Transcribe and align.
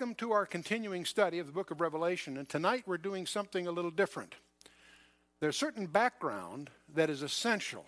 Welcome 0.00 0.14
to 0.14 0.32
our 0.32 0.46
continuing 0.46 1.04
study 1.04 1.38
of 1.40 1.46
the 1.46 1.52
book 1.52 1.70
of 1.70 1.78
Revelation, 1.78 2.38
and 2.38 2.48
tonight 2.48 2.84
we're 2.86 2.96
doing 2.96 3.26
something 3.26 3.66
a 3.66 3.70
little 3.70 3.90
different. 3.90 4.34
There's 5.40 5.58
certain 5.58 5.84
background 5.84 6.70
that 6.94 7.10
is 7.10 7.20
essential 7.20 7.84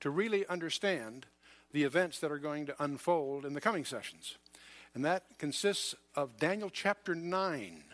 to 0.00 0.10
really 0.10 0.44
understand 0.48 1.24
the 1.70 1.84
events 1.84 2.18
that 2.18 2.32
are 2.32 2.38
going 2.38 2.66
to 2.66 2.82
unfold 2.82 3.46
in 3.46 3.54
the 3.54 3.60
coming 3.60 3.84
sessions. 3.84 4.38
And 4.92 5.04
that 5.04 5.22
consists 5.38 5.94
of 6.16 6.36
Daniel 6.36 6.68
chapter 6.68 7.14
9. 7.14 7.84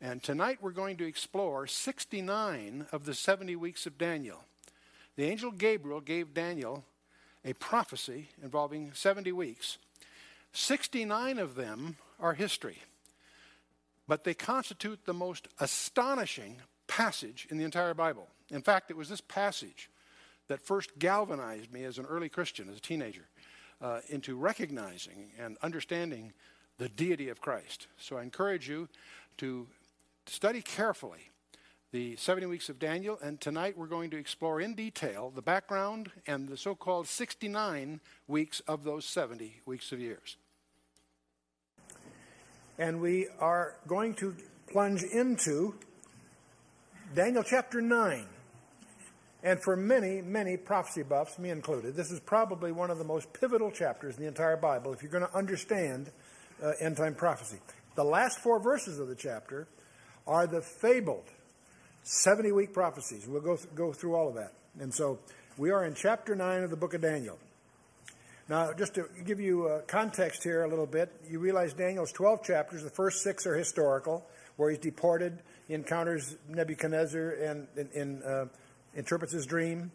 And 0.00 0.22
tonight 0.22 0.60
we're 0.62 0.70
going 0.70 0.96
to 0.96 1.06
explore 1.06 1.66
69 1.66 2.86
of 2.90 3.04
the 3.04 3.12
70 3.12 3.54
weeks 3.56 3.84
of 3.84 3.98
Daniel. 3.98 4.44
The 5.16 5.24
angel 5.24 5.50
Gabriel 5.50 6.00
gave 6.00 6.32
Daniel 6.32 6.86
a 7.44 7.52
prophecy 7.52 8.30
involving 8.42 8.92
70 8.94 9.30
weeks. 9.32 9.76
69 10.54 11.38
of 11.38 11.54
them 11.54 11.96
are 12.20 12.34
history, 12.34 12.78
but 14.06 14.24
they 14.24 14.34
constitute 14.34 15.04
the 15.04 15.14
most 15.14 15.48
astonishing 15.60 16.56
passage 16.86 17.46
in 17.50 17.58
the 17.58 17.64
entire 17.64 17.94
Bible. 17.94 18.28
In 18.50 18.62
fact, 18.62 18.90
it 18.90 18.96
was 18.96 19.08
this 19.08 19.20
passage 19.20 19.90
that 20.48 20.60
first 20.60 20.98
galvanized 20.98 21.72
me 21.72 21.84
as 21.84 21.98
an 21.98 22.06
early 22.06 22.28
Christian, 22.28 22.68
as 22.68 22.78
a 22.78 22.80
teenager, 22.80 23.28
uh, 23.80 24.00
into 24.08 24.36
recognizing 24.36 25.30
and 25.38 25.56
understanding 25.62 26.32
the 26.78 26.88
deity 26.88 27.28
of 27.28 27.40
Christ. 27.40 27.86
So 27.98 28.16
I 28.16 28.22
encourage 28.22 28.68
you 28.68 28.88
to 29.38 29.68
study 30.26 30.62
carefully 30.62 31.30
the 31.90 32.16
70 32.16 32.46
weeks 32.46 32.68
of 32.68 32.78
Daniel, 32.78 33.18
and 33.22 33.40
tonight 33.40 33.76
we're 33.76 33.86
going 33.86 34.10
to 34.10 34.18
explore 34.18 34.60
in 34.60 34.74
detail 34.74 35.32
the 35.34 35.42
background 35.42 36.10
and 36.26 36.48
the 36.48 36.56
so 36.56 36.74
called 36.74 37.06
69 37.06 38.00
weeks 38.26 38.60
of 38.60 38.84
those 38.84 39.06
70 39.06 39.60
weeks 39.64 39.90
of 39.92 40.00
years 40.00 40.36
and 42.78 43.00
we 43.00 43.26
are 43.40 43.74
going 43.86 44.14
to 44.14 44.34
plunge 44.70 45.02
into 45.02 45.74
Daniel 47.14 47.42
chapter 47.42 47.80
9. 47.80 48.26
And 49.42 49.62
for 49.62 49.76
many, 49.76 50.20
many 50.20 50.56
prophecy 50.56 51.02
buffs, 51.02 51.38
me 51.38 51.50
included, 51.50 51.94
this 51.94 52.10
is 52.10 52.20
probably 52.20 52.72
one 52.72 52.90
of 52.90 52.98
the 52.98 53.04
most 53.04 53.32
pivotal 53.32 53.70
chapters 53.70 54.16
in 54.16 54.22
the 54.22 54.28
entire 54.28 54.56
Bible 54.56 54.92
if 54.92 55.02
you're 55.02 55.12
going 55.12 55.26
to 55.26 55.36
understand 55.36 56.10
uh, 56.62 56.72
end 56.80 56.96
time 56.96 57.14
prophecy. 57.14 57.58
The 57.94 58.04
last 58.04 58.40
four 58.40 58.60
verses 58.60 58.98
of 58.98 59.08
the 59.08 59.14
chapter 59.14 59.68
are 60.26 60.46
the 60.46 60.60
fabled 60.60 61.24
70 62.02 62.52
week 62.52 62.72
prophecies. 62.72 63.26
We'll 63.26 63.40
go, 63.40 63.56
th- 63.56 63.74
go 63.74 63.92
through 63.92 64.14
all 64.14 64.28
of 64.28 64.34
that. 64.34 64.52
And 64.80 64.92
so 64.92 65.18
we 65.56 65.70
are 65.70 65.84
in 65.84 65.94
chapter 65.94 66.34
9 66.34 66.64
of 66.64 66.70
the 66.70 66.76
book 66.76 66.94
of 66.94 67.00
Daniel. 67.00 67.38
Now, 68.48 68.72
just 68.72 68.94
to 68.94 69.04
give 69.26 69.40
you 69.40 69.66
uh, 69.66 69.82
context 69.82 70.42
here 70.42 70.64
a 70.64 70.68
little 70.68 70.86
bit, 70.86 71.12
you 71.28 71.38
realize 71.38 71.74
Daniel's 71.74 72.12
12 72.12 72.42
chapters. 72.42 72.82
The 72.82 72.88
first 72.88 73.22
six 73.22 73.46
are 73.46 73.54
historical, 73.54 74.24
where 74.56 74.70
he's 74.70 74.78
deported, 74.78 75.42
he 75.66 75.74
encounters 75.74 76.34
Nebuchadnezzar 76.48 77.28
and, 77.28 77.68
and, 77.76 77.92
and 77.92 78.22
uh, 78.24 78.46
interprets 78.94 79.34
his 79.34 79.44
dream. 79.44 79.92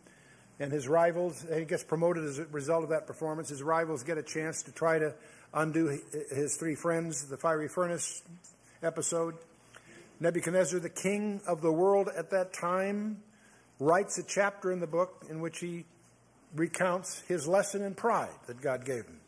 And 0.60 0.72
his 0.72 0.88
rivals, 0.88 1.44
he 1.52 1.66
gets 1.66 1.84
promoted 1.84 2.26
as 2.26 2.38
a 2.38 2.46
result 2.46 2.84
of 2.84 2.90
that 2.92 3.08
performance. 3.08 3.50
His 3.50 3.64
rivals 3.64 4.04
get 4.04 4.20
a 4.20 4.24
chance 4.24 4.62
to 4.64 4.72
try 4.72 5.00
to 5.00 5.16
undo 5.52 6.00
his 6.32 6.56
three 6.56 6.76
friends, 6.76 7.28
the 7.28 7.38
fiery 7.38 7.68
furnace 7.68 8.22
episode. 8.84 9.34
Nebuchadnezzar, 10.20 10.80
the 10.80 10.90
king 10.90 11.42
of 11.48 11.62
the 11.62 11.72
world 11.72 12.08
at 12.16 12.30
that 12.30 12.54
time, 12.54 13.24
writes 13.80 14.20
a 14.20 14.24
chapter 14.24 14.72
in 14.72 14.80
the 14.80 14.88
book 14.88 15.26
in 15.28 15.42
which 15.42 15.58
he 15.58 15.86
recounts 16.56 17.22
his 17.28 17.48
lesson 17.48 17.84
in 17.84 17.94
pride 17.96 18.34
that 18.48 18.62
God 18.62 18.86
gave 18.86 19.06
him. 19.06 19.20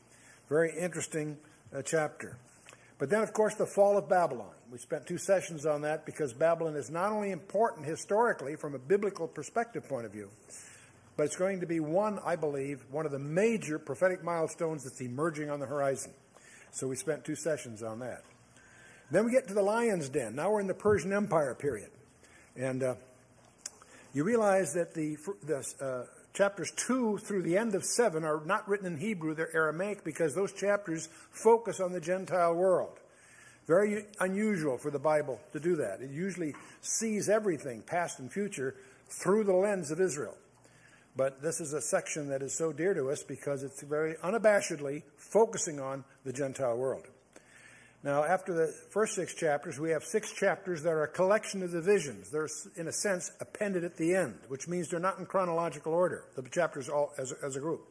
Very 0.50 0.72
interesting 0.78 1.38
uh, 1.76 1.82
chapter. 1.82 2.38
But 2.98 3.10
then, 3.10 3.22
of 3.22 3.34
course, 3.34 3.56
the 3.56 3.66
fall 3.66 3.98
of 3.98 4.08
Babylon. 4.08 4.54
We 4.72 4.78
spent 4.78 5.06
two 5.06 5.18
sessions 5.18 5.66
on 5.66 5.82
that 5.82 6.06
because 6.06 6.34
Babylon 6.34 6.76
is 6.76 6.90
not 6.90 7.12
only 7.12 7.32
important 7.32 7.86
historically 7.86 8.56
from 8.56 8.74
a 8.76 8.80
biblical 8.80 9.28
perspective 9.28 9.88
point 9.88 10.06
of 10.06 10.12
view, 10.12 10.30
but 11.18 11.24
it's 11.24 11.36
going 11.36 11.62
to 11.62 11.66
be 11.66 11.80
one, 11.80 12.20
I 12.26 12.36
believe, 12.36 12.84
one 12.92 13.06
of 13.06 13.12
the 13.12 13.20
major 13.20 13.80
prophetic 13.80 14.24
milestones 14.24 14.84
that's 14.84 15.02
emerging 15.02 15.50
on 15.50 15.60
the 15.60 15.66
horizon. 15.66 16.14
So 16.72 16.88
we 16.88 16.96
spent 16.96 17.24
two 17.24 17.36
sessions 17.36 17.84
on 17.84 18.00
that. 18.00 18.24
Then 19.12 19.26
we 19.26 19.32
get 19.32 19.48
to 19.48 19.54
the 19.54 19.62
lion's 19.62 20.10
den. 20.10 20.36
Now 20.36 20.52
we're 20.52 20.62
in 20.62 20.68
the 20.68 20.74
Persian 20.74 21.14
Empire 21.14 21.56
period. 21.56 21.90
And 22.56 22.84
uh, 22.84 22.96
you 24.14 24.24
realize 24.24 24.74
that 24.74 24.94
the, 24.94 25.18
the 25.44 25.64
uh, 25.80 26.06
chapters 26.36 26.72
2 26.76 27.18
through 27.20 27.42
the 27.42 27.58
end 27.58 27.74
of 27.74 27.84
7 27.84 28.24
are 28.24 28.42
not 28.46 28.68
written 28.68 28.86
in 28.86 28.98
Hebrew, 28.98 29.34
they're 29.34 29.56
Aramaic 29.56 30.04
because 30.04 30.36
those 30.36 30.52
chapters 30.52 31.10
focus 31.32 31.80
on 31.80 31.94
the 31.94 32.02
Gentile 32.02 32.54
world. 32.54 33.00
Very 33.68 34.06
unusual 34.20 34.78
for 34.78 34.92
the 34.92 35.00
Bible 35.00 35.40
to 35.54 35.60
do 35.60 35.78
that. 35.78 36.02
It 36.02 36.12
usually 36.12 36.54
sees 36.82 37.30
everything, 37.30 37.82
past 37.82 38.20
and 38.20 38.32
future, 38.32 38.76
through 39.08 39.46
the 39.46 39.54
lens 39.54 39.90
of 39.90 40.00
Israel. 40.00 40.36
But 41.16 41.42
this 41.42 41.62
is 41.62 41.74
a 41.74 41.82
section 41.82 42.28
that 42.30 42.42
is 42.42 42.56
so 42.56 42.74
dear 42.74 42.94
to 42.94 43.10
us 43.10 43.24
because 43.24 43.64
it's 43.64 43.82
very 43.82 44.16
unabashedly 44.16 45.04
focusing 45.18 45.80
on 45.80 46.04
the 46.26 46.34
Gentile 46.34 46.78
world. 46.78 47.08
Now, 48.06 48.24
after 48.24 48.54
the 48.54 48.68
first 48.92 49.16
six 49.16 49.34
chapters, 49.34 49.80
we 49.80 49.90
have 49.90 50.04
six 50.04 50.32
chapters 50.32 50.84
that 50.84 50.92
are 50.92 51.06
a 51.06 51.08
collection 51.08 51.64
of 51.64 51.72
the 51.72 51.82
visions. 51.82 52.30
They're, 52.30 52.48
in 52.76 52.88
a 52.88 52.92
sense, 52.92 53.32
appended 53.42 53.84
at 53.84 53.98
the 53.98 54.14
end, 54.14 54.38
which 54.48 54.68
means 54.68 54.90
they're 54.90 55.00
not 55.00 55.18
in 55.18 55.26
chronological 55.26 55.92
order, 55.92 56.24
the 56.36 56.44
chapters 56.44 56.88
all 56.88 57.14
as, 57.18 57.34
as 57.44 57.56
a 57.56 57.60
group. 57.60 57.82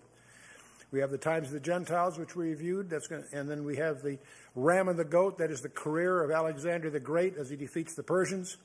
We 0.92 1.00
have 1.00 1.10
the 1.10 1.18
times 1.18 1.48
of 1.48 1.54
the 1.54 1.58
Gentiles, 1.58 2.16
which 2.16 2.36
we 2.36 2.50
reviewed, 2.50 2.90
that's 2.90 3.08
gonna, 3.08 3.24
and 3.32 3.50
then 3.50 3.64
we 3.64 3.74
have 3.78 4.02
the 4.02 4.18
ram 4.54 4.86
and 4.86 4.96
the 4.96 5.04
goat, 5.04 5.38
that 5.38 5.50
is 5.50 5.62
the 5.62 5.68
career 5.68 6.22
of 6.22 6.30
Alexander 6.30 6.90
the 6.90 7.00
Great 7.00 7.36
as 7.36 7.50
he 7.50 7.56
defeats 7.56 7.96
the 7.96 8.04
Persians. 8.04 8.56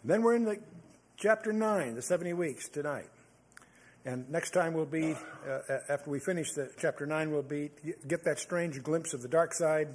And 0.00 0.10
then 0.10 0.22
we're 0.22 0.36
in 0.36 0.44
the 0.44 0.62
chapter 1.18 1.52
9, 1.52 1.94
the 1.94 2.00
70 2.00 2.32
weeks, 2.32 2.70
tonight. 2.70 3.10
And 4.06 4.30
next 4.30 4.52
time 4.52 4.72
will 4.72 4.86
be, 4.86 5.14
uh, 5.46 5.58
after 5.90 6.08
we 6.08 6.20
finish 6.20 6.52
the 6.54 6.70
chapter 6.78 7.04
9, 7.04 7.30
We'll 7.30 7.42
be 7.42 7.70
get 8.08 8.24
that 8.24 8.38
strange 8.38 8.82
glimpse 8.82 9.12
of 9.12 9.20
the 9.20 9.28
dark 9.28 9.52
side 9.52 9.94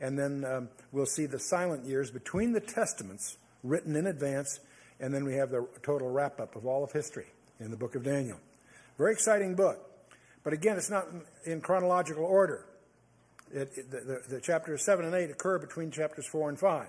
and 0.00 0.18
then 0.18 0.44
um, 0.44 0.68
we'll 0.92 1.06
see 1.06 1.26
the 1.26 1.38
silent 1.38 1.84
years 1.84 2.10
between 2.10 2.52
the 2.52 2.60
testaments 2.60 3.36
written 3.62 3.96
in 3.96 4.06
advance, 4.06 4.60
and 5.00 5.12
then 5.12 5.24
we 5.24 5.34
have 5.34 5.50
the 5.50 5.66
total 5.82 6.10
wrap 6.10 6.40
up 6.40 6.56
of 6.56 6.66
all 6.66 6.84
of 6.84 6.92
history 6.92 7.26
in 7.60 7.70
the 7.70 7.76
book 7.76 7.94
of 7.94 8.04
Daniel. 8.04 8.38
Very 8.98 9.12
exciting 9.12 9.54
book. 9.54 9.90
But 10.44 10.52
again, 10.52 10.76
it's 10.76 10.90
not 10.90 11.06
in 11.46 11.60
chronological 11.60 12.24
order. 12.24 12.66
It, 13.52 13.70
it, 13.76 13.90
the, 13.90 14.22
the, 14.28 14.40
chapters 14.40 14.84
7 14.84 15.04
and 15.04 15.14
8 15.14 15.30
occur 15.30 15.58
between 15.58 15.90
chapters 15.90 16.26
4 16.26 16.50
and 16.50 16.58
5. 16.58 16.86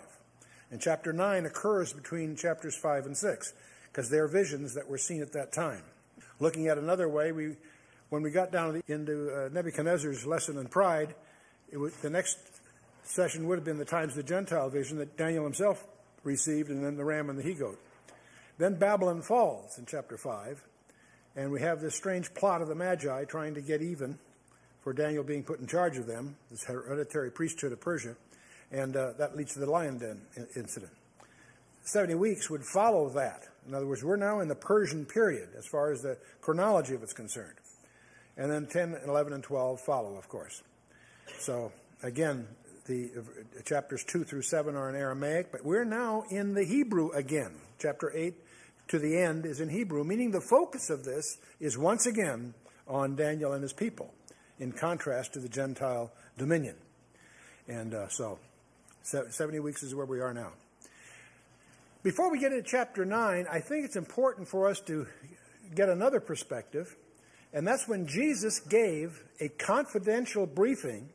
And 0.71 0.81
chapter 0.81 1.13
9 1.13 1.45
occurs 1.45 1.93
between 1.93 2.35
chapters 2.35 2.75
5 2.75 3.05
and 3.05 3.15
6, 3.17 3.53
because 3.91 4.09
they're 4.09 4.27
visions 4.27 4.73
that 4.73 4.89
were 4.89 4.97
seen 4.97 5.21
at 5.21 5.31
that 5.33 5.53
time. 5.53 5.83
Looking 6.39 6.67
at 6.67 6.77
another 6.77 7.07
way, 7.07 7.31
we, 7.31 7.55
when 8.09 8.23
we 8.23 8.31
got 8.31 8.51
down 8.51 8.81
into 8.87 9.31
uh, 9.31 9.49
Nebuchadnezzar's 9.53 10.25
lesson 10.25 10.57
in 10.57 10.67
pride, 10.67 11.15
was, 11.71 11.95
the 11.97 12.09
next 12.09 12.39
session 13.05 13.47
would 13.47 13.57
have 13.57 13.65
been 13.65 13.77
the 13.77 13.85
times 13.85 14.11
of 14.11 14.17
the 14.17 14.23
Gentile 14.23 14.69
vision 14.69 14.97
that 14.97 15.17
Daniel 15.17 15.43
himself 15.43 15.85
received, 16.23 16.69
and 16.69 16.83
then 16.83 16.97
the 16.97 17.05
ram 17.05 17.29
and 17.29 17.39
the 17.39 17.43
he 17.43 17.53
goat. 17.53 17.79
Then 18.57 18.75
Babylon 18.75 19.21
falls 19.21 19.77
in 19.77 19.85
chapter 19.85 20.17
5, 20.17 20.63
and 21.35 21.51
we 21.51 21.61
have 21.61 21.81
this 21.81 21.95
strange 21.95 22.33
plot 22.33 22.61
of 22.61 22.67
the 22.67 22.75
Magi 22.75 23.25
trying 23.25 23.55
to 23.55 23.61
get 23.61 23.81
even 23.81 24.17
for 24.81 24.93
Daniel 24.93 25.23
being 25.23 25.43
put 25.43 25.59
in 25.59 25.67
charge 25.67 25.97
of 25.97 26.05
them, 26.05 26.37
this 26.49 26.63
hereditary 26.63 27.31
priesthood 27.31 27.71
of 27.71 27.81
Persia, 27.81 28.15
and 28.71 28.95
uh, 28.95 29.13
that 29.17 29.35
leads 29.35 29.53
to 29.53 29.59
the 29.59 29.69
lion 29.69 29.97
den 29.97 30.21
incident. 30.55 30.91
70 31.83 32.15
weeks 32.15 32.49
would 32.49 32.63
follow 32.63 33.09
that. 33.09 33.43
In 33.67 33.73
other 33.73 33.85
words, 33.85 34.03
we're 34.03 34.15
now 34.15 34.39
in 34.39 34.47
the 34.47 34.55
Persian 34.55 35.05
period 35.05 35.49
as 35.57 35.65
far 35.65 35.91
as 35.91 36.01
the 36.01 36.17
chronology 36.41 36.93
of 36.93 37.03
it's 37.03 37.13
concerned. 37.13 37.55
And 38.37 38.51
then 38.51 38.67
10, 38.67 38.97
11, 39.07 39.33
and 39.33 39.43
12 39.43 39.81
follow, 39.81 40.17
of 40.17 40.27
course. 40.27 40.61
So, 41.39 41.71
again, 42.03 42.47
the 42.85 43.11
uh, 43.17 43.61
chapters 43.63 44.03
2 44.03 44.23
through 44.23 44.43
7 44.43 44.75
are 44.75 44.89
in 44.89 44.95
Aramaic, 44.95 45.51
but 45.51 45.65
we're 45.65 45.85
now 45.85 46.23
in 46.29 46.53
the 46.53 46.63
Hebrew 46.63 47.11
again. 47.11 47.55
Chapter 47.79 48.11
8 48.15 48.33
to 48.89 48.99
the 48.99 49.17
end 49.17 49.45
is 49.45 49.59
in 49.59 49.69
Hebrew, 49.69 50.03
meaning 50.03 50.31
the 50.31 50.41
focus 50.41 50.89
of 50.89 51.03
this 51.03 51.37
is 51.59 51.77
once 51.77 52.05
again 52.05 52.53
on 52.87 53.15
Daniel 53.15 53.53
and 53.53 53.63
his 53.63 53.73
people, 53.73 54.13
in 54.59 54.71
contrast 54.71 55.33
to 55.33 55.39
the 55.39 55.49
Gentile 55.49 56.11
dominion. 56.37 56.75
And 57.67 57.95
uh, 57.95 58.07
so, 58.09 58.37
70 59.01 59.59
weeks 59.59 59.81
is 59.81 59.95
where 59.95 60.05
we 60.05 60.19
are 60.19 60.33
now. 60.33 60.51
Before 62.03 62.31
we 62.31 62.39
get 62.39 62.51
into 62.51 62.63
chapter 62.63 63.03
9, 63.03 63.47
I 63.51 63.59
think 63.59 63.85
it's 63.85 63.95
important 63.95 64.47
for 64.47 64.69
us 64.69 64.79
to 64.81 65.07
get 65.73 65.89
another 65.89 66.19
perspective, 66.19 66.95
and 67.51 67.67
that's 67.67 67.87
when 67.87 68.05
Jesus 68.05 68.59
gave 68.59 69.23
a 69.39 69.49
confidential 69.49 70.45
briefing 70.45 71.09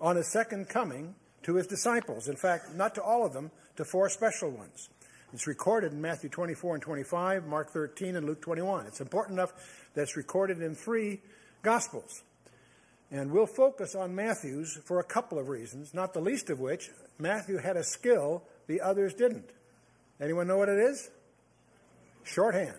on 0.00 0.16
his 0.16 0.30
second 0.32 0.68
coming 0.68 1.14
to 1.42 1.54
his 1.54 1.66
disciples. 1.66 2.28
In 2.28 2.36
fact, 2.36 2.74
not 2.74 2.94
to 2.94 3.02
all 3.02 3.24
of 3.24 3.32
them, 3.32 3.50
to 3.76 3.84
four 3.84 4.08
special 4.08 4.50
ones. 4.50 4.88
It's 5.32 5.46
recorded 5.46 5.92
in 5.92 6.00
Matthew 6.00 6.28
24 6.28 6.74
and 6.74 6.82
25, 6.82 7.46
Mark 7.46 7.70
13, 7.70 8.16
and 8.16 8.26
Luke 8.26 8.42
21. 8.42 8.86
It's 8.86 9.00
important 9.00 9.38
enough 9.38 9.52
that 9.94 10.02
it's 10.02 10.16
recorded 10.16 10.60
in 10.60 10.74
three 10.74 11.20
Gospels. 11.62 12.22
And 13.10 13.32
we'll 13.32 13.46
focus 13.46 13.94
on 13.94 14.14
Matthew's 14.14 14.78
for 14.84 15.00
a 15.00 15.04
couple 15.04 15.38
of 15.38 15.48
reasons, 15.48 15.92
not 15.92 16.14
the 16.14 16.20
least 16.20 16.48
of 16.48 16.60
which, 16.60 16.90
Matthew 17.18 17.58
had 17.58 17.76
a 17.76 17.84
skill 17.84 18.44
the 18.66 18.80
others 18.80 19.14
didn't. 19.14 19.50
Anyone 20.20 20.46
know 20.46 20.58
what 20.58 20.68
it 20.68 20.78
is? 20.78 21.10
Shorthand. 22.22 22.78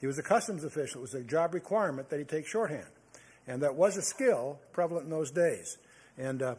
He 0.00 0.06
was 0.06 0.18
a 0.18 0.22
customs 0.22 0.64
official. 0.64 1.00
It 1.00 1.02
was 1.02 1.14
a 1.14 1.22
job 1.22 1.52
requirement 1.52 2.08
that 2.08 2.18
he 2.18 2.24
take 2.24 2.46
shorthand. 2.46 2.86
And 3.46 3.62
that 3.62 3.74
was 3.74 3.96
a 3.96 4.02
skill 4.02 4.58
prevalent 4.72 5.04
in 5.04 5.10
those 5.10 5.30
days. 5.30 5.76
And, 6.18 6.42
uh, 6.42 6.54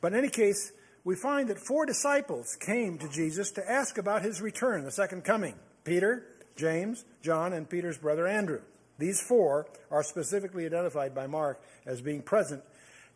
but 0.00 0.12
in 0.12 0.18
any 0.18 0.28
case, 0.28 0.72
we 1.04 1.16
find 1.16 1.48
that 1.48 1.58
four 1.58 1.86
disciples 1.86 2.56
came 2.56 2.98
to 2.98 3.08
Jesus 3.08 3.50
to 3.52 3.70
ask 3.70 3.98
about 3.98 4.22
his 4.22 4.40
return, 4.40 4.84
the 4.84 4.90
second 4.90 5.24
coming 5.24 5.54
Peter, 5.84 6.24
James, 6.56 7.04
John, 7.22 7.52
and 7.52 7.68
Peter's 7.68 7.98
brother 7.98 8.26
Andrew. 8.26 8.60
These 8.98 9.22
four 9.22 9.66
are 9.90 10.02
specifically 10.02 10.66
identified 10.66 11.14
by 11.14 11.26
Mark 11.26 11.62
as 11.86 12.02
being 12.02 12.22
present. 12.22 12.62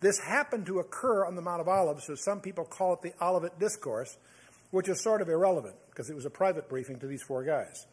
This 0.01 0.19
happened 0.19 0.67
to 0.67 0.79
occur 0.79 1.27
on 1.27 1.35
the 1.35 1.43
Mount 1.43 1.61
of 1.61 1.69
Olives, 1.69 2.05
so 2.05 2.15
some 2.15 2.41
people 2.41 2.65
call 2.65 2.95
it 2.95 3.03
the 3.03 3.13
Olivet 3.23 3.59
Discourse, 3.59 4.17
which 4.71 4.89
is 4.89 5.03
sort 5.03 5.21
of 5.21 5.29
irrelevant 5.29 5.77
because 5.91 6.11
it 6.11 6.15
was 6.15 6.25
a 6.25 6.31
private 6.31 6.69
briefing 6.69 6.99
to 7.01 7.07
these 7.07 7.23
four 7.23 7.45
guys. 7.45 7.87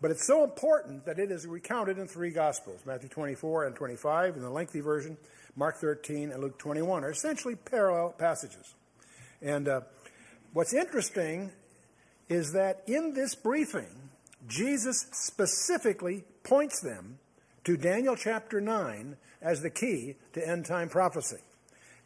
But 0.00 0.12
it's 0.12 0.26
so 0.26 0.44
important 0.44 1.06
that 1.06 1.18
it 1.18 1.30
is 1.30 1.46
recounted 1.46 1.98
in 1.98 2.06
three 2.06 2.30
Gospels 2.30 2.80
Matthew 2.86 3.08
24 3.08 3.66
and 3.66 3.76
25 3.76 4.36
in 4.36 4.42
the 4.42 4.50
lengthy 4.50 4.80
version, 4.80 5.16
Mark 5.56 5.76
13 5.76 6.30
and 6.30 6.40
Luke 6.40 6.58
21 6.58 7.04
are 7.04 7.10
essentially 7.10 7.56
parallel 7.56 8.14
passages. 8.16 8.74
And 9.42 9.66
uh, 9.66 9.80
what's 10.52 10.72
interesting 10.72 11.50
is 12.28 12.52
that 12.52 12.82
in 12.86 13.14
this 13.14 13.34
briefing, 13.34 14.10
Jesus 14.46 15.06
specifically 15.12 16.24
points 16.44 16.80
them 16.80 17.18
to 17.64 17.76
Daniel 17.76 18.14
chapter 18.14 18.60
9 18.60 19.16
as 19.42 19.62
the 19.62 19.70
key 19.70 20.14
to 20.32 20.46
end 20.46 20.66
time 20.66 20.88
prophecy. 20.88 21.38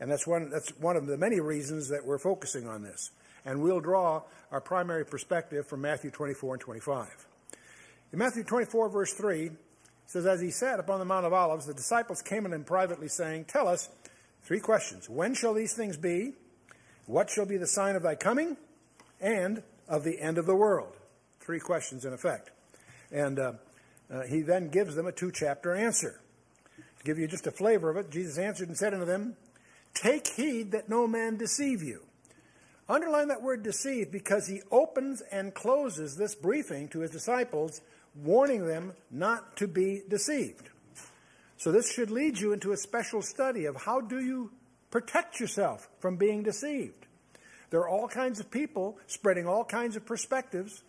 And 0.00 0.10
that's 0.10 0.26
one, 0.26 0.50
that's 0.50 0.70
one 0.78 0.96
of 0.96 1.06
the 1.06 1.16
many 1.16 1.40
reasons 1.40 1.88
that 1.90 2.04
we're 2.04 2.18
focusing 2.18 2.66
on 2.66 2.82
this. 2.82 3.10
And 3.44 3.62
we'll 3.62 3.80
draw 3.80 4.22
our 4.50 4.60
primary 4.60 5.04
perspective 5.04 5.66
from 5.66 5.82
Matthew 5.82 6.10
24 6.10 6.54
and 6.54 6.60
25. 6.60 7.26
In 8.12 8.18
Matthew 8.18 8.44
24, 8.44 8.90
verse 8.90 9.14
3, 9.14 9.46
it 9.46 9.52
says, 10.04 10.26
As 10.26 10.38
he 10.38 10.50
sat 10.50 10.78
upon 10.78 10.98
the 10.98 11.06
Mount 11.06 11.24
of 11.24 11.32
Olives, 11.32 11.64
the 11.64 11.72
disciples 11.72 12.20
came 12.20 12.44
to 12.44 12.52
him 12.52 12.62
privately, 12.62 13.08
saying, 13.08 13.46
Tell 13.46 13.66
us 13.66 13.88
three 14.42 14.60
questions. 14.60 15.08
When 15.08 15.34
shall 15.34 15.54
these 15.54 15.72
things 15.72 15.96
be? 15.96 16.34
What 17.06 17.30
shall 17.30 17.46
be 17.46 17.56
the 17.56 17.66
sign 17.66 17.96
of 17.96 18.02
thy 18.02 18.14
coming 18.14 18.58
and 19.18 19.62
of 19.88 20.04
the 20.04 20.20
end 20.20 20.36
of 20.36 20.44
the 20.44 20.54
world? 20.54 20.92
Three 21.40 21.58
questions 21.58 22.04
in 22.04 22.12
effect. 22.12 22.50
And 23.10 23.38
uh, 23.38 23.52
uh, 24.12 24.22
he 24.28 24.42
then 24.42 24.68
gives 24.68 24.94
them 24.94 25.06
a 25.06 25.12
two 25.12 25.32
chapter 25.32 25.74
answer. 25.74 26.20
To 26.76 27.04
give 27.04 27.18
you 27.18 27.26
just 27.26 27.46
a 27.46 27.50
flavor 27.50 27.88
of 27.88 27.96
it, 27.96 28.10
Jesus 28.10 28.36
answered 28.36 28.68
and 28.68 28.76
said 28.76 28.92
unto 28.92 29.06
them, 29.06 29.36
Take 29.94 30.26
heed 30.26 30.72
that 30.72 30.90
no 30.90 31.06
man 31.06 31.38
deceive 31.38 31.82
you. 31.82 32.02
Underline 32.90 33.28
that 33.28 33.42
word 33.42 33.62
deceive 33.62 34.12
because 34.12 34.48
he 34.48 34.60
opens 34.70 35.22
and 35.32 35.54
closes 35.54 36.16
this 36.16 36.34
briefing 36.34 36.88
to 36.88 37.00
his 37.00 37.10
disciples, 37.10 37.80
warning 38.14 38.66
them 38.66 38.92
not 39.10 39.56
to 39.56 39.66
be 39.66 40.02
deceived. 40.08 40.68
So 41.56 41.70
this 41.70 41.92
should 41.92 42.10
lead 42.10 42.38
you 42.38 42.52
into 42.52 42.72
a 42.72 42.76
special 42.76 43.22
study 43.22 43.66
of 43.66 43.76
how 43.76 44.00
do 44.00 44.20
you 44.20 44.50
protect 44.90 45.40
yourself 45.40 45.88
from 46.00 46.16
being 46.16 46.42
deceived. 46.42 47.06
There 47.70 47.80
are 47.80 47.88
all 47.88 48.08
kinds 48.08 48.40
of 48.40 48.50
people 48.50 48.98
spreading 49.06 49.46
all 49.46 49.64
kinds 49.64 49.96
of 49.96 50.04
perspectives. 50.04 50.82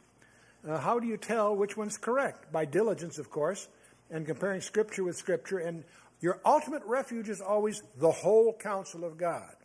Uh, 0.68 0.80
how 0.80 1.00
do 1.00 1.08
you 1.08 1.18
tell 1.18 1.56
which 1.56 1.78
one's 1.78 1.98
correct? 1.98 2.52
By 2.52 2.66
diligence, 2.66 3.20
of 3.20 3.30
course, 3.30 3.68
and 4.10 4.26
comparing 4.26 4.62
Scripture 4.62 5.04
with 5.04 5.16
Scripture. 5.16 5.60
And 5.60 5.86
your 6.20 6.42
ultimate 6.46 6.84
refuge 6.86 7.30
is 7.30 7.40
always 7.40 7.82
the 7.98 8.12
whole 8.12 8.54
counsel 8.54 9.06
of 9.06 9.18
God. 9.18 9.56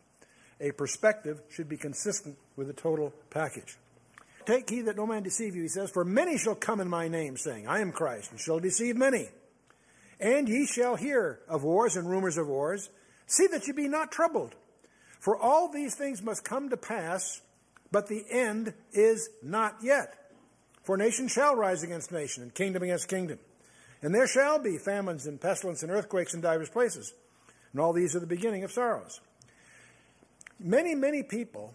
A 0.61 0.73
perspective 0.73 1.41
should 1.49 1.69
be 1.69 1.77
consistent 1.77 2.37
with 2.57 2.67
the 2.67 2.73
total 2.73 3.13
package. 3.31 3.77
Take 4.49 4.71
heed 4.71 4.87
that 4.87 4.97
no 4.97 5.07
man 5.07 5.25
deceive 5.25 5.55
you, 5.55 5.61
he 5.61 5.69
says, 5.69 5.91
for 5.91 6.07
many 6.07 6.39
shall 6.39 6.55
come 6.55 6.81
in 6.81 6.89
my 6.89 7.07
name, 7.07 7.37
saying, 7.37 7.69
I 7.69 7.81
am 7.81 7.93
Christ, 7.93 8.31
and 8.31 8.41
shall 8.41 8.59
deceive 8.59 8.97
many. 8.97 9.29
And 10.19 10.49
ye 10.49 10.65
shall 10.65 10.97
hear 10.97 11.41
of 11.51 11.65
wars 11.65 11.97
and 11.97 12.09
rumors 12.09 12.39
of 12.39 12.49
wars. 12.49 12.89
See 13.27 13.47
that 13.49 13.67
ye 13.67 13.75
be 13.75 13.89
not 13.89 14.11
troubled. 14.11 14.55
For 15.21 15.37
all 15.37 15.69
these 15.69 15.95
things 15.97 16.23
must 16.23 16.47
come 16.47 16.71
to 16.71 16.79
pass, 16.79 17.43
but 17.93 18.07
the 18.07 18.25
end 18.31 18.73
is 18.91 19.29
not 19.43 19.77
yet. 19.83 20.15
For 20.83 20.97
nation 20.97 21.29
shall 21.29 21.55
rise 21.55 21.83
against 21.83 22.11
nation, 22.11 22.43
and 22.43 22.55
kingdom 22.55 22.83
against 22.83 23.07
kingdom. 23.07 23.39
And 24.01 24.15
there 24.15 24.27
shall 24.27 24.59
be 24.59 24.79
famines 24.79 25.27
and 25.27 25.39
pestilence 25.39 25.83
and 25.83 25.93
earthquakes 25.93 26.33
in 26.33 26.41
divers 26.41 26.71
places. 26.71 27.13
And 27.73 27.83
all 27.83 27.93
these 27.93 28.17
are 28.17 28.21
the 28.21 28.27
beginning 28.27 28.65
of 28.65 28.73
sorrows. 28.73 29.21
Many, 30.59 30.95
many 30.95 31.23
people 31.23 31.75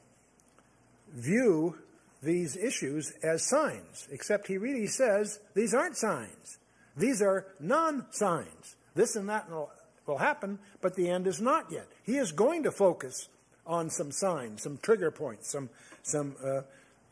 view 1.13 1.77
these 2.23 2.55
issues 2.55 3.11
as 3.21 3.47
signs, 3.47 4.07
except 4.11 4.47
he 4.47 4.57
really 4.57 4.87
says 4.87 5.39
these 5.53 5.73
aren't 5.73 5.97
signs. 5.97 6.57
These 6.95 7.21
are 7.21 7.47
non 7.59 8.05
signs. 8.11 8.75
This 8.95 9.15
and 9.15 9.29
that 9.29 9.49
will 9.49 10.17
happen, 10.17 10.59
but 10.81 10.95
the 10.95 11.09
end 11.09 11.27
is 11.27 11.41
not 11.41 11.71
yet. 11.71 11.87
He 12.03 12.17
is 12.17 12.31
going 12.31 12.63
to 12.63 12.71
focus 12.71 13.29
on 13.65 13.89
some 13.89 14.11
signs, 14.11 14.61
some 14.61 14.77
trigger 14.77 15.11
points, 15.11 15.49
some, 15.49 15.69
some 16.03 16.35
uh, 16.43 16.61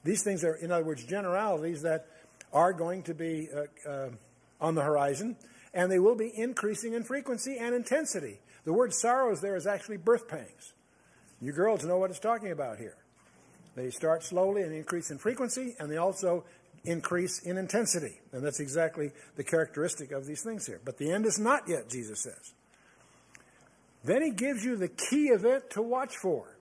these 0.04 0.24
things 0.24 0.44
are, 0.44 0.56
in 0.56 0.72
other 0.72 0.84
words, 0.84 1.04
generalities 1.04 1.82
that 1.84 2.08
are 2.54 2.74
going 2.74 3.04
to 3.04 3.14
be 3.14 3.48
uh, 3.54 3.90
uh, 3.90 4.10
on 4.60 4.76
the 4.76 4.82
horizon, 4.82 5.38
and 5.74 5.92
they 5.92 6.00
will 6.00 6.16
be 6.16 6.32
increasing 6.36 6.94
in 6.94 7.04
frequency 7.04 7.58
and 7.58 7.74
intensity. 7.74 8.40
The 8.66 8.74
word 8.74 8.94
sorrows 8.94 9.42
there 9.42 9.56
is 9.56 9.66
actually 9.66 9.98
birth 9.98 10.28
pangs. 10.28 10.74
You 11.40 11.54
girls 11.54 11.84
know 11.84 11.98
what 11.98 12.12
it's 12.12 12.20
talking 12.20 12.52
about 12.52 12.78
here. 12.78 12.96
They 13.76 13.90
start 13.90 14.24
slowly 14.24 14.64
and 14.64 14.74
increase 14.74 15.12
in 15.12 15.18
frequency, 15.18 15.76
and 15.80 15.90
they 15.90 15.98
also 15.98 16.44
increase 16.84 17.40
in 17.40 17.58
intensity. 17.58 18.20
And 18.32 18.44
that's 18.44 18.60
exactly 18.60 19.12
the 19.36 19.44
characteristic 19.44 20.12
of 20.12 20.26
these 20.26 20.44
things 20.44 20.66
here. 20.66 20.82
But 20.84 20.98
the 20.98 21.12
end 21.12 21.26
is 21.26 21.40
not 21.40 21.68
yet, 21.68 21.90
Jesus 21.90 22.22
says. 22.22 22.54
Then 24.04 24.22
he 24.24 24.32
gives 24.32 24.64
you 24.64 24.76
the 24.76 24.88
key 24.88 25.28
event 25.28 25.70
to 25.72 25.82
watch 25.82 26.16
for. 26.18 26.58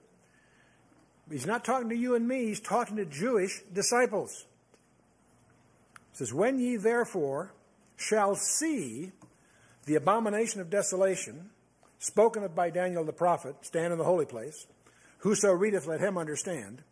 He's 1.30 1.46
not 1.46 1.64
talking 1.64 1.88
to 1.90 1.96
you 1.96 2.14
and 2.14 2.26
me, 2.26 2.46
he's 2.46 2.60
talking 2.60 2.96
to 2.96 3.04
Jewish 3.04 3.62
disciples. 3.72 4.46
He 6.12 6.18
says, 6.18 6.34
When 6.34 6.58
ye 6.58 6.76
therefore 6.76 7.54
shall 7.96 8.34
see 8.34 9.12
the 9.86 9.94
abomination 9.94 10.60
of 10.60 10.70
desolation, 10.70 11.50
spoken 11.98 12.42
of 12.42 12.54
by 12.54 12.70
Daniel 12.70 13.04
the 13.04 13.12
prophet, 13.12 13.54
stand 13.62 13.92
in 13.92 13.98
the 13.98 14.04
holy 14.04 14.26
place, 14.26 14.66
whoso 15.18 15.52
readeth, 15.52 15.86
let 15.86 16.00
him 16.00 16.18
understand. 16.18 16.82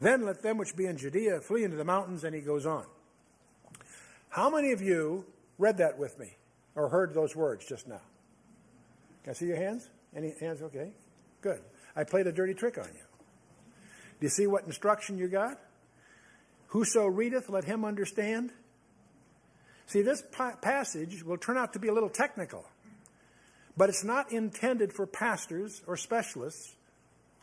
Then 0.00 0.24
let 0.24 0.42
them 0.42 0.58
which 0.58 0.76
be 0.76 0.86
in 0.86 0.96
Judea 0.96 1.40
flee 1.40 1.64
into 1.64 1.76
the 1.76 1.84
mountains, 1.84 2.24
and 2.24 2.34
he 2.34 2.40
goes 2.40 2.66
on. 2.66 2.84
How 4.28 4.50
many 4.50 4.72
of 4.72 4.80
you 4.80 5.24
read 5.58 5.78
that 5.78 5.98
with 5.98 6.18
me 6.18 6.36
or 6.74 6.88
heard 6.88 7.14
those 7.14 7.34
words 7.34 7.66
just 7.66 7.88
now? 7.88 8.00
Can 9.24 9.30
I 9.30 9.34
see 9.34 9.46
your 9.46 9.56
hands? 9.56 9.88
Any 10.14 10.34
hands 10.38 10.62
okay? 10.62 10.92
Good. 11.40 11.60
I 11.96 12.04
played 12.04 12.26
a 12.26 12.32
dirty 12.32 12.54
trick 12.54 12.78
on 12.78 12.88
you. 12.94 13.04
Do 14.20 14.26
you 14.26 14.28
see 14.28 14.46
what 14.46 14.64
instruction 14.64 15.18
you 15.18 15.28
got? 15.28 15.58
Whoso 16.68 17.06
readeth, 17.06 17.48
let 17.48 17.64
him 17.64 17.84
understand. 17.84 18.50
See, 19.86 20.02
this 20.02 20.22
pa- 20.32 20.56
passage 20.60 21.22
will 21.24 21.38
turn 21.38 21.56
out 21.56 21.72
to 21.72 21.78
be 21.78 21.88
a 21.88 21.94
little 21.94 22.10
technical, 22.10 22.64
but 23.76 23.88
it's 23.88 24.04
not 24.04 24.32
intended 24.32 24.92
for 24.92 25.06
pastors 25.06 25.82
or 25.86 25.96
specialists. 25.96 26.74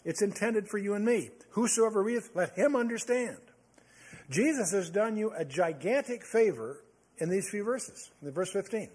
It's 0.05 0.21
intended 0.21 0.69
for 0.69 0.77
you 0.77 0.93
and 0.93 1.03
me. 1.03 1.31
Whosoever 1.49 2.03
readeth, 2.03 2.29
let 2.35 2.55
him 2.55 2.75
understand. 2.75 3.37
Jesus 4.29 4.71
has 4.71 4.89
done 4.89 5.17
you 5.17 5.31
a 5.31 5.43
gigantic 5.43 6.23
favor 6.23 6.83
in 7.17 7.29
these 7.29 7.49
few 7.49 7.63
verses, 7.63 8.11
in 8.21 8.31
verse 8.31 8.51
15. 8.51 8.89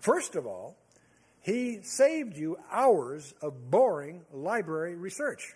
First 0.00 0.34
of 0.34 0.46
all, 0.46 0.76
he 1.42 1.80
saved 1.82 2.36
you 2.36 2.58
hours 2.70 3.34
of 3.40 3.70
boring 3.70 4.22
library 4.32 4.96
research. 4.96 5.54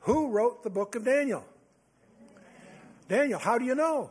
Who 0.00 0.30
wrote 0.30 0.62
the 0.62 0.70
book 0.70 0.94
of 0.94 1.04
Daniel? 1.04 1.44
Daniel, 3.08 3.38
how 3.38 3.58
do 3.58 3.64
you 3.64 3.74
know? 3.74 4.10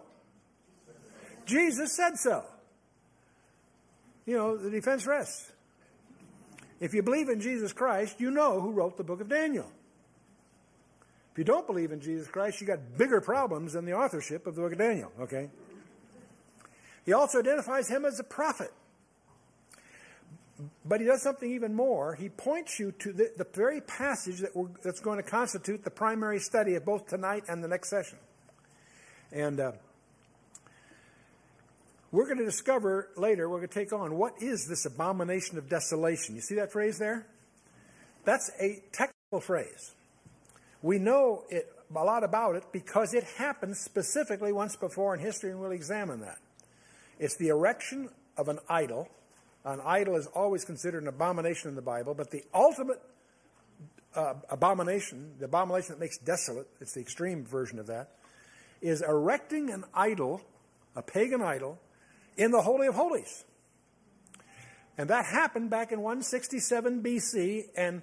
Jesus 1.46 1.96
said 1.96 2.18
so. 2.18 2.44
You 4.26 4.38
know, 4.38 4.58
the 4.58 4.72
defense 4.72 5.06
rests. 5.06 5.52
If 6.80 6.94
you 6.94 7.02
believe 7.02 7.30
in 7.30 7.40
Jesus 7.40 7.74
Christ, 7.74 8.20
you 8.20 8.32
know 8.32 8.60
who 8.60 8.72
wrote 8.72 8.98
the 8.98 9.04
book 9.04 9.22
of 9.22 9.30
Daniel. 9.30 9.72
If 11.32 11.40
you 11.40 11.44
don't 11.44 11.68
believe 11.68 11.92
in 11.92 12.00
Jesus 12.00 12.28
Christ, 12.28 12.62
you 12.62 12.68
got 12.68 12.98
bigger 12.98 13.20
problems 13.22 13.74
than 13.74 13.86
the 13.86 13.94
authorship 13.94 14.48
of 14.48 14.56
the 14.56 14.62
book 14.62 14.72
of 14.72 14.78
Daniel, 14.78 15.12
okay? 15.20 15.50
He 17.06 17.14
also 17.14 17.40
identifies 17.40 17.90
him 17.90 18.06
as 18.06 18.20
a 18.20 18.24
prophet. 18.24 18.72
But 20.86 21.02
he 21.02 21.06
does 21.06 21.22
something 21.22 21.52
even 21.52 21.74
more. 21.74 22.16
He 22.16 22.30
points 22.30 22.80
you 22.80 22.94
to 23.00 23.12
the, 23.12 23.32
the 23.38 23.46
very 23.54 23.82
passage 23.82 24.40
that 24.40 24.52
that's 24.82 25.02
going 25.02 25.18
to 25.18 25.30
constitute 25.30 25.84
the 25.84 25.92
primary 25.92 26.40
study 26.40 26.76
of 26.76 26.86
both 26.86 27.08
tonight 27.08 27.44
and 27.50 27.62
the 27.64 27.68
next 27.68 27.90
session. 27.90 28.18
And 29.32 29.60
uh, 29.60 29.72
we're 32.12 32.26
going 32.26 32.38
to 32.38 32.46
discover 32.46 33.10
later, 33.18 33.50
we're 33.50 33.58
going 33.58 33.70
to 33.70 33.74
take 33.74 33.94
on 33.94 34.16
what 34.16 34.42
is 34.42 34.68
this 34.68 34.86
abomination 34.86 35.58
of 35.58 35.68
desolation. 35.70 36.36
You 36.36 36.42
see 36.42 36.56
that 36.56 36.72
phrase 36.72 36.98
there? 36.98 37.28
That's 38.24 38.50
a 38.60 38.84
technical 38.92 39.42
phrase. 39.42 39.94
We 40.82 41.00
know 41.00 41.44
it, 41.50 41.72
a 41.96 42.04
lot 42.04 42.24
about 42.24 42.56
it 42.56 42.64
because 42.72 43.14
it 43.14 43.24
happened 43.24 43.78
specifically 43.78 44.52
once 44.52 44.76
before 44.76 45.14
in 45.14 45.20
history, 45.20 45.52
and 45.52 45.60
we'll 45.60 45.72
examine 45.72 46.22
that. 46.22 46.38
It's 47.20 47.38
the 47.38 47.50
erection 47.50 48.10
of 48.38 48.50
an 48.50 48.60
idol. 48.70 49.10
An 49.64 49.82
idol 49.84 50.16
is 50.16 50.28
always 50.28 50.64
considered 50.64 51.04
an 51.04 51.10
abomination 51.10 51.70
in 51.70 51.76
the 51.76 51.82
Bible, 51.82 52.14
but 52.14 52.30
the 52.32 52.44
ultimate 52.54 53.02
uh, 54.16 54.36
abomination, 54.50 55.34
the 55.40 55.46
abomination 55.46 55.94
that 55.94 56.00
makes 56.00 56.18
desolate, 56.18 56.68
it's 56.80 56.94
the 56.94 57.02
extreme 57.02 57.46
version 57.46 57.80
of 57.80 57.88
that, 57.88 58.12
is 58.82 59.02
erecting 59.02 59.72
an 59.72 59.84
idol, 59.94 60.42
a 60.96 61.02
pagan 61.02 61.42
idol, 61.42 61.80
in 62.38 62.52
the 62.52 62.62
Holy 62.62 62.88
of 62.88 62.96
Holies. 62.96 63.44
And 64.98 65.10
that 65.10 65.26
happened 65.26 65.70
back 65.70 65.92
in 65.92 66.02
167 66.02 67.04
BC, 67.04 67.66
and, 67.76 68.02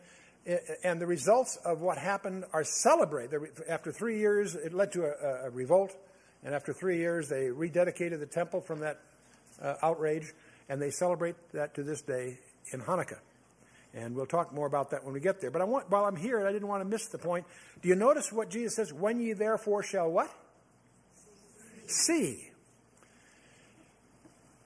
and 0.84 1.00
the 1.00 1.06
results 1.06 1.56
of 1.64 1.80
what 1.80 1.96
happened 1.96 2.44
are 2.52 2.64
celebrated. 2.64 3.40
After 3.68 3.92
three 3.92 4.18
years, 4.18 4.54
it 4.54 4.74
led 4.74 4.92
to 4.92 5.04
a, 5.04 5.46
a 5.46 5.50
revolt, 5.50 5.94
and 6.44 6.54
after 6.54 6.72
three 6.72 6.98
years, 6.98 7.28
they 7.28 7.46
rededicated 7.46 8.20
the 8.20 8.26
temple 8.26 8.60
from 8.60 8.80
that 8.80 9.00
uh, 9.60 9.74
outrage, 9.82 10.32
and 10.68 10.82
they 10.82 10.90
celebrate 10.90 11.36
that 11.52 11.74
to 11.74 11.82
this 11.82 12.02
day 12.02 12.38
in 12.72 12.80
Hanukkah. 12.80 13.18
And 13.94 14.14
we'll 14.14 14.26
talk 14.26 14.54
more 14.54 14.66
about 14.66 14.90
that 14.90 15.04
when 15.04 15.12
we 15.12 15.20
get 15.20 15.40
there. 15.40 15.50
But 15.50 15.60
I 15.60 15.64
want, 15.64 15.90
while 15.90 16.04
I'm 16.06 16.16
here, 16.16 16.46
I 16.46 16.52
didn't 16.52 16.68
want 16.68 16.82
to 16.82 16.88
miss 16.88 17.08
the 17.08 17.18
point. 17.18 17.44
Do 17.82 17.88
you 17.88 17.94
notice 17.94 18.32
what 18.32 18.48
Jesus 18.48 18.76
says? 18.76 18.92
When 18.92 19.20
ye 19.20 19.34
therefore 19.34 19.82
shall 19.82 20.10
what? 20.10 20.30
See. 21.86 22.51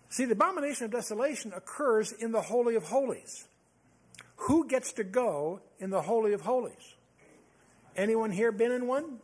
See, 0.09 0.25
the 0.25 0.33
abomination 0.33 0.85
of 0.85 0.91
desolation 0.93 1.53
occurs 1.55 2.13
in 2.13 2.33
the 2.33 2.41
Holy 2.41 2.77
of 2.77 2.85
Holies. 2.85 3.47
Who 4.37 4.69
gets 4.69 4.93
to 4.95 5.05
go 5.05 5.61
in 5.79 5.91
the 5.91 6.03
Holy 6.03 6.33
of 6.33 6.43
Holies? 6.43 6.95
Anyone 7.97 8.31
here 8.31 8.53
been 8.53 8.73
in 8.73 8.87
one? 8.87 9.19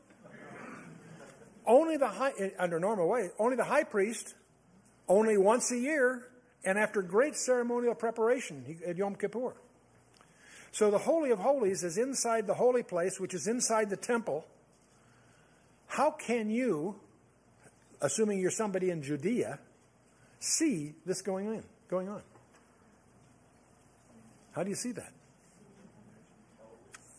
Only 1.66 1.96
the 1.96 2.08
high, 2.08 2.32
eh, 2.38 2.50
under 2.58 2.80
normal 2.80 3.08
way, 3.08 3.30
only 3.38 3.56
the 3.56 3.64
high 3.64 3.84
priest, 3.84 4.34
only 5.06 5.36
once 5.36 5.70
a 5.70 5.78
year, 5.78 6.26
and 6.64 6.78
after 6.78 7.02
great 7.02 7.36
ceremonial 7.36 7.94
preparation 7.94 8.64
at 8.86 8.96
Yom 8.96 9.14
Kippur. 9.14 9.54
So 10.72 10.90
the 10.90 10.98
Holy 10.98 11.30
of 11.30 11.38
Holies 11.38 11.84
is 11.84 11.98
inside 11.98 12.46
the 12.46 12.54
holy 12.54 12.82
place, 12.82 13.20
which 13.20 13.34
is 13.34 13.46
inside 13.46 13.90
the 13.90 13.96
temple. 13.96 14.46
How 15.86 16.10
can 16.10 16.48
you, 16.48 16.96
assuming 18.00 18.40
you're 18.40 18.50
somebody 18.50 18.90
in 18.90 19.02
Judea, 19.02 19.58
see 20.42 20.94
this 21.06 21.22
going 21.22 21.48
on, 21.48 21.62
going 21.88 22.08
on. 22.08 22.22
How 24.52 24.62
do 24.62 24.70
you 24.70 24.76
see 24.76 24.92
that? 24.92 25.12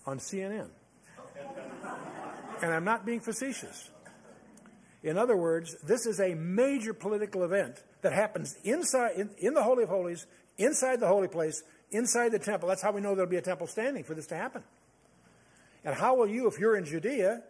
On 0.06 0.20
CNN. 0.20 0.68
And 2.62 2.74
I'm 2.74 2.84
not 2.84 3.06
being 3.06 3.20
facetious. 3.20 3.89
In 5.01 5.18
other 5.18 5.36
words, 5.36 5.75
this 5.84 6.06
is 6.06 6.20
a 6.20 6.34
major 6.36 6.94
political 6.94 7.44
event 7.44 7.84
that 8.01 8.13
happens 8.13 8.56
inside 8.63 9.18
in, 9.18 9.30
in, 9.38 9.53
the 9.53 9.63
Holy 9.63 9.84
of 9.84 9.89
Holies, 9.89 10.25
inside 10.58 11.00
the 11.00 11.08
holy 11.08 11.27
place, 11.27 11.62
inside 11.92 12.32
the 12.32 12.39
temple. 12.39 12.70
That's 12.70 12.82
how 12.82 12.92
we 12.92 13.01
know 13.01 13.15
there'll 13.15 13.30
be 13.30 13.38
a 13.38 13.42
temple 13.42 13.68
standing 13.68 14.03
for 14.03 14.13
this 14.13 14.27
to 14.27 14.36
happen. 14.36 14.63
And 15.84 15.94
how 15.96 16.15
will 16.15 16.27
you, 16.27 16.48
if 16.48 16.58
you're 16.58 16.77
in 16.77 16.86
Judea, 16.86 17.42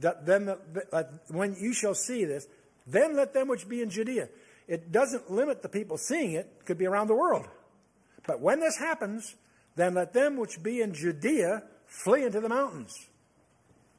that, 0.00 0.26
then 0.26 0.46
the, 0.46 1.08
when 1.28 1.54
you 1.60 1.72
shall 1.72 1.94
see 1.94 2.24
this, 2.24 2.46
then 2.86 3.14
let 3.14 3.32
them 3.32 3.46
which 3.46 3.68
be 3.68 3.82
in 3.82 3.90
Judea 3.90 4.28
it 4.72 4.90
doesn't 4.90 5.30
limit 5.30 5.60
the 5.60 5.68
people 5.68 5.98
seeing 5.98 6.32
it, 6.32 6.50
it 6.58 6.64
could 6.64 6.78
be 6.78 6.86
around 6.86 7.08
the 7.08 7.14
world. 7.14 7.46
But 8.26 8.40
when 8.40 8.58
this 8.58 8.78
happens, 8.78 9.36
then 9.76 9.92
let 9.92 10.14
them 10.14 10.38
which 10.38 10.62
be 10.62 10.80
in 10.80 10.94
Judea 10.94 11.64
flee 11.84 12.24
into 12.24 12.40
the 12.40 12.48
mountains. 12.48 12.94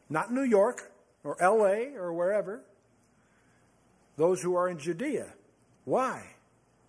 Not 0.10 0.34
New 0.34 0.42
York 0.42 0.92
or 1.24 1.38
LA 1.40 1.96
or 1.96 2.12
wherever. 2.12 2.64
Those 4.18 4.42
who 4.42 4.56
are 4.56 4.68
in 4.68 4.80
Judea. 4.80 5.32
Why? 5.86 6.24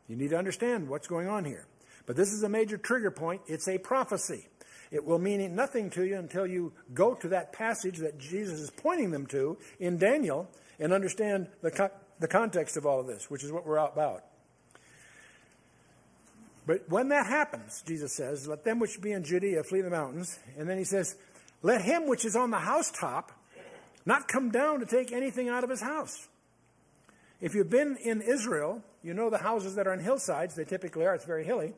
You 0.08 0.16
need 0.16 0.30
to 0.30 0.38
understand 0.38 0.88
what's 0.88 1.06
going 1.06 1.28
on 1.28 1.44
here. 1.44 1.66
But 2.06 2.16
this 2.16 2.32
is 2.32 2.42
a 2.42 2.48
major 2.48 2.78
trigger 2.78 3.10
point. 3.10 3.42
It's 3.46 3.68
a 3.68 3.76
prophecy. 3.76 4.48
It 4.92 5.04
will 5.04 5.18
mean 5.18 5.54
nothing 5.54 5.90
to 5.90 6.04
you 6.04 6.16
until 6.16 6.46
you 6.46 6.72
go 6.94 7.14
to 7.16 7.28
that 7.28 7.52
passage 7.52 7.98
that 7.98 8.18
Jesus 8.18 8.60
is 8.60 8.70
pointing 8.70 9.10
them 9.10 9.26
to 9.26 9.58
in 9.78 9.98
Daniel 9.98 10.48
and 10.78 10.90
understand 10.90 11.48
the 11.60 11.70
the 12.20 12.28
context 12.28 12.76
of 12.76 12.86
all 12.86 13.00
of 13.00 13.06
this, 13.06 13.30
which 13.30 13.44
is 13.44 13.52
what 13.52 13.66
we're 13.66 13.76
about. 13.76 14.24
But 16.66 16.88
when 16.88 17.08
that 17.08 17.26
happens, 17.26 17.82
Jesus 17.86 18.16
says, 18.16 18.48
let 18.48 18.64
them 18.64 18.78
which 18.78 19.00
be 19.00 19.12
in 19.12 19.24
Judea 19.24 19.62
flee 19.64 19.82
the 19.82 19.90
mountains. 19.90 20.38
And 20.58 20.68
then 20.68 20.78
he 20.78 20.84
says, 20.84 21.14
let 21.62 21.82
him 21.82 22.06
which 22.08 22.24
is 22.24 22.36
on 22.36 22.50
the 22.50 22.58
housetop 22.58 23.32
not 24.06 24.28
come 24.28 24.50
down 24.50 24.80
to 24.80 24.86
take 24.86 25.12
anything 25.12 25.48
out 25.48 25.64
of 25.64 25.70
his 25.70 25.80
house. 25.80 26.28
If 27.40 27.54
you've 27.54 27.70
been 27.70 27.96
in 28.02 28.22
Israel, 28.22 28.82
you 29.02 29.12
know 29.12 29.28
the 29.28 29.38
houses 29.38 29.74
that 29.74 29.86
are 29.86 29.92
on 29.92 29.98
hillsides, 29.98 30.54
they 30.54 30.64
typically 30.64 31.06
are, 31.06 31.14
it's 31.14 31.24
very 31.24 31.44
hilly. 31.44 31.74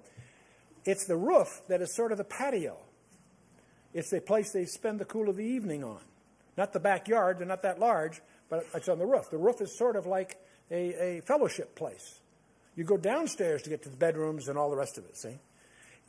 It's 0.84 1.06
the 1.06 1.16
roof 1.16 1.62
that 1.68 1.82
is 1.82 1.94
sort 1.94 2.12
of 2.12 2.18
the 2.18 2.24
patio. 2.24 2.76
It's 3.92 4.10
the 4.10 4.20
place 4.20 4.52
they 4.52 4.66
spend 4.66 5.00
the 5.00 5.04
cool 5.04 5.28
of 5.28 5.36
the 5.36 5.44
evening 5.44 5.82
on. 5.82 6.00
Not 6.56 6.72
the 6.72 6.80
backyard, 6.80 7.38
they're 7.38 7.46
not 7.46 7.62
that 7.62 7.80
large, 7.80 8.20
but 8.48 8.66
it's 8.74 8.88
on 8.88 8.98
the 8.98 9.06
roof. 9.06 9.30
The 9.30 9.38
roof 9.38 9.60
is 9.60 9.76
sort 9.76 9.96
of 9.96 10.06
like 10.06 10.36
a, 10.70 11.18
a 11.18 11.20
fellowship 11.22 11.74
place. 11.74 12.20
You 12.76 12.84
go 12.84 12.96
downstairs 12.96 13.62
to 13.62 13.70
get 13.70 13.82
to 13.82 13.88
the 13.88 13.96
bedrooms 13.96 14.48
and 14.48 14.58
all 14.58 14.70
the 14.70 14.76
rest 14.76 14.98
of 14.98 15.04
it, 15.04 15.16
see? 15.16 15.38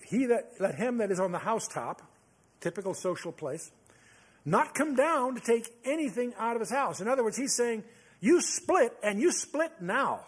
He 0.06 0.26
that, 0.28 0.52
let 0.60 0.76
him 0.76 0.98
that 0.98 1.12
is 1.12 1.20
on 1.20 1.32
the 1.32 1.40
housetop, 1.40 2.02
typical 2.60 2.94
social 2.94 3.32
place, 3.32 3.72
not 4.46 4.74
come 4.74 4.96
down 4.96 5.36
to 5.36 5.42
take 5.42 5.70
anything 5.86 6.34
out 6.38 6.56
of 6.56 6.62
his 6.62 6.72
house. 6.72 7.02
In 7.02 7.08
other 7.08 7.24
words, 7.24 7.38
he's 7.38 7.56
saying, 7.56 7.84
you 8.20 8.42
split 8.42 8.94
and 9.04 9.20
you 9.20 9.32
split 9.32 9.72
now. 9.82 10.22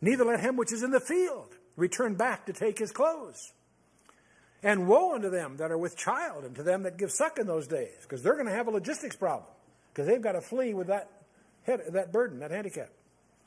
Neither 0.00 0.24
let 0.24 0.40
him 0.40 0.56
which 0.56 0.72
is 0.72 0.82
in 0.82 0.90
the 0.90 1.00
field 1.00 1.48
return 1.76 2.14
back 2.14 2.46
to 2.46 2.52
take 2.52 2.78
his 2.78 2.92
clothes. 2.92 3.52
And 4.62 4.86
woe 4.86 5.14
unto 5.14 5.28
them 5.28 5.56
that 5.58 5.70
are 5.70 5.78
with 5.78 5.96
child 5.96 6.44
and 6.44 6.54
to 6.56 6.62
them 6.62 6.84
that 6.84 6.96
give 6.96 7.10
suck 7.10 7.38
in 7.38 7.46
those 7.46 7.66
days, 7.66 7.96
because 8.02 8.22
they're 8.22 8.34
going 8.34 8.46
to 8.46 8.52
have 8.52 8.66
a 8.66 8.70
logistics 8.70 9.16
problem 9.16 9.50
because 9.94 10.08
they've 10.08 10.20
got 10.20 10.32
to 10.32 10.40
flee 10.40 10.74
with 10.74 10.88
that, 10.88 11.08
head, 11.62 11.80
that 11.92 12.12
burden, 12.12 12.40
that 12.40 12.50
handicap. 12.50 12.90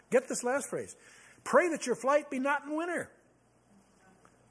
Get 0.09 0.29
this 0.29 0.45
last 0.45 0.69
phrase. 0.69 0.95
Pray 1.43 1.69
that 1.69 1.85
your 1.85 1.95
flight 1.95 2.29
be 2.29 2.39
not 2.39 2.63
in 2.65 2.75
winter, 2.75 3.09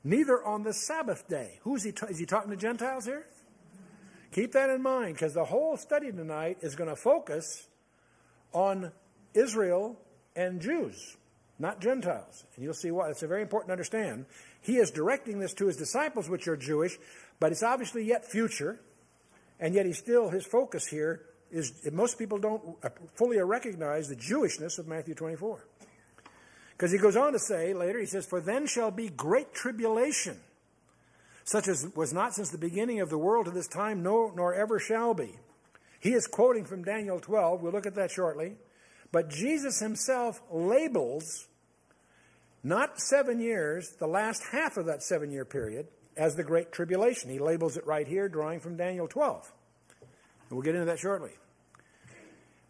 neither 0.04 0.44
on 0.44 0.62
the 0.62 0.74
Sabbath 0.74 1.26
day. 1.26 1.58
Who 1.62 1.74
is 1.76 1.84
he? 1.84 1.92
Ta- 1.92 2.06
is 2.06 2.18
he 2.18 2.26
talking 2.26 2.50
to 2.50 2.56
Gentiles 2.56 3.06
here? 3.06 3.26
Keep 4.32 4.52
that 4.52 4.68
in 4.68 4.82
mind 4.82 5.14
because 5.14 5.32
the 5.32 5.44
whole 5.44 5.78
study 5.78 6.12
tonight 6.12 6.58
is 6.60 6.74
going 6.74 6.90
to 6.90 6.96
focus 6.96 7.66
on 8.52 8.92
Israel 9.32 9.96
and 10.34 10.60
Jews, 10.60 11.16
not 11.58 11.80
Gentiles. 11.80 12.44
And 12.54 12.64
you'll 12.64 12.74
see 12.74 12.90
why. 12.90 13.08
It's 13.08 13.22
very 13.22 13.40
important 13.40 13.68
to 13.68 13.72
understand. 13.72 14.26
He 14.60 14.76
is 14.76 14.90
directing 14.90 15.38
this 15.38 15.54
to 15.54 15.66
his 15.66 15.76
disciples, 15.76 16.28
which 16.28 16.46
are 16.46 16.56
Jewish, 16.56 16.98
but 17.40 17.52
it's 17.52 17.62
obviously 17.62 18.04
yet 18.04 18.30
future, 18.30 18.78
and 19.58 19.74
yet 19.74 19.86
he's 19.86 19.98
still, 19.98 20.28
his 20.28 20.44
focus 20.44 20.86
here 20.86 21.22
is 21.56 21.72
most 21.90 22.18
people 22.18 22.38
don't 22.38 22.76
fully 23.14 23.38
recognize 23.38 24.08
the 24.08 24.16
Jewishness 24.16 24.78
of 24.78 24.86
Matthew 24.86 25.14
24. 25.14 25.64
Because 26.72 26.92
he 26.92 26.98
goes 26.98 27.16
on 27.16 27.32
to 27.32 27.38
say 27.38 27.72
later, 27.72 27.98
he 27.98 28.06
says, 28.06 28.26
For 28.26 28.40
then 28.40 28.66
shall 28.66 28.90
be 28.90 29.08
great 29.08 29.54
tribulation, 29.54 30.38
such 31.44 31.66
as 31.68 31.88
was 31.96 32.12
not 32.12 32.34
since 32.34 32.50
the 32.50 32.58
beginning 32.58 33.00
of 33.00 33.08
the 33.08 33.16
world 33.16 33.46
to 33.46 33.50
this 33.50 33.68
time, 33.68 34.02
no, 34.02 34.30
nor 34.36 34.54
ever 34.54 34.78
shall 34.78 35.14
be. 35.14 35.30
He 35.98 36.12
is 36.12 36.26
quoting 36.26 36.66
from 36.66 36.84
Daniel 36.84 37.18
12. 37.18 37.62
We'll 37.62 37.72
look 37.72 37.86
at 37.86 37.94
that 37.94 38.10
shortly. 38.10 38.56
But 39.10 39.30
Jesus 39.30 39.80
himself 39.80 40.42
labels 40.52 41.48
not 42.62 43.00
seven 43.00 43.40
years, 43.40 43.94
the 43.98 44.06
last 44.06 44.42
half 44.52 44.76
of 44.76 44.86
that 44.86 45.02
seven 45.02 45.30
year 45.30 45.46
period, 45.46 45.86
as 46.18 46.34
the 46.34 46.44
Great 46.44 46.70
Tribulation. 46.70 47.30
He 47.30 47.38
labels 47.38 47.78
it 47.78 47.86
right 47.86 48.06
here, 48.06 48.28
drawing 48.28 48.60
from 48.60 48.76
Daniel 48.76 49.08
12. 49.08 49.50
And 50.00 50.56
we'll 50.56 50.62
get 50.62 50.74
into 50.74 50.86
that 50.86 50.98
shortly. 50.98 51.30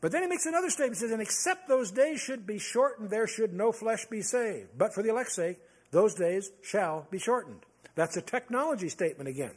But 0.07 0.13
then 0.13 0.23
he 0.23 0.29
makes 0.29 0.47
another 0.47 0.71
statement. 0.71 0.99
He 0.99 1.01
says, 1.01 1.11
And 1.11 1.21
except 1.21 1.67
those 1.67 1.91
days 1.91 2.21
should 2.21 2.47
be 2.47 2.61
shortened, 2.61 3.11
there 3.11 3.27
should 3.27 3.53
no 3.53 3.73
flesh 3.73 4.07
be 4.07 4.23
saved. 4.23 4.69
But 4.79 4.95
for 4.95 5.03
the 5.03 5.09
elect's 5.09 5.35
sake, 5.35 5.59
those 5.91 6.15
days 6.15 6.49
shall 6.63 7.09
be 7.11 7.19
shortened. 7.19 7.67
That's 7.97 8.17
a 8.17 8.23
technology 8.23 8.89
statement 8.89 9.29
again. 9.29 9.57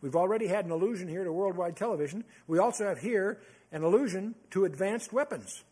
We've 0.00 0.14
already 0.14 0.46
had 0.46 0.64
an 0.64 0.70
allusion 0.70 1.08
here 1.08 1.24
to 1.24 1.32
worldwide 1.32 1.76
television. 1.76 2.22
We 2.46 2.60
also 2.60 2.86
have 2.86 3.00
here 3.00 3.40
an 3.72 3.82
allusion 3.82 4.36
to 4.52 4.64
advanced 4.64 5.12
weapons. 5.12 5.64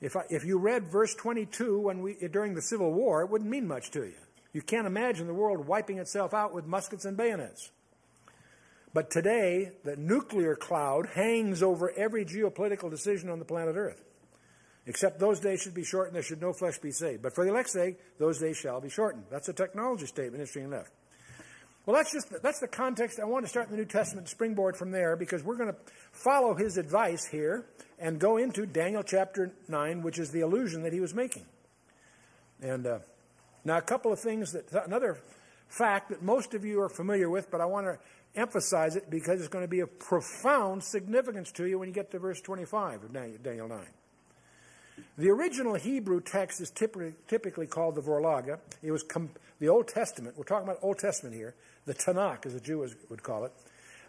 If, 0.00 0.16
I, 0.16 0.22
if 0.30 0.46
you 0.46 0.56
read 0.56 0.90
verse 0.90 1.14
22 1.14 1.78
when 1.78 2.00
we, 2.00 2.14
during 2.32 2.54
the 2.54 2.62
Civil 2.62 2.90
War, 2.90 3.20
it 3.20 3.28
wouldn't 3.28 3.50
mean 3.50 3.68
much 3.68 3.90
to 3.90 4.04
you. 4.04 4.14
You 4.54 4.62
can't 4.62 4.86
imagine 4.86 5.26
the 5.26 5.34
world 5.34 5.66
wiping 5.66 5.98
itself 5.98 6.32
out 6.32 6.54
with 6.54 6.64
muskets 6.64 7.04
and 7.04 7.18
bayonets. 7.18 7.70
But 8.94 9.10
today, 9.10 9.72
the 9.84 9.96
nuclear 9.96 10.54
cloud 10.54 11.08
hangs 11.14 11.62
over 11.62 11.90
every 11.96 12.24
geopolitical 12.24 12.90
decision 12.90 13.30
on 13.30 13.38
the 13.38 13.44
planet 13.44 13.76
Earth. 13.76 14.02
Except 14.86 15.18
those 15.18 15.40
days 15.40 15.62
should 15.62 15.74
be 15.74 15.84
shortened, 15.84 16.16
there 16.16 16.22
should 16.22 16.40
no 16.40 16.52
flesh 16.52 16.78
be 16.78 16.90
saved. 16.90 17.22
But 17.22 17.34
for 17.34 17.44
the 17.44 17.50
elect's 17.50 17.72
sake, 17.72 17.96
those 18.18 18.40
days 18.40 18.56
shall 18.56 18.80
be 18.80 18.90
shortened. 18.90 19.24
That's 19.30 19.48
a 19.48 19.52
technology 19.52 20.06
statement, 20.06 20.40
interesting 20.40 20.64
enough. 20.64 20.90
Well, 21.86 21.96
that's 21.96 22.12
just 22.12 22.42
that's 22.42 22.60
the 22.60 22.68
context. 22.68 23.18
I 23.18 23.24
want 23.24 23.44
to 23.44 23.48
start 23.48 23.66
in 23.66 23.72
the 23.72 23.78
New 23.78 23.88
Testament, 23.88 24.28
springboard 24.28 24.76
from 24.76 24.90
there, 24.90 25.16
because 25.16 25.42
we're 25.42 25.56
going 25.56 25.72
to 25.72 25.78
follow 26.12 26.54
his 26.54 26.76
advice 26.76 27.26
here 27.26 27.66
and 27.98 28.20
go 28.20 28.36
into 28.36 28.66
Daniel 28.66 29.02
chapter 29.02 29.52
nine, 29.68 30.02
which 30.02 30.18
is 30.18 30.30
the 30.30 30.42
allusion 30.42 30.82
that 30.82 30.92
he 30.92 31.00
was 31.00 31.12
making. 31.12 31.44
And 32.60 32.86
uh, 32.86 32.98
now, 33.64 33.78
a 33.78 33.82
couple 33.82 34.12
of 34.12 34.20
things 34.20 34.52
that 34.52 34.72
another 34.86 35.18
fact 35.68 36.10
that 36.10 36.22
most 36.22 36.54
of 36.54 36.64
you 36.64 36.80
are 36.82 36.88
familiar 36.88 37.28
with, 37.28 37.50
but 37.50 37.60
I 37.60 37.64
want 37.64 37.86
to 37.86 37.98
emphasize 38.34 38.96
it 38.96 39.10
because 39.10 39.40
it's 39.40 39.48
going 39.48 39.64
to 39.64 39.68
be 39.68 39.80
of 39.80 39.98
profound 39.98 40.82
significance 40.82 41.52
to 41.52 41.66
you 41.66 41.78
when 41.78 41.88
you 41.88 41.94
get 41.94 42.10
to 42.10 42.18
verse 42.18 42.40
25 42.40 43.04
of 43.04 43.42
Daniel 43.42 43.68
9. 43.68 43.86
The 45.18 45.30
original 45.30 45.74
Hebrew 45.74 46.20
text 46.20 46.60
is 46.60 46.70
typically, 46.70 47.14
typically 47.28 47.66
called 47.66 47.94
the 47.94 48.02
Vorlage. 48.02 48.58
It 48.82 48.92
was 48.92 49.04
the 49.60 49.68
Old 49.68 49.88
Testament. 49.88 50.36
We're 50.36 50.44
talking 50.44 50.68
about 50.68 50.78
Old 50.82 50.98
Testament 50.98 51.34
here. 51.34 51.54
The 51.84 51.94
Tanakh, 51.94 52.46
as 52.46 52.54
the 52.54 52.60
Jews 52.60 52.94
would 53.08 53.22
call 53.22 53.44
it. 53.44 53.52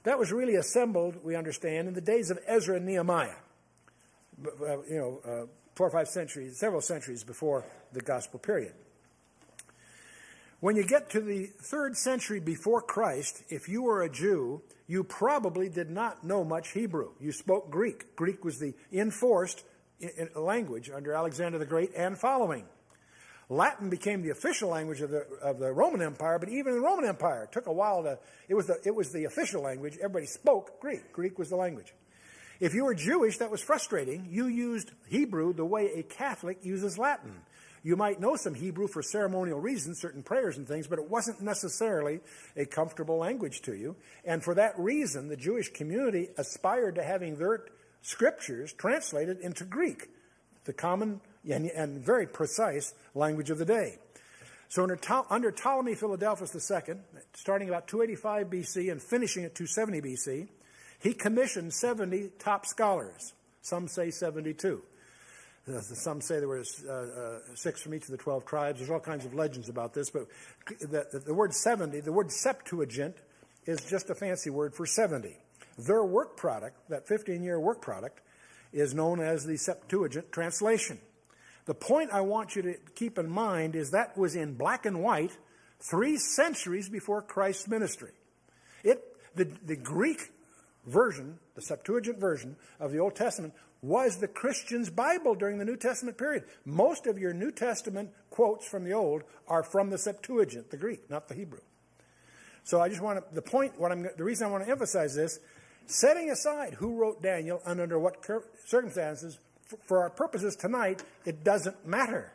That 0.04 0.20
was 0.20 0.32
really 0.32 0.56
assembled, 0.56 1.24
we 1.24 1.36
understand, 1.36 1.88
in 1.88 1.94
the 1.94 2.02
days 2.02 2.30
of 2.30 2.40
Ezra 2.46 2.78
and 2.78 2.86
Nehemiah. 2.86 3.36
Uh, 4.46 4.82
you 4.90 4.98
know, 4.98 5.22
uh, 5.26 5.46
four 5.76 5.88
or 5.88 5.92
five 5.92 6.08
centuries, 6.08 6.60
several 6.60 6.82
centuries 6.82 7.24
before 7.24 7.66
the 7.94 8.02
Gospel 8.02 8.40
period. 8.40 8.74
When 10.64 10.78
you 10.78 10.86
get 10.86 11.10
to 11.10 11.20
the 11.20 11.48
third 11.62 11.98
century 11.98 12.40
before 12.40 12.82
Christ, 12.82 13.44
if 13.50 13.68
you 13.68 13.84
were 13.84 14.04
a 14.04 14.10
Jew, 14.10 14.62
you 14.88 15.04
probably 15.04 15.68
did 15.68 15.90
not 15.90 16.24
know 16.24 16.46
much 16.46 16.72
Hebrew. 16.72 17.10
You 17.20 17.34
spoke 17.34 17.70
Greek. 17.70 18.16
Greek 18.16 18.46
was 18.46 18.60
the 18.60 18.74
enforced 18.90 19.66
language 20.38 20.90
under 20.90 21.12
Alexander 21.12 21.58
the 21.58 21.66
Great 21.66 21.92
and 21.98 22.18
following. 22.18 22.64
Latin 23.50 23.90
became 23.90 24.22
the 24.22 24.30
official 24.30 24.70
language 24.70 25.02
of 25.02 25.10
the, 25.10 25.28
of 25.42 25.60
the 25.60 25.70
Roman 25.70 26.02
Empire, 26.02 26.40
but 26.40 26.48
even 26.48 26.76
the 26.76 26.80
Roman 26.80 27.10
Empire 27.10 27.50
took 27.52 27.68
a 27.68 27.74
while 27.74 28.02
to, 28.04 28.18
it 28.48 28.54
was, 28.54 28.68
the, 28.68 28.80
it 28.86 28.96
was 28.96 29.12
the 29.12 29.26
official 29.26 29.62
language. 29.62 29.98
Everybody 29.98 30.28
spoke 30.28 30.80
Greek. 30.80 31.12
Greek 31.12 31.38
was 31.38 31.50
the 31.50 31.58
language. 31.58 31.94
If 32.62 32.74
you 32.74 32.86
were 32.86 32.96
Jewish, 32.96 33.40
that 33.40 33.52
was 33.52 33.62
frustrating. 33.62 34.30
You 34.30 34.48
used 34.48 34.92
Hebrew 35.10 35.52
the 35.52 35.66
way 35.66 35.92
a 35.96 36.04
Catholic 36.04 36.60
uses 36.64 36.98
Latin. 36.98 37.42
You 37.84 37.98
might 37.98 38.22
know 38.22 38.38
some 38.38 38.54
Hebrew 38.54 38.88
for 38.88 39.02
ceremonial 39.02 39.60
reasons, 39.60 40.00
certain 40.00 40.24
prayers 40.24 40.58
and 40.58 40.66
things, 40.66 40.88
but 40.88 41.00
it 41.00 41.10
wasn't 41.10 41.42
necessarily 41.42 42.22
a 42.56 42.66
comfortable 42.66 43.18
language 43.18 43.62
to 43.64 43.76
you. 43.76 43.98
And 44.24 44.42
for 44.42 44.56
that 44.56 44.80
reason, 44.80 45.28
the 45.28 45.36
Jewish 45.36 45.68
community 45.74 46.30
aspired 46.38 46.96
to 46.96 47.04
having 47.04 47.36
their 47.36 47.66
scriptures 48.02 48.72
translated 48.72 49.40
into 49.42 49.66
Greek, 49.66 50.10
the 50.64 50.72
common 50.72 51.20
and, 51.50 51.66
and 51.72 52.04
very 52.06 52.26
precise 52.26 52.94
language 53.16 53.50
of 53.50 53.58
the 53.58 53.66
day. 53.66 53.98
So 54.70 54.84
under, 54.84 54.98
under 55.30 55.52
Ptolemy 55.52 55.96
Philadelphus 55.96 56.56
II, 56.56 56.96
starting 57.34 57.68
about 57.68 57.88
285 57.88 58.48
BC 58.48 58.92
and 58.92 59.02
finishing 59.02 59.44
at 59.44 59.56
270 59.56 60.02
BC, 60.02 60.48
he 61.00 61.14
commissioned 61.14 61.74
70 61.74 62.32
top 62.40 62.66
scholars. 62.66 63.34
Some 63.62 63.90
say 63.90 64.10
72. 64.10 64.82
Uh, 65.68 65.80
some 65.80 66.20
say 66.20 66.40
there 66.40 66.48
were 66.48 66.64
uh, 66.88 66.92
uh, 66.92 67.40
six 67.56 67.82
from 67.82 67.94
each 67.94 68.04
of 68.04 68.10
the 68.10 68.18
12 68.18 68.46
tribes. 68.46 68.80
There's 68.80 68.90
all 68.90 69.00
kinds 69.00 69.26
of 69.26 69.34
legends 69.34 69.70
about 69.70 69.94
this, 69.94 70.10
but 70.10 70.28
the, 70.82 71.24
the 71.26 71.34
word 71.34 71.54
70, 71.54 72.02
the 72.02 72.12
word 72.12 72.32
Septuagint, 72.32 73.16
is 73.66 73.80
just 73.90 74.10
a 74.10 74.16
fancy 74.16 74.50
word 74.50 74.76
for 74.76 74.86
70. 74.86 75.38
Their 75.78 76.04
work 76.04 76.36
product, 76.36 76.90
that 76.90 77.08
15 77.08 77.44
year 77.44 77.60
work 77.60 77.82
product, 77.82 78.20
is 78.74 78.94
known 78.94 79.22
as 79.22 79.46
the 79.46 79.58
Septuagint 79.58 80.32
translation. 80.32 81.00
The 81.66 81.74
point 81.74 82.12
I 82.12 82.22
want 82.22 82.56
you 82.56 82.62
to 82.64 82.76
keep 82.96 83.18
in 83.18 83.30
mind 83.30 83.76
is 83.76 83.92
that 83.92 84.18
was 84.18 84.36
in 84.36 84.56
black 84.56 84.86
and 84.86 85.02
white 85.02 85.38
three 85.80 86.18
centuries 86.18 86.90
before 86.90 87.22
Christ's 87.22 87.68
ministry. 87.70 88.12
It, 88.84 89.02
the, 89.36 89.46
the 89.66 89.78
Greek 89.78 90.32
version, 90.86 91.40
the 91.56 91.62
Septuagint 91.62 92.20
version 92.20 92.56
of 92.80 92.92
the 92.92 93.00
Old 93.00 93.16
Testament, 93.16 93.54
was 93.82 94.18
the 94.18 94.28
Christian's 94.28 94.90
Bible 94.90 95.36
during 95.36 95.58
the 95.58 95.66
New 95.66 95.76
Testament 95.76 96.18
period. 96.18 96.46
Most 96.66 97.06
of 97.06 97.20
your 97.20 97.34
New 97.34 97.52
Testament 97.52 98.12
quotes 98.30 98.66
from 98.66 98.86
the 98.86 98.94
Old 98.94 99.24
are 99.48 99.64
from 99.64 99.90
the 99.90 99.98
Septuagint, 99.98 100.72
the 100.72 100.78
Greek, 100.78 101.10
not 101.10 101.28
the 101.28 101.36
Hebrew. 101.36 101.60
So 102.64 102.80
I 102.80 102.88
just 102.88 103.02
want 103.02 103.20
to, 103.20 103.36
the 103.36 103.42
point, 103.42 103.78
what 103.78 103.92
I'm, 103.92 104.08
the 104.18 104.24
reason 104.24 104.48
I 104.48 104.52
want 104.52 104.64
to 104.64 104.72
emphasize 104.72 105.14
this, 105.16 105.40
setting 105.86 106.32
aside 106.32 106.76
who 106.76 106.96
wrote 106.96 107.22
Daniel 107.22 107.62
and 107.66 107.82
under 107.82 108.00
what 108.00 108.26
circumstances, 108.66 109.38
for 109.86 110.02
our 110.02 110.10
purposes 110.10 110.56
tonight, 110.56 111.04
it 111.26 111.44
doesn't 111.44 111.86
matter. 111.86 112.34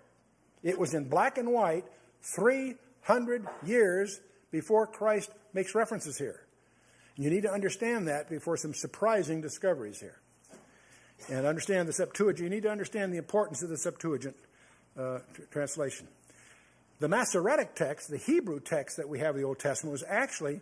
It 0.62 0.78
was 0.78 0.92
in 0.92 1.08
black 1.08 1.38
and 1.38 1.52
white 1.52 1.84
300 2.22 3.46
years 3.64 4.20
before 4.50 4.86
Christ 4.86 5.30
makes 5.54 5.74
references 5.74 6.18
here. 6.18 6.40
You 7.18 7.30
need 7.30 7.42
to 7.42 7.50
understand 7.50 8.06
that 8.06 8.30
before 8.30 8.56
some 8.56 8.72
surprising 8.72 9.40
discoveries 9.40 10.00
here. 10.00 10.20
And 11.28 11.46
understand 11.46 11.88
the 11.88 11.92
Septuagint. 11.92 12.44
You 12.44 12.48
need 12.48 12.62
to 12.62 12.70
understand 12.70 13.12
the 13.12 13.18
importance 13.18 13.60
of 13.64 13.70
the 13.70 13.76
Septuagint 13.76 14.36
uh, 14.96 15.18
translation. 15.50 16.06
The 17.00 17.08
Masoretic 17.08 17.74
text, 17.74 18.08
the 18.08 18.18
Hebrew 18.18 18.60
text 18.60 18.98
that 18.98 19.08
we 19.08 19.18
have 19.18 19.34
in 19.34 19.42
the 19.42 19.46
Old 19.48 19.58
Testament, 19.58 19.92
was 19.92 20.04
actually 20.06 20.60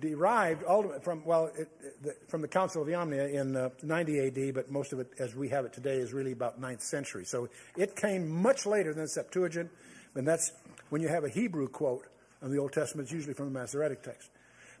derived 0.00 0.64
ultimately 0.66 1.02
from 1.02 1.24
well 1.24 1.50
it, 1.56 1.68
it, 2.04 2.18
from 2.28 2.40
the 2.40 2.48
Council 2.48 2.82
of 2.82 2.88
Jamnia 2.88 3.32
in 3.32 3.56
uh, 3.56 3.68
90 3.82 4.26
AD, 4.26 4.54
but 4.54 4.70
most 4.70 4.92
of 4.92 4.98
it, 4.98 5.08
as 5.18 5.36
we 5.36 5.48
have 5.50 5.64
it 5.64 5.72
today, 5.72 5.96
is 5.96 6.12
really 6.12 6.32
about 6.32 6.60
9th 6.60 6.82
century. 6.82 7.24
So 7.24 7.48
it 7.76 7.94
came 7.94 8.28
much 8.28 8.66
later 8.66 8.92
than 8.92 9.04
the 9.04 9.08
Septuagint, 9.08 9.70
and 10.16 10.26
that's 10.26 10.52
when 10.90 11.00
you 11.00 11.08
have 11.08 11.24
a 11.24 11.28
Hebrew 11.28 11.68
quote 11.68 12.06
of 12.40 12.50
the 12.50 12.58
Old 12.58 12.72
Testament. 12.72 13.06
It's 13.06 13.12
usually 13.12 13.34
from 13.34 13.52
the 13.52 13.58
Masoretic 13.58 14.02
text. 14.02 14.31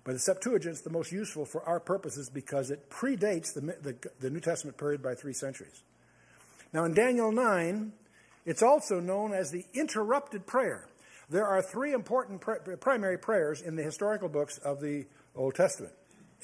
But 0.04 0.12
the 0.14 0.18
Septuagint 0.18 0.74
is 0.74 0.82
the 0.82 0.90
most 0.90 1.12
useful 1.12 1.44
for 1.44 1.62
our 1.64 1.78
purposes 1.78 2.28
because 2.28 2.70
it 2.70 2.90
predates 2.90 3.54
the, 3.54 3.60
the, 3.60 3.96
the, 4.20 4.30
New 4.30 4.40
Testament 4.40 4.76
period 4.76 5.02
by 5.02 5.14
three 5.14 5.32
centuries. 5.32 5.82
Now, 6.72 6.84
in 6.84 6.94
Daniel 6.94 7.30
9, 7.30 7.92
it's 8.44 8.62
also 8.62 8.98
known 8.98 9.32
as 9.32 9.50
the 9.50 9.64
interrupted 9.74 10.46
prayer. 10.46 10.88
There 11.30 11.46
are 11.46 11.62
three 11.62 11.92
important 11.92 12.42
primary 12.80 13.18
prayers 13.18 13.62
in 13.62 13.76
the 13.76 13.82
historical 13.82 14.28
books 14.28 14.58
of 14.58 14.80
the 14.80 15.06
Old 15.36 15.54
Testament 15.54 15.94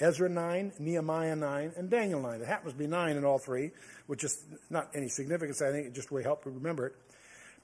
Ezra 0.01 0.29
9, 0.29 0.75
Nehemiah 0.79 1.35
9, 1.35 1.73
and 1.77 1.91
Daniel 1.91 2.23
9. 2.23 2.41
It 2.41 2.47
happens 2.47 2.73
to 2.73 2.79
be 2.79 2.87
9 2.87 3.17
in 3.17 3.25
all 3.25 3.39
three, 3.39 3.73
which 4.07 4.23
is 4.23 4.45
not 4.71 4.91
any 4.95 5.09
significance. 5.09 5.61
I 5.61 5.73
think 5.73 5.89
it 5.89 5.95
just 5.95 6.13
will 6.13 6.23
help 6.23 6.47
you 6.47 6.53
remember 6.53 6.87
it. 6.87 6.95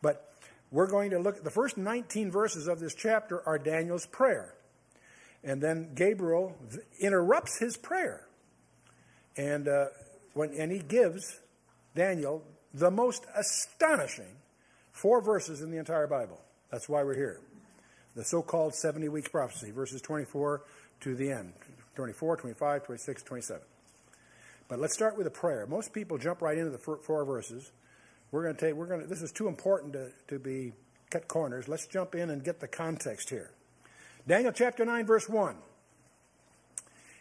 But 0.02 0.34
we're 0.72 0.88
going 0.88 1.10
to 1.10 1.20
look 1.20 1.36
at 1.36 1.44
the 1.44 1.50
first 1.50 1.76
19 1.76 2.32
verses 2.32 2.66
of 2.66 2.80
this 2.80 2.94
chapter 2.94 3.46
are 3.46 3.58
Daniel's 3.58 4.06
prayer. 4.06 4.54
And 5.44 5.60
then 5.60 5.94
Gabriel 5.94 6.56
interrupts 6.98 7.58
his 7.58 7.76
prayer. 7.76 8.26
And, 9.36 9.68
uh, 9.68 9.86
when, 10.32 10.54
and 10.54 10.72
he 10.72 10.78
gives 10.78 11.40
Daniel 11.94 12.42
the 12.72 12.90
most 12.90 13.26
astonishing 13.36 14.36
four 14.92 15.20
verses 15.20 15.60
in 15.60 15.70
the 15.70 15.78
entire 15.78 16.06
Bible. 16.06 16.40
That's 16.70 16.88
why 16.88 17.02
we're 17.02 17.14
here. 17.14 17.40
The 18.16 18.24
so 18.24 18.42
called 18.42 18.74
70 18.74 19.08
week 19.08 19.30
prophecy, 19.30 19.70
verses 19.70 20.00
24 20.00 20.62
to 21.00 21.14
the 21.14 21.30
end 21.30 21.52
24, 21.96 22.36
25, 22.38 22.84
26, 22.84 23.22
27. 23.22 23.62
But 24.66 24.80
let's 24.80 24.94
start 24.94 25.16
with 25.16 25.26
a 25.26 25.30
prayer. 25.30 25.66
Most 25.66 25.92
people 25.92 26.18
jump 26.18 26.42
right 26.42 26.56
into 26.56 26.70
the 26.70 26.78
four 26.78 27.24
verses. 27.24 27.70
We're 28.30 28.42
going 28.42 28.56
to 28.56 28.60
take, 28.60 28.74
we're 28.74 28.86
going 28.86 29.02
to, 29.02 29.06
this 29.06 29.22
is 29.22 29.30
too 29.30 29.46
important 29.46 29.92
to, 29.92 30.10
to 30.28 30.38
be 30.38 30.72
cut 31.10 31.28
corners. 31.28 31.68
Let's 31.68 31.86
jump 31.86 32.14
in 32.14 32.30
and 32.30 32.42
get 32.42 32.60
the 32.60 32.66
context 32.66 33.30
here. 33.30 33.50
Daniel 34.26 34.52
chapter 34.52 34.86
9, 34.86 35.04
verse 35.04 35.28
1. 35.28 35.54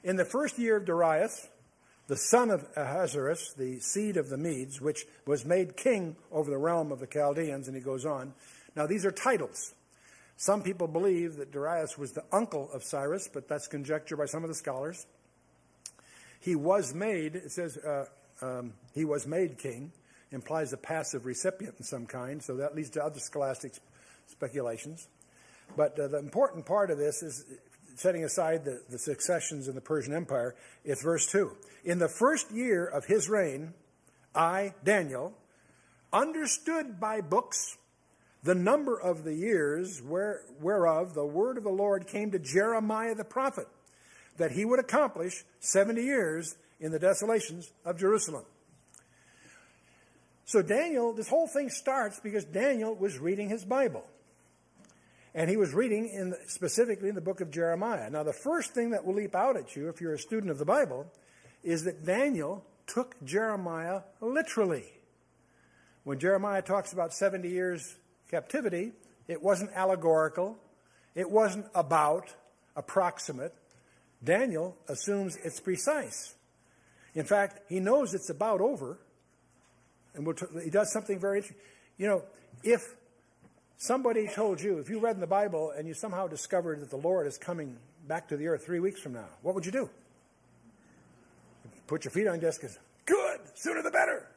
In 0.06 0.16
the 0.16 0.24
first 0.24 0.58
year 0.58 0.78
of 0.78 0.86
Darius, 0.86 1.50
the 2.08 2.16
son 2.16 2.50
of 2.50 2.66
Ahasuerus, 2.78 3.54
the 3.58 3.80
seed 3.82 4.16
of 4.16 4.30
the 4.30 4.38
Medes, 4.38 4.80
which 4.80 5.06
was 5.26 5.44
made 5.44 5.76
king 5.76 6.16
over 6.32 6.50
the 6.50 6.58
realm 6.58 6.94
of 6.94 7.00
the 7.00 7.08
Chaldeans, 7.08 7.68
and 7.68 7.76
he 7.76 7.84
goes 7.84 8.06
on. 8.06 8.34
Now, 8.76 8.88
these 8.88 9.06
are 9.06 9.12
titles. 9.12 9.74
Some 10.38 10.63
people 10.63 10.88
believe 10.88 11.36
that 11.36 11.52
Darius 11.52 11.98
was 11.98 12.13
the 12.13 12.24
uncle 12.32 12.70
of 12.74 12.86
Cyrus, 12.86 13.30
but 13.32 13.50
that's 13.50 13.68
conjecture 13.68 14.16
by 14.16 14.26
some 14.26 14.44
of 14.44 14.50
the 14.50 14.56
scholars. 14.56 15.06
he 16.39 16.56
was 16.56 16.94
made, 16.94 17.36
it 17.36 17.52
says 17.52 17.78
uh, 17.78 18.06
um, 18.42 18.74
he 18.94 19.04
was 19.04 19.28
made 19.28 19.58
king, 19.58 19.92
implies 20.32 20.72
a 20.72 20.78
passive 20.78 21.26
recipient 21.26 21.76
in 21.80 21.84
some 21.84 22.06
kind, 22.06 22.42
so 22.42 22.56
that 22.58 22.76
leads 22.76 22.92
to 22.92 23.04
other 23.04 23.20
scholastic 23.20 23.74
speculations. 24.28 25.10
But 25.76 25.99
uh, 25.99 26.08
the 26.08 26.19
important 26.19 26.65
part 26.65 26.91
of 26.91 26.97
this 26.97 27.23
is 27.23 27.45
setting 27.95 28.23
aside 28.23 28.65
the, 28.65 28.82
the 28.89 28.97
successions 28.97 29.67
in 29.67 29.76
the 29.76 29.82
Persian 29.82 30.13
Empire, 30.13 30.56
it's 30.84 31.04
verse 31.04 31.28
2. 31.32 31.56
In 31.86 31.99
the 31.99 32.08
first 32.08 32.52
year 32.52 32.86
of 32.86 33.06
his 33.06 33.30
reign, 33.30 33.73
I, 34.36 34.73
Daniel, 34.84 35.34
understood 36.12 36.99
by 36.99 37.21
books 37.21 37.78
the 38.43 38.56
number 38.56 38.99
of 38.99 39.23
the 39.23 39.34
years 39.34 40.02
where, 40.02 40.41
whereof 40.60 41.13
the 41.13 41.26
word 41.26 41.58
of 41.58 41.63
the 41.63 41.69
Lord 41.69 42.08
came 42.08 42.32
to 42.32 42.39
Jeremiah 42.39 43.15
the 43.15 43.23
prophet, 43.23 43.67
that 44.38 44.52
he 44.52 44.65
would 44.65 44.80
accomplish 44.80 45.43
70 45.60 46.02
years 46.02 46.56
in 46.80 46.91
the 46.91 46.99
desolations 46.99 47.71
of 47.86 47.97
Jerusalem. 47.97 48.43
So, 50.45 50.62
Daniel, 50.62 51.13
this 51.13 51.30
whole 51.30 51.47
thing 51.47 51.69
starts 51.69 52.19
because 52.19 52.43
Daniel 52.43 52.93
was 52.93 53.17
reading 53.17 53.47
his 53.47 53.63
Bible. 53.63 54.04
And 55.36 55.50
he 55.50 55.58
was 55.58 55.74
reading 55.74 56.10
in 56.10 56.36
specifically 56.48 57.10
in 57.10 57.15
the 57.15 57.22
book 57.22 57.41
of 57.41 57.50
Jeremiah. 57.50 58.10
Now, 58.10 58.24
the 58.24 58.34
first 58.34 58.74
thing 58.74 58.91
that 58.91 59.04
will 59.04 59.15
leap 59.15 59.36
out 59.36 59.58
at 59.58 59.76
you 59.76 59.89
if 59.89 60.00
you're 60.00 60.13
a 60.13 60.19
student 60.19 60.52
of 60.52 60.60
the 60.60 60.65
Bible 60.65 61.08
is 61.63 61.84
that 61.86 62.06
Daniel 62.06 62.63
took 62.86 63.15
Jeremiah 63.24 64.02
literally. 64.22 64.86
When 66.04 66.19
Jeremiah 66.19 66.62
talks 66.62 66.93
about 66.93 67.13
70 67.13 67.50
years 67.50 67.96
captivity, 68.30 68.91
it 69.28 69.41
wasn't 69.41 69.72
allegorical, 69.74 70.58
it 71.15 71.30
wasn't 71.30 71.65
about, 71.74 72.34
approximate. 72.76 73.54
Daniel 74.24 74.76
assumes 74.88 75.38
it's 75.43 75.60
precise. 75.60 76.36
In 77.15 77.26
fact, 77.26 77.60
he 77.69 77.80
knows 77.80 78.13
it's 78.13 78.30
about 78.30 78.62
over, 78.62 79.00
and 80.15 80.26
we'll 80.26 80.36
t- 80.36 80.46
he 80.63 80.69
does 80.69 80.91
something 80.91 81.19
very 81.19 81.38
interesting. 81.38 81.62
You 81.98 82.08
know, 82.08 82.24
if 82.63 82.82
somebody 83.84 84.28
told 84.28 84.62
you, 84.62 84.78
if 84.78 84.89
you 84.89 85.00
read 85.00 85.15
in 85.15 85.22
the 85.22 85.28
Bible 85.28 85.74
and 85.78 85.88
you 85.88 85.93
somehow 85.93 86.28
discovered 86.28 86.80
that 86.80 86.89
the 86.89 86.98
Lord 86.98 87.28
is 87.28 87.38
coming 87.38 87.78
back 88.08 88.30
to 88.30 88.38
the 88.38 88.48
earth 88.48 88.65
three 88.65 88.80
weeks 88.80 89.02
from 89.02 89.13
now, 89.13 89.28
what 89.41 89.56
would 89.56 89.65
you 89.65 89.72
do? 89.72 89.89
Put 91.88 92.06
your 92.06 92.12
feet 92.12 92.28
on 92.28 92.39
your 92.39 92.50
desk 92.50 92.63
and 92.63 92.72
Good, 93.06 93.41
sooner 93.56 93.84
the 93.84 93.91
better. 93.91 94.30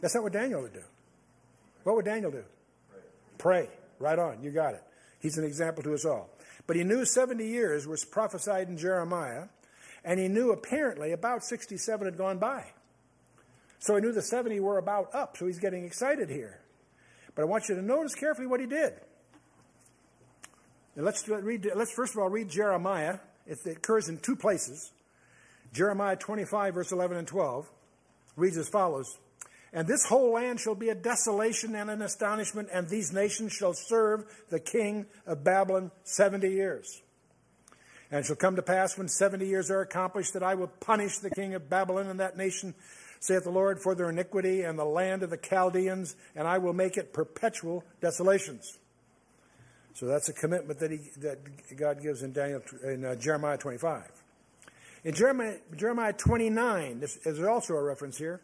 That's 0.00 0.14
not 0.14 0.22
what 0.22 0.32
Daniel 0.32 0.62
would 0.62 0.72
do. 0.72 0.84
What 1.82 1.96
would 1.96 2.04
Daniel 2.04 2.30
do? 2.30 2.44
Pray. 2.88 3.00
Pray. 3.38 3.68
Right 3.98 4.18
on, 4.18 4.42
you 4.42 4.52
got 4.52 4.74
it. 4.74 4.82
He's 5.18 5.36
an 5.36 5.44
example 5.44 5.82
to 5.82 5.92
us 5.92 6.04
all. 6.04 6.30
But 6.66 6.76
he 6.76 6.84
knew 6.84 7.04
70 7.04 7.44
years 7.44 7.86
was 7.86 8.04
prophesied 8.04 8.68
in 8.68 8.78
Jeremiah, 8.78 9.46
and 10.04 10.20
he 10.20 10.28
knew 10.28 10.52
apparently 10.52 11.10
about 11.10 11.42
67 11.42 12.06
had 12.06 12.16
gone 12.16 12.38
by. 12.38 12.66
So 13.80 13.96
he 13.96 14.00
knew 14.00 14.12
the 14.12 14.22
70 14.22 14.60
were 14.60 14.78
about 14.78 15.12
up, 15.12 15.36
so 15.36 15.46
he's 15.46 15.58
getting 15.58 15.84
excited 15.84 16.30
here. 16.30 16.60
But 17.40 17.46
I 17.46 17.48
want 17.48 17.70
you 17.70 17.74
to 17.74 17.80
notice 17.80 18.14
carefully 18.14 18.46
what 18.46 18.60
he 18.60 18.66
did. 18.66 18.92
Let's 20.94 21.26
read. 21.26 21.66
Let's 21.74 21.90
first 21.90 22.12
of 22.12 22.20
all 22.20 22.28
read 22.28 22.50
Jeremiah. 22.50 23.18
It 23.46 23.60
occurs 23.64 24.10
in 24.10 24.18
two 24.18 24.36
places. 24.36 24.92
Jeremiah 25.72 26.16
25, 26.16 26.74
verse 26.74 26.92
11 26.92 27.16
and 27.16 27.26
12, 27.26 27.66
reads 28.36 28.58
as 28.58 28.68
follows 28.68 29.16
And 29.72 29.88
this 29.88 30.04
whole 30.04 30.34
land 30.34 30.60
shall 30.60 30.74
be 30.74 30.90
a 30.90 30.94
desolation 30.94 31.74
and 31.74 31.88
an 31.88 32.02
astonishment, 32.02 32.68
and 32.70 32.90
these 32.90 33.10
nations 33.10 33.54
shall 33.54 33.72
serve 33.72 34.26
the 34.50 34.60
king 34.60 35.06
of 35.26 35.42
Babylon 35.42 35.92
70 36.04 36.46
years. 36.46 37.00
And 38.10 38.20
it 38.20 38.26
shall 38.26 38.36
come 38.36 38.56
to 38.56 38.62
pass 38.62 38.98
when 38.98 39.08
70 39.08 39.46
years 39.46 39.70
are 39.70 39.80
accomplished 39.80 40.34
that 40.34 40.42
I 40.42 40.56
will 40.56 40.68
punish 40.80 41.20
the 41.20 41.30
king 41.30 41.54
of 41.54 41.70
Babylon 41.70 42.08
and 42.08 42.20
that 42.20 42.36
nation 42.36 42.74
saith 43.20 43.44
the 43.44 43.50
Lord, 43.50 43.80
for 43.80 43.94
their 43.94 44.10
iniquity 44.10 44.62
and 44.62 44.78
the 44.78 44.84
land 44.84 45.22
of 45.22 45.30
the 45.30 45.36
Chaldeans, 45.36 46.16
and 46.34 46.48
I 46.48 46.58
will 46.58 46.72
make 46.72 46.96
it 46.96 47.12
perpetual 47.12 47.84
desolations. 48.00 48.78
So 49.94 50.06
that's 50.06 50.28
a 50.28 50.32
commitment 50.32 50.78
that, 50.80 50.90
he, 50.90 51.00
that 51.18 51.38
God 51.76 52.02
gives 52.02 52.22
in, 52.22 52.32
Daniel, 52.32 52.62
in 52.82 53.04
uh, 53.04 53.14
Jeremiah 53.16 53.58
25. 53.58 54.10
In 55.04 55.14
Jeremiah, 55.14 55.56
Jeremiah 55.76 56.12
29, 56.12 57.00
there's 57.00 57.42
also 57.42 57.74
a 57.74 57.82
reference 57.82 58.18
here. 58.18 58.40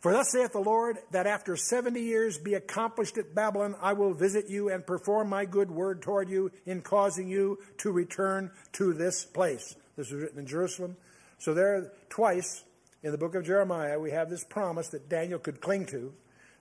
For 0.00 0.12
thus 0.12 0.32
saith 0.32 0.52
the 0.52 0.60
Lord, 0.60 0.98
that 1.12 1.26
after 1.26 1.56
70 1.56 1.98
years 1.98 2.36
be 2.36 2.54
accomplished 2.54 3.16
at 3.16 3.34
Babylon, 3.34 3.74
I 3.80 3.94
will 3.94 4.12
visit 4.12 4.50
you 4.50 4.68
and 4.68 4.86
perform 4.86 5.30
my 5.30 5.46
good 5.46 5.70
word 5.70 6.02
toward 6.02 6.28
you 6.28 6.52
in 6.66 6.82
causing 6.82 7.26
you 7.26 7.58
to 7.78 7.90
return 7.90 8.50
to 8.74 8.92
this 8.92 9.24
place. 9.24 9.74
This 9.96 10.10
was 10.10 10.20
written 10.20 10.40
in 10.40 10.46
Jerusalem. 10.46 10.96
So 11.38 11.54
there, 11.54 11.90
twice, 12.10 12.64
in 13.04 13.12
the 13.12 13.18
book 13.18 13.34
of 13.34 13.44
Jeremiah, 13.44 14.00
we 14.00 14.12
have 14.12 14.30
this 14.30 14.44
promise 14.44 14.88
that 14.88 15.10
Daniel 15.10 15.38
could 15.38 15.60
cling 15.60 15.84
to 15.86 16.14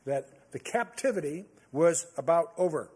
that 0.06 0.52
the 0.52 0.60
captivity 0.60 1.46
was 1.72 2.06
about 2.18 2.52
over. 2.58 2.92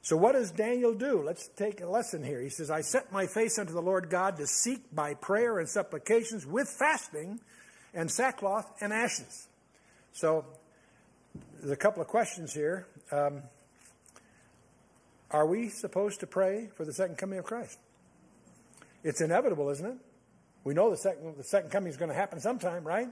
So, 0.00 0.16
what 0.16 0.32
does 0.32 0.50
Daniel 0.50 0.94
do? 0.94 1.22
Let's 1.22 1.48
take 1.48 1.82
a 1.82 1.86
lesson 1.86 2.24
here. 2.24 2.40
He 2.40 2.48
says, 2.48 2.70
I 2.70 2.80
set 2.80 3.12
my 3.12 3.26
face 3.26 3.58
unto 3.58 3.74
the 3.74 3.82
Lord 3.82 4.08
God 4.08 4.38
to 4.38 4.46
seek 4.46 4.94
by 4.94 5.12
prayer 5.12 5.58
and 5.58 5.68
supplications 5.68 6.46
with 6.46 6.70
fasting 6.70 7.38
and 7.92 8.10
sackcloth 8.10 8.66
and 8.80 8.94
ashes. 8.94 9.46
So, 10.12 10.46
there's 11.58 11.70
a 11.70 11.76
couple 11.76 12.00
of 12.00 12.08
questions 12.08 12.54
here. 12.54 12.86
Um, 13.12 13.42
are 15.30 15.46
we 15.46 15.68
supposed 15.68 16.20
to 16.20 16.26
pray 16.26 16.70
for 16.74 16.86
the 16.86 16.94
second 16.94 17.18
coming 17.18 17.38
of 17.38 17.44
Christ? 17.44 17.78
It's 19.04 19.20
inevitable, 19.20 19.68
isn't 19.68 19.86
it? 19.86 19.96
We 20.64 20.74
know 20.74 20.90
the 20.90 20.96
second, 20.96 21.36
the 21.36 21.44
second 21.44 21.70
coming 21.70 21.90
is 21.90 21.96
going 21.96 22.10
to 22.10 22.14
happen 22.14 22.40
sometime, 22.40 22.84
right? 22.84 23.08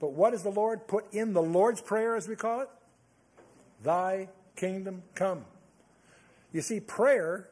But 0.00 0.12
what 0.12 0.30
does 0.30 0.42
the 0.42 0.50
Lord 0.50 0.86
put 0.86 1.12
in 1.12 1.32
the 1.32 1.42
Lord's 1.42 1.80
Prayer, 1.80 2.16
as 2.16 2.28
we 2.28 2.36
call 2.36 2.60
it? 2.60 2.68
Thy 3.82 4.28
kingdom 4.56 5.02
come. 5.14 5.44
You 6.52 6.60
see, 6.60 6.80
prayer, 6.80 7.48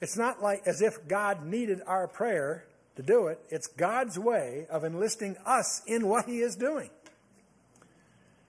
it's 0.00 0.16
not 0.16 0.42
like 0.42 0.66
as 0.66 0.82
if 0.82 1.06
God 1.08 1.44
needed 1.44 1.80
our 1.86 2.06
prayer 2.06 2.64
to 2.96 3.02
do 3.02 3.28
it. 3.28 3.40
It's 3.48 3.66
God's 3.66 4.18
way 4.18 4.66
of 4.70 4.84
enlisting 4.84 5.36
us 5.46 5.82
in 5.86 6.06
what 6.06 6.26
He 6.26 6.40
is 6.40 6.56
doing. 6.56 6.90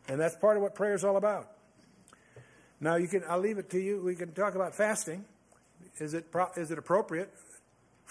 And 0.08 0.20
that's 0.20 0.36
part 0.36 0.58
of 0.58 0.64
what 0.64 0.76
prayer 0.76 0.94
is 0.94 1.04
all 1.04 1.18
about. 1.18 1.52
Now, 2.80 2.96
you 2.96 3.08
can, 3.08 3.24
I'll 3.30 3.40
leave 3.40 3.60
it 3.60 3.70
to 3.72 3.80
you. 3.80 4.02
We 4.02 4.16
can 4.16 4.34
talk 4.34 4.56
about 4.56 4.76
fasting. 4.76 5.26
Is 6.00 6.14
it, 6.14 6.26
is 6.58 6.72
it 6.72 6.78
appropriate? 6.78 7.32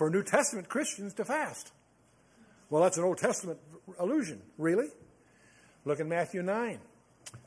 For 0.00 0.08
New 0.08 0.22
Testament 0.22 0.66
Christians 0.66 1.12
to 1.12 1.26
fast. 1.26 1.72
Well, 2.70 2.82
that's 2.82 2.96
an 2.96 3.04
Old 3.04 3.18
Testament 3.18 3.58
allusion, 3.98 4.40
really. 4.56 4.88
Look 5.84 6.00
at 6.00 6.06
Matthew 6.06 6.42
9, 6.42 6.78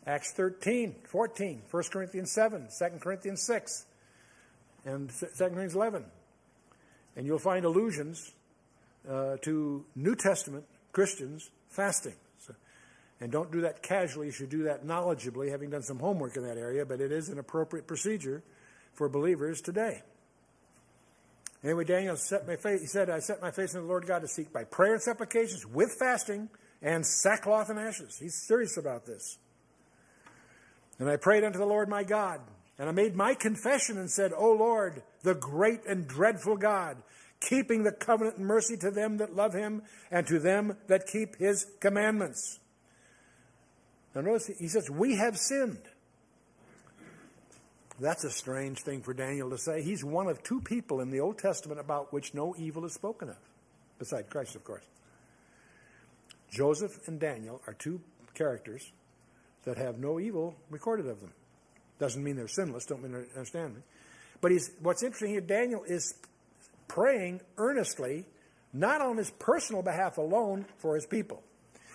Acts 0.06 0.34
13, 0.34 0.98
14, 1.04 1.64
1 1.72 1.84
Corinthians 1.92 2.32
7, 2.32 2.68
2 2.78 2.86
Corinthians 3.00 3.42
6, 3.42 3.88
and 4.86 5.10
2 5.10 5.26
Corinthians 5.36 5.74
11. 5.74 6.06
And 7.16 7.26
you'll 7.26 7.40
find 7.40 7.66
allusions 7.66 8.32
uh, 9.10 9.38
to 9.38 9.84
New 9.96 10.16
Testament 10.16 10.66
Christians 10.92 11.50
fasting. 11.70 12.18
So, 12.38 12.54
and 13.20 13.32
don't 13.32 13.52
do 13.52 13.62
that 13.62 13.82
casually. 13.82 14.28
You 14.28 14.32
should 14.32 14.52
do 14.52 14.66
that 14.66 14.86
knowledgeably, 14.86 15.50
having 15.50 15.72
done 15.72 15.82
some 15.82 15.98
homework 15.98 16.38
in 16.38 16.44
that 16.44 16.60
area, 16.60 16.86
but 16.86 17.02
it 17.02 17.12
is 17.12 17.30
an 17.30 17.40
appropriate 17.40 17.88
procedure 17.88 18.44
for 18.94 19.10
believers 19.10 19.60
today. 19.60 20.04
Anyway, 21.64 21.86
Daniel 21.86 22.18
set 22.18 22.46
my 22.46 22.58
face, 22.58 22.82
he 22.82 22.88
said, 22.88 23.10
I 23.10 23.20
set 23.20 23.42
my 23.42 23.52
face 23.52 23.74
in 23.74 23.82
the 23.82 23.88
Lord 23.88 24.06
God 24.06 24.20
to 24.20 24.28
seek 24.28 24.52
by 24.52 24.66
prayer 24.66 24.94
and 24.94 25.02
supplications 25.02 25.66
with 25.66 25.96
fasting 25.98 26.50
and 26.82 27.06
sackcloth 27.06 27.70
and 27.70 27.80
ashes. 27.80 28.18
He's 28.20 28.36
serious 28.36 28.76
about 28.76 29.06
this. 29.06 29.38
And 31.00 31.10
I 31.10 31.16
prayed 31.16 31.44
unto 31.44 31.58
the 31.58 31.66
Lord 31.66 31.88
my 31.88 32.04
God, 32.04 32.42
and 32.78 32.90
I 32.90 32.92
made 32.92 33.16
my 33.16 33.34
confession 33.34 33.98
and 33.98 34.12
said, 34.12 34.32
O 34.36 34.52
Lord, 34.52 35.04
the 35.24 35.36
great 35.36 35.86
and 35.88 36.06
dreadful 36.06 36.58
God, 36.58 36.98
keeping 37.40 37.84
the 37.84 37.94
covenant 37.94 38.38
and 38.38 38.46
mercy 38.46 38.76
to 38.78 38.92
them 38.92 39.18
that 39.18 39.34
love 39.36 39.54
him 39.54 39.84
and 40.12 40.28
to 40.28 40.40
them 40.40 40.76
that 40.88 41.08
keep 41.08 41.38
his 41.38 41.66
commandments. 41.80 42.60
Now 44.14 44.22
notice 44.22 44.48
he 44.60 44.68
says, 44.68 44.90
We 44.90 45.16
have 45.16 45.38
sinned. 45.38 45.82
That's 48.00 48.24
a 48.24 48.32
strange 48.32 48.80
thing 48.80 49.02
for 49.02 49.14
Daniel 49.14 49.50
to 49.52 49.58
say. 49.58 49.84
He's 49.84 50.04
one 50.04 50.28
of 50.28 50.42
two 50.44 50.62
people 50.62 51.02
in 51.02 51.12
the 51.12 51.20
Old 51.20 51.38
Testament 51.38 51.80
about 51.80 52.12
which 52.12 52.34
no 52.34 52.56
evil 52.58 52.86
is 52.86 52.94
spoken 52.94 53.30
of, 53.30 53.38
beside 54.00 54.30
Christ, 54.30 54.56
of 54.56 54.64
course. 54.64 54.84
Joseph 56.50 57.08
and 57.08 57.20
Daniel 57.20 57.62
are 57.68 57.74
two 57.74 58.02
characters 58.34 58.92
that 59.66 59.78
have 59.78 60.00
no 60.00 60.20
evil 60.20 60.56
recorded 60.70 61.08
of 61.08 61.20
them. 61.22 61.32
Doesn't 62.00 62.24
mean 62.24 62.36
they're 62.36 62.48
sinless, 62.48 62.86
don't 62.86 63.04
mean 63.04 63.16
understand 63.36 63.76
me. 63.76 63.82
But 64.42 64.52
he's, 64.52 64.72
what's 64.82 65.04
interesting 65.04 65.30
here, 65.30 65.42
Daniel 65.42 65.84
is 65.84 66.16
praying 66.88 67.42
earnestly, 67.58 68.26
not 68.74 69.02
on 69.02 69.18
his 69.18 69.30
personal 69.32 69.82
behalf 69.82 70.18
alone, 70.18 70.66
for 70.80 70.96
his 70.96 71.06
people. 71.06 71.42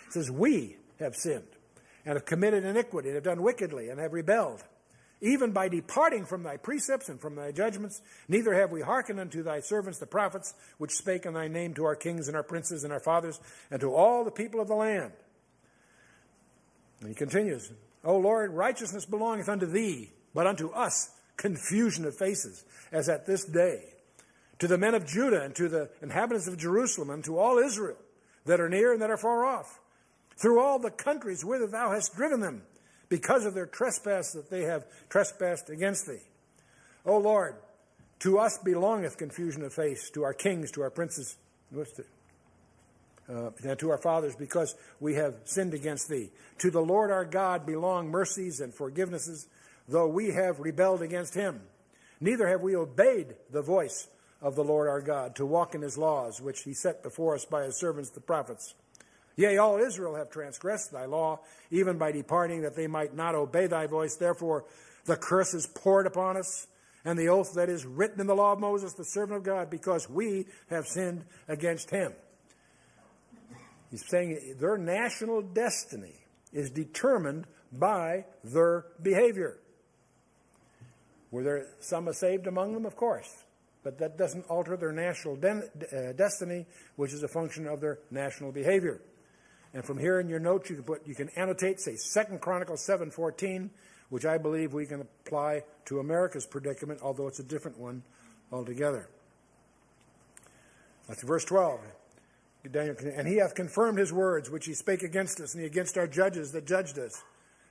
He 0.07 0.13
says, 0.13 0.31
We 0.31 0.77
have 0.99 1.15
sinned 1.15 1.45
and 2.07 2.15
have 2.15 2.25
committed 2.25 2.65
iniquity 2.65 3.09
and 3.09 3.17
have 3.17 3.25
done 3.25 3.43
wickedly 3.43 3.91
and 3.91 4.01
have 4.01 4.13
rebelled 4.13 4.63
even 5.21 5.51
by 5.53 5.69
departing 5.69 6.25
from 6.25 6.43
thy 6.43 6.57
precepts 6.57 7.09
and 7.09 7.21
from 7.21 7.35
thy 7.35 7.51
judgments, 7.51 8.01
neither 8.29 8.55
have 8.55 8.71
we 8.71 8.81
hearkened 8.81 9.19
unto 9.19 9.43
thy 9.43 9.61
servants 9.61 9.99
the 9.99 10.07
prophets, 10.07 10.55
which 10.79 10.93
spake 10.93 11.27
in 11.27 11.35
thy 11.35 11.49
name 11.49 11.75
to 11.75 11.85
our 11.85 11.97
kings 11.97 12.29
and 12.29 12.37
our 12.37 12.43
princes 12.43 12.85
and 12.85 12.93
our 12.93 13.01
fathers, 13.01 13.41
and 13.71 13.81
to 13.81 13.93
all 13.93 14.25
the 14.25 14.31
people 14.31 14.61
of 14.61 14.69
the 14.69 14.75
land. 14.75 15.13
And 17.01 17.09
he 17.09 17.15
continues, 17.15 17.71
O 18.05 18.17
Lord, 18.17 18.53
righteousness 18.53 19.05
belongeth 19.05 19.49
unto 19.49 19.67
thee, 19.67 20.11
but 20.35 20.47
unto 20.47 20.71
us 20.71 21.11
confusion 21.37 22.05
of 22.05 22.17
faces, 22.17 22.65
as 22.93 23.09
at 23.09 23.27
this 23.27 23.45
day. 23.45 23.83
To 24.61 24.67
the 24.67 24.79
men 24.79 24.95
of 24.95 25.07
Judah 25.07 25.43
and 25.43 25.55
to 25.57 25.69
the 25.69 25.91
inhabitants 26.03 26.49
of 26.49 26.59
Jerusalem 26.59 27.11
and 27.11 27.25
to 27.25 27.39
all 27.39 27.59
Israel 27.59 27.97
that 28.45 28.61
are 28.61 28.69
near 28.69 28.93
and 28.93 29.03
that 29.03 29.11
are 29.11 29.17
far 29.17 29.45
off, 29.45 29.81
through 30.37 30.61
all 30.61 30.79
the 30.79 30.91
countries 30.91 31.45
whither 31.45 31.67
thou 31.67 31.91
hast 31.91 32.15
driven 32.17 32.41
them 32.41 32.63
because 33.09 33.45
of 33.45 33.55
their 33.55 33.67
trespass 33.67 34.33
that 34.33 34.51
they 34.51 34.63
have 34.63 34.85
trespassed 35.09 35.71
against 35.71 36.07
thee. 36.07 36.23
O 37.05 37.19
Lord, 37.19 37.57
to 38.21 38.39
us 38.39 38.59
belongeth 38.59 39.17
confusion 39.17 39.63
of 39.63 39.73
face, 39.73 40.11
to 40.11 40.25
our 40.25 40.35
kings, 40.35 40.71
to 40.73 40.83
our 40.83 40.91
princes, 40.91 41.37
uh, 41.75 43.51
and 43.63 43.79
to 43.79 43.91
our 43.91 43.99
fathers, 43.99 44.35
because 44.37 44.75
we 45.01 45.15
have 45.15 45.35
sinned 45.45 45.75
against 45.75 46.09
thee. 46.09 46.31
To 46.59 46.71
the 46.71 46.81
Lord 46.81 47.11
our 47.11 47.25
God 47.25 47.65
belong 47.65 48.09
mercies 48.09 48.61
and 48.61 48.75
forgivenesses, 48.75 49.47
though 49.89 50.09
we 50.09 50.33
have 50.33 50.61
rebelled 50.61 51.03
against 51.03 51.35
him. 51.35 51.61
Neither 52.21 52.49
have 52.49 52.63
we 52.63 52.75
obeyed 52.75 53.37
the 53.51 53.63
voice 53.63 54.09
of 54.41 54.55
the 54.55 54.65
Lord 54.65 54.89
our 54.89 55.01
God 55.01 55.37
to 55.37 55.47
walk 55.47 55.75
in 55.75 55.83
his 55.83 55.97
laws, 55.97 56.41
which 56.41 56.63
he 56.63 56.75
set 56.75 57.03
before 57.03 57.35
us 57.35 57.45
by 57.45 57.65
his 57.65 57.79
servants 57.79 58.11
the 58.11 58.21
prophets. 58.21 58.75
Yea, 59.39 59.57
all 59.57 59.79
Israel 59.79 60.17
have 60.17 60.31
transgressed 60.31 60.91
thy 60.91 61.07
law, 61.07 61.39
even 61.71 61.97
by 61.97 62.11
departing, 62.11 62.63
that 62.63 62.75
they 62.75 62.89
might 62.89 63.15
not 63.15 63.37
obey 63.37 63.69
thy 63.69 63.87
voice. 63.87 64.17
Therefore, 64.17 64.65
the 65.05 65.17
curse 65.17 65.55
is 65.55 65.69
poured 65.69 66.09
upon 66.09 66.37
us, 66.37 66.67
and 67.05 67.17
the 67.17 67.29
oath 67.29 67.55
that 67.55 67.69
is 67.69 67.87
written 67.87 68.21
in 68.21 68.27
the 68.27 68.35
law 68.35 68.53
of 68.53 68.59
Moses, 68.59 68.95
the 68.95 69.05
servant 69.05 69.39
of 69.39 69.45
God, 69.45 69.71
because 69.71 70.11
we 70.11 70.47
have 70.71 70.89
sinned 70.89 71.25
against 71.47 71.89
him. 71.89 72.15
He's 73.93 74.05
saying 74.09 74.57
their 74.59 74.77
national 74.77 75.43
destiny 75.43 76.17
is 76.53 76.71
determined 76.71 77.47
by 77.73 78.25
their 78.43 78.87
behavior. 79.01 79.61
Were 81.31 81.45
there 81.45 81.67
some 81.79 82.13
saved 82.13 82.49
among 82.49 82.73
them? 82.73 82.85
Of 82.85 82.97
course. 82.97 83.31
But 83.85 83.99
that 83.99 84.19
doesn't 84.19 84.47
alter 84.49 84.77
their 84.77 84.91
national 84.91 85.37
de- 85.37 85.63
uh, 85.63 86.13
destiny, 86.15 86.67
which 86.97 87.13
is 87.13 87.23
a 87.23 87.29
function 87.29 87.69
of 87.69 87.81
their 87.81 88.01
national 88.11 88.51
behavior. 88.51 89.01
And 89.75 89.85
from 89.85 89.99
here 89.99 90.19
in 90.21 90.29
your 90.29 90.41
notes, 90.41 90.71
you 90.71 90.77
can 90.77 90.85
put, 90.85 91.07
you 91.07 91.15
can 91.15 91.29
annotate, 91.31 91.81
say, 91.81 91.97
Second 91.97 92.41
Chronicles 92.41 92.87
7.14, 92.87 93.71
which 94.09 94.25
I 94.25 94.39
believe 94.39 94.73
we 94.73 94.87
can 94.87 95.03
apply 95.03 95.65
to 95.87 96.01
America's 96.01 96.47
predicament, 96.47 97.01
although 97.03 97.29
it's 97.29 97.39
a 97.39 97.45
different 97.45 97.79
one 97.79 98.03
altogether. 98.51 99.09
That's 101.07 101.23
verse 101.23 101.45
12. 101.45 101.81
Daniel, 102.71 102.97
and 103.15 103.27
he 103.27 103.37
hath 103.37 103.55
confirmed 103.55 103.99
his 103.99 104.13
words, 104.13 104.51
which 104.51 104.67
he 104.67 104.75
spake 104.75 105.03
against 105.03 105.41
us, 105.41 105.55
and 105.55 105.65
against 105.65 105.97
our 105.97 106.07
judges 106.07 106.53
that 106.53 106.67
judged 106.67 106.99
us, 106.99 107.23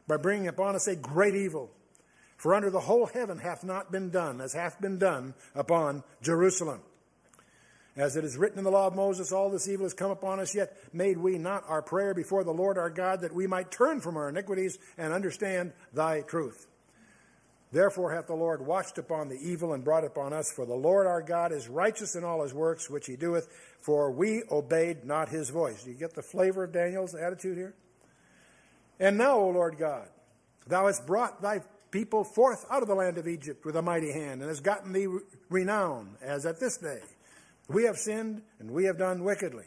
by 0.07 0.17
bringing 0.17 0.47
upon 0.47 0.75
us 0.75 0.87
a 0.87 0.95
great 0.95 1.35
evil. 1.35 1.69
For 2.37 2.53
under 2.53 2.69
the 2.69 2.79
whole 2.79 3.07
heaven 3.07 3.39
hath 3.39 3.63
not 3.63 3.91
been 3.91 4.09
done, 4.09 4.41
as 4.41 4.53
hath 4.53 4.79
been 4.79 4.97
done 4.97 5.33
upon 5.55 6.03
Jerusalem. 6.21 6.81
As 7.97 8.15
it 8.15 8.23
is 8.23 8.37
written 8.37 8.59
in 8.59 8.63
the 8.63 8.69
law 8.69 8.85
of 8.85 8.95
Moses, 8.95 9.31
all 9.31 9.49
this 9.49 9.67
evil 9.67 9.85
has 9.85 9.95
come 9.95 10.11
upon 10.11 10.39
us, 10.39 10.53
yet 10.53 10.77
made 10.93 11.17
we 11.17 11.39
not 11.39 11.63
our 11.67 11.81
prayer 11.81 12.13
before 12.13 12.43
the 12.43 12.51
Lord 12.51 12.77
our 12.77 12.91
God 12.91 13.21
that 13.21 13.33
we 13.33 13.47
might 13.47 13.71
turn 13.71 14.01
from 14.01 14.17
our 14.17 14.29
iniquities 14.29 14.77
and 14.99 15.11
understand 15.11 15.73
thy 15.93 16.21
truth. 16.21 16.67
Therefore 17.71 18.13
hath 18.13 18.27
the 18.27 18.35
Lord 18.35 18.65
watched 18.65 18.99
upon 18.99 19.29
the 19.29 19.39
evil 19.41 19.73
and 19.73 19.83
brought 19.83 20.05
upon 20.05 20.31
us, 20.31 20.51
for 20.51 20.65
the 20.65 20.75
Lord 20.75 21.07
our 21.07 21.23
God 21.23 21.51
is 21.51 21.67
righteous 21.67 22.15
in 22.15 22.23
all 22.23 22.43
his 22.43 22.53
works 22.53 22.87
which 22.87 23.07
he 23.07 23.15
doeth, 23.15 23.47
for 23.81 24.11
we 24.11 24.43
obeyed 24.51 25.03
not 25.03 25.29
his 25.29 25.49
voice. 25.49 25.83
Do 25.83 25.89
you 25.89 25.97
get 25.97 26.13
the 26.13 26.21
flavor 26.21 26.65
of 26.65 26.71
Daniel's 26.71 27.15
attitude 27.15 27.57
here? 27.57 27.73
And 28.99 29.17
now, 29.17 29.37
O 29.39 29.49
Lord 29.49 29.77
God, 29.77 30.07
thou 30.67 30.85
hast 30.85 31.07
brought 31.07 31.41
thy 31.41 31.61
people 31.89 32.23
forth 32.23 32.63
out 32.69 32.83
of 32.83 32.87
the 32.87 32.95
land 32.95 33.17
of 33.17 33.27
Egypt 33.27 33.65
with 33.65 33.75
a 33.75 33.81
mighty 33.81 34.11
hand, 34.11 34.41
and 34.41 34.49
hast 34.49 34.63
gotten 34.63 34.93
thee 34.93 35.07
renown, 35.49 36.15
as 36.21 36.45
at 36.45 36.59
this 36.59 36.77
day. 36.77 37.01
We 37.67 37.83
have 37.83 37.97
sinned 37.97 38.41
and 38.59 38.71
we 38.71 38.85
have 38.85 38.97
done 38.97 39.23
wickedly. 39.23 39.65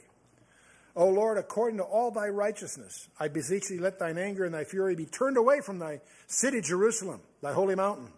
O 0.97 1.09
Lord, 1.09 1.39
according 1.39 1.79
to 1.79 1.85
all 1.85 2.11
thy 2.11 2.29
righteousness, 2.29 3.09
I 3.19 3.29
beseech 3.29 3.69
thee, 3.69 3.79
let 3.79 3.99
thine 3.99 4.19
anger 4.19 4.45
and 4.45 4.55
thy 4.55 4.65
fury 4.65 4.97
be 4.97 5.07
turned 5.07 5.37
away 5.37 5.61
from 5.61 5.79
thy 5.79 6.01
city, 6.27 6.61
Jerusalem, 6.61 7.21
thy 7.43 7.53
holy 7.53 7.75
mountain. 7.75 8.09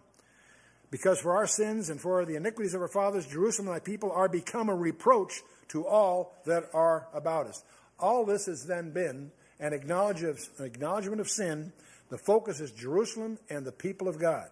Because 0.89 1.19
for 1.19 1.35
our 1.35 1.47
sins 1.47 1.89
and 1.89 1.99
for 1.99 2.25
the 2.25 2.35
iniquities 2.35 2.73
of 2.73 2.81
our 2.81 2.87
fathers, 2.87 3.25
Jerusalem 3.27 3.67
and 3.67 3.75
thy 3.75 3.79
people 3.79 4.11
are 4.11 4.29
become 4.29 4.69
a 4.69 4.75
reproach 4.75 5.41
to 5.69 5.85
all 5.87 6.35
that 6.45 6.65
are 6.73 7.07
about 7.13 7.47
us. 7.47 7.63
All 7.99 8.25
this 8.25 8.47
has 8.47 8.65
then 8.65 8.91
been 8.91 9.31
an 9.59 9.73
acknowledgement 9.73 11.21
of 11.21 11.29
sin. 11.29 11.73
The 12.09 12.17
focus 12.17 12.59
is 12.59 12.71
Jerusalem 12.71 13.39
and 13.49 13.65
the 13.65 13.71
people 13.71 14.07
of 14.07 14.19
God. 14.19 14.49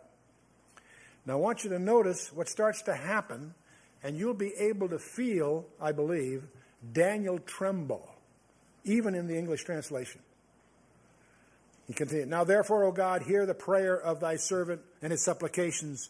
Now, 1.25 1.33
I 1.33 1.37
want 1.37 1.63
you 1.63 1.69
to 1.71 1.79
notice 1.79 2.33
what 2.33 2.49
starts 2.49 2.81
to 2.83 2.95
happen 2.95 3.53
and 4.03 4.17
you'll 4.17 4.33
be 4.33 4.53
able 4.57 4.89
to 4.89 4.99
feel, 4.99 5.65
I 5.79 5.91
believe, 5.91 6.43
Daniel 6.91 7.39
tremble, 7.39 8.09
even 8.83 9.15
in 9.15 9.27
the 9.27 9.37
English 9.37 9.63
translation. 9.63 10.21
He 11.87 11.93
continued, 11.93 12.29
Now 12.29 12.43
therefore, 12.43 12.85
O 12.85 12.91
God, 12.91 13.23
hear 13.23 13.45
the 13.45 13.53
prayer 13.53 13.99
of 13.99 14.19
thy 14.19 14.37
servant 14.37 14.81
and 15.01 15.11
his 15.11 15.23
supplications, 15.23 16.09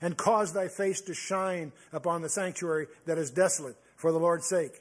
and 0.00 0.16
cause 0.16 0.52
thy 0.52 0.68
face 0.68 1.00
to 1.02 1.14
shine 1.14 1.72
upon 1.92 2.22
the 2.22 2.28
sanctuary 2.28 2.86
that 3.06 3.18
is 3.18 3.30
desolate 3.30 3.76
for 3.96 4.12
the 4.12 4.18
Lord's 4.18 4.46
sake. 4.46 4.80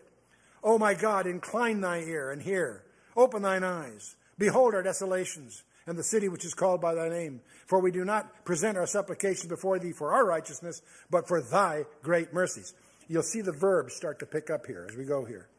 O 0.63 0.77
my 0.77 0.93
God, 0.93 1.27
incline 1.27 1.81
thy 1.81 1.99
ear 1.99 2.31
and 2.31 2.41
hear. 2.41 2.83
Open 3.15 3.41
thine 3.41 3.63
eyes. 3.63 4.15
Behold 4.37 4.73
our 4.73 4.83
desolations 4.83 5.63
and 5.85 5.97
the 5.97 6.03
city 6.03 6.29
which 6.29 6.45
is 6.45 6.53
called 6.53 6.81
by 6.81 6.93
thy 6.93 7.09
name. 7.09 7.41
For 7.65 7.79
we 7.79 7.91
do 7.91 8.05
not 8.05 8.45
present 8.45 8.77
our 8.77 8.87
supplications 8.87 9.47
before 9.47 9.79
thee 9.79 9.91
for 9.91 10.13
our 10.13 10.25
righteousness, 10.25 10.81
but 11.09 11.27
for 11.27 11.41
thy 11.41 11.85
great 12.01 12.33
mercies. 12.33 12.73
You'll 13.07 13.23
see 13.23 13.41
the 13.41 13.51
verbs 13.51 13.95
start 13.95 14.19
to 14.19 14.25
pick 14.25 14.49
up 14.49 14.65
here 14.65 14.87
as 14.89 14.95
we 14.95 15.05
go 15.05 15.25
here. 15.25 15.49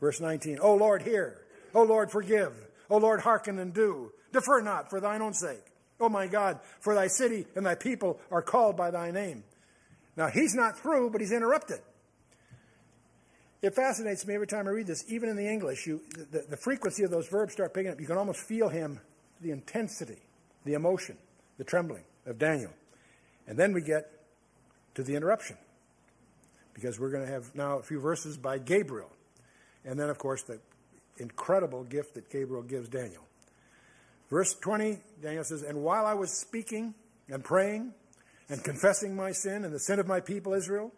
Verse 0.00 0.20
19, 0.20 0.58
O 0.60 0.74
Lord, 0.74 1.02
hear. 1.02 1.42
O 1.74 1.82
Lord, 1.82 2.10
forgive. 2.10 2.52
O 2.88 2.98
Lord, 2.98 3.20
hearken 3.20 3.58
and 3.58 3.72
do. 3.72 4.12
Defer 4.32 4.60
not 4.60 4.90
for 4.90 5.00
thine 5.00 5.22
own 5.22 5.34
sake. 5.34 5.64
O 6.00 6.08
my 6.08 6.26
God, 6.26 6.60
for 6.80 6.94
thy 6.94 7.06
city 7.06 7.46
and 7.54 7.64
thy 7.64 7.74
people 7.74 8.18
are 8.30 8.42
called 8.42 8.76
by 8.76 8.90
thy 8.90 9.10
name. 9.10 9.44
Now, 10.16 10.28
he's 10.28 10.54
not 10.54 10.78
through, 10.78 11.10
but 11.10 11.20
he's 11.20 11.32
interrupted. 11.32 11.80
It 13.62 13.74
fascinates 13.74 14.26
me 14.26 14.34
every 14.34 14.46
time 14.46 14.66
I 14.66 14.70
read 14.70 14.86
this, 14.86 15.04
even 15.08 15.28
in 15.28 15.36
the 15.36 15.46
English. 15.46 15.86
You, 15.86 16.00
the, 16.30 16.46
the 16.48 16.56
frequency 16.56 17.02
of 17.02 17.10
those 17.10 17.28
verbs 17.28 17.52
start 17.52 17.74
picking 17.74 17.92
up. 17.92 18.00
You 18.00 18.06
can 18.06 18.16
almost 18.16 18.40
feel 18.40 18.68
him 18.68 19.00
the 19.40 19.50
intensity, 19.50 20.18
the 20.64 20.74
emotion, 20.74 21.16
the 21.58 21.64
trembling 21.64 22.04
of 22.26 22.38
Daniel. 22.38 22.72
And 23.46 23.58
then 23.58 23.72
we 23.72 23.82
get 23.82 24.10
to 24.94 25.02
the 25.02 25.14
interruption, 25.14 25.56
because 26.74 26.98
we're 26.98 27.10
going 27.10 27.24
to 27.24 27.32
have 27.32 27.54
now 27.54 27.78
a 27.78 27.82
few 27.82 28.00
verses 28.00 28.36
by 28.36 28.58
Gabriel. 28.58 29.10
And 29.84 29.98
then, 29.98 30.10
of 30.10 30.18
course, 30.18 30.42
the 30.42 30.60
incredible 31.18 31.84
gift 31.84 32.14
that 32.14 32.30
Gabriel 32.30 32.62
gives 32.62 32.88
Daniel. 32.88 33.22
Verse 34.28 34.54
20, 34.54 34.98
Daniel 35.22 35.44
says, 35.44 35.62
And 35.62 35.82
while 35.82 36.06
I 36.06 36.14
was 36.14 36.38
speaking 36.38 36.94
and 37.28 37.42
praying 37.42 37.92
and 38.48 38.62
confessing 38.62 39.16
my 39.16 39.32
sin 39.32 39.64
and 39.64 39.74
the 39.74 39.80
sin 39.80 39.98
of 39.98 40.06
my 40.06 40.20
people 40.20 40.54
Israel, 40.54 40.92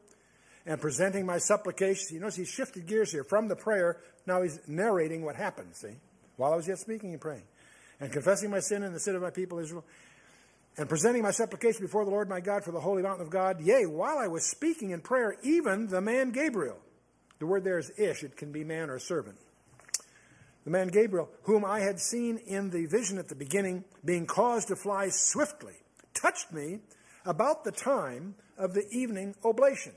and 0.65 0.81
presenting 0.81 1.27
my 1.27 1.39
supplications, 1.39 2.13
you 2.13 2.21
notice 2.21 2.37
he 2.37 2.45
shifted 2.45 2.87
gears 2.87 3.11
here 3.11 3.25
from 3.25 3.49
the 3.49 3.57
prayer. 3.57 3.99
Now 4.27 4.43
he's 4.43 4.61
narrating 4.69 5.25
what 5.25 5.35
happened, 5.35 5.75
see? 5.75 5.97
While 6.37 6.53
I 6.53 6.57
was 6.57 6.69
yet 6.69 6.79
speaking 6.79 7.13
and 7.13 7.21
praying 7.21 7.43
and 8.03 8.11
confessing 8.11 8.51
my 8.51 8.59
sin 8.59 8.83
in 8.83 8.93
the 8.93 8.99
sin 8.99 9.15
of 9.15 9.23
my 9.23 9.31
people 9.31 9.61
Israel, 9.61 9.85
and 10.77 10.88
presenting 10.88 11.23
my 11.23 11.31
supplication 11.31 11.83
before 11.83 12.05
the 12.05 12.11
Lord 12.11 12.29
my 12.29 12.41
God 12.41 12.65
for 12.65 12.73
the 12.73 12.81
holy 12.81 13.01
mountain 13.01 13.25
of 13.25 13.31
God. 13.31 13.61
Yea, 13.61 13.87
while 13.87 14.19
I 14.19 14.27
was 14.27 14.45
speaking 14.45 14.91
in 14.91 15.01
prayer, 15.01 15.37
even 15.45 15.87
the 15.87 16.01
man 16.01 16.33
Gabriel, 16.33 16.79
the 17.38 17.47
word 17.47 17.62
there 17.62 17.79
is 17.79 17.93
ish, 17.97 18.25
it 18.25 18.37
can 18.37 18.51
be 18.51 18.65
man 18.65 18.91
or 18.91 18.99
servant. 18.99 19.37
The 20.65 20.71
man 20.71 20.88
Gabriel, 20.88 21.29
whom 21.43 21.65
I 21.65 21.81
had 21.81 22.01
seen 22.01 22.38
in 22.38 22.71
the 22.71 22.87
vision 22.87 23.19
at 23.19 23.29
the 23.29 23.37
beginning, 23.37 23.85
being 24.05 24.27
caused 24.27 24.69
to 24.69 24.77
fly 24.77 25.09
swiftly, 25.11 25.75
touched 26.12 26.53
me 26.53 26.81
about 27.25 27.62
the 27.62 27.73
time 27.73 28.35
of 28.59 28.75
the 28.75 28.85
evening 28.91 29.37
oblation. 29.45 29.93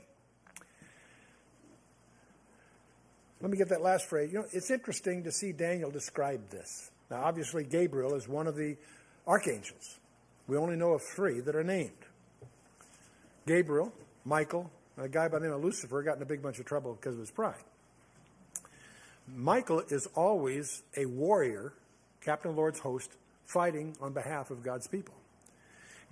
Let 3.40 3.50
me 3.50 3.58
get 3.58 3.70
that 3.70 3.82
last 3.82 4.08
phrase. 4.08 4.32
You 4.32 4.40
know, 4.40 4.46
it's 4.52 4.70
interesting 4.70 5.24
to 5.24 5.32
see 5.32 5.50
Daniel 5.50 5.90
describe 5.90 6.50
this. 6.50 6.90
Now, 7.10 7.22
obviously, 7.22 7.64
Gabriel 7.64 8.14
is 8.14 8.28
one 8.28 8.46
of 8.46 8.56
the 8.56 8.76
archangels. 9.26 9.98
We 10.46 10.56
only 10.56 10.76
know 10.76 10.92
of 10.92 11.02
three 11.02 11.40
that 11.40 11.54
are 11.54 11.64
named 11.64 11.90
Gabriel, 13.46 13.92
Michael, 14.24 14.70
and 14.96 15.06
a 15.06 15.08
guy 15.08 15.28
by 15.28 15.38
the 15.38 15.46
name 15.46 15.54
of 15.54 15.62
Lucifer 15.62 16.02
got 16.02 16.16
in 16.16 16.22
a 16.22 16.26
big 16.26 16.42
bunch 16.42 16.58
of 16.58 16.66
trouble 16.66 16.94
because 16.94 17.14
of 17.14 17.20
his 17.20 17.30
pride. 17.30 17.62
Michael 19.28 19.80
is 19.88 20.06
always 20.14 20.82
a 20.96 21.06
warrior, 21.06 21.72
captain 22.20 22.54
Lord's 22.54 22.78
host, 22.78 23.10
fighting 23.44 23.96
on 24.00 24.12
behalf 24.12 24.50
of 24.50 24.62
God's 24.62 24.86
people. 24.86 25.14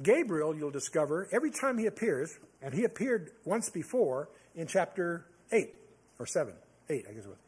Gabriel, 0.03 0.57
you'll 0.57 0.71
discover, 0.71 1.29
every 1.33 1.51
time 1.51 1.79
he 1.79 1.87
appears, 1.87 2.37
and 2.61 2.75
he 2.75 2.85
appeared 2.85 3.31
once 3.45 3.71
before 3.71 4.29
in 4.57 4.67
chapter 4.67 5.27
8 5.53 5.73
or 6.19 6.27
7, 6.27 6.53
8, 6.89 7.07
I 7.09 7.13
guess 7.13 7.25
it 7.25 7.29
was. 7.29 7.39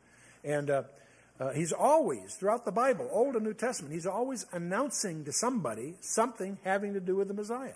And 0.45 0.71
uh, 0.71 0.83
uh, 1.39 1.53
he's 1.53 1.73
always, 1.73 2.35
throughout 2.35 2.65
the 2.65 2.73
Bible, 2.73 3.09
Old 3.13 3.35
and 3.35 3.45
New 3.45 3.53
Testament, 3.53 3.93
he's 3.93 4.07
always 4.07 4.47
announcing 4.53 5.25
to 5.25 5.33
somebody 5.33 5.95
something 6.01 6.59
having 6.65 6.95
to 6.95 7.01
do 7.01 7.17
with 7.17 7.29
the 7.29 7.35
Messiah. 7.35 7.75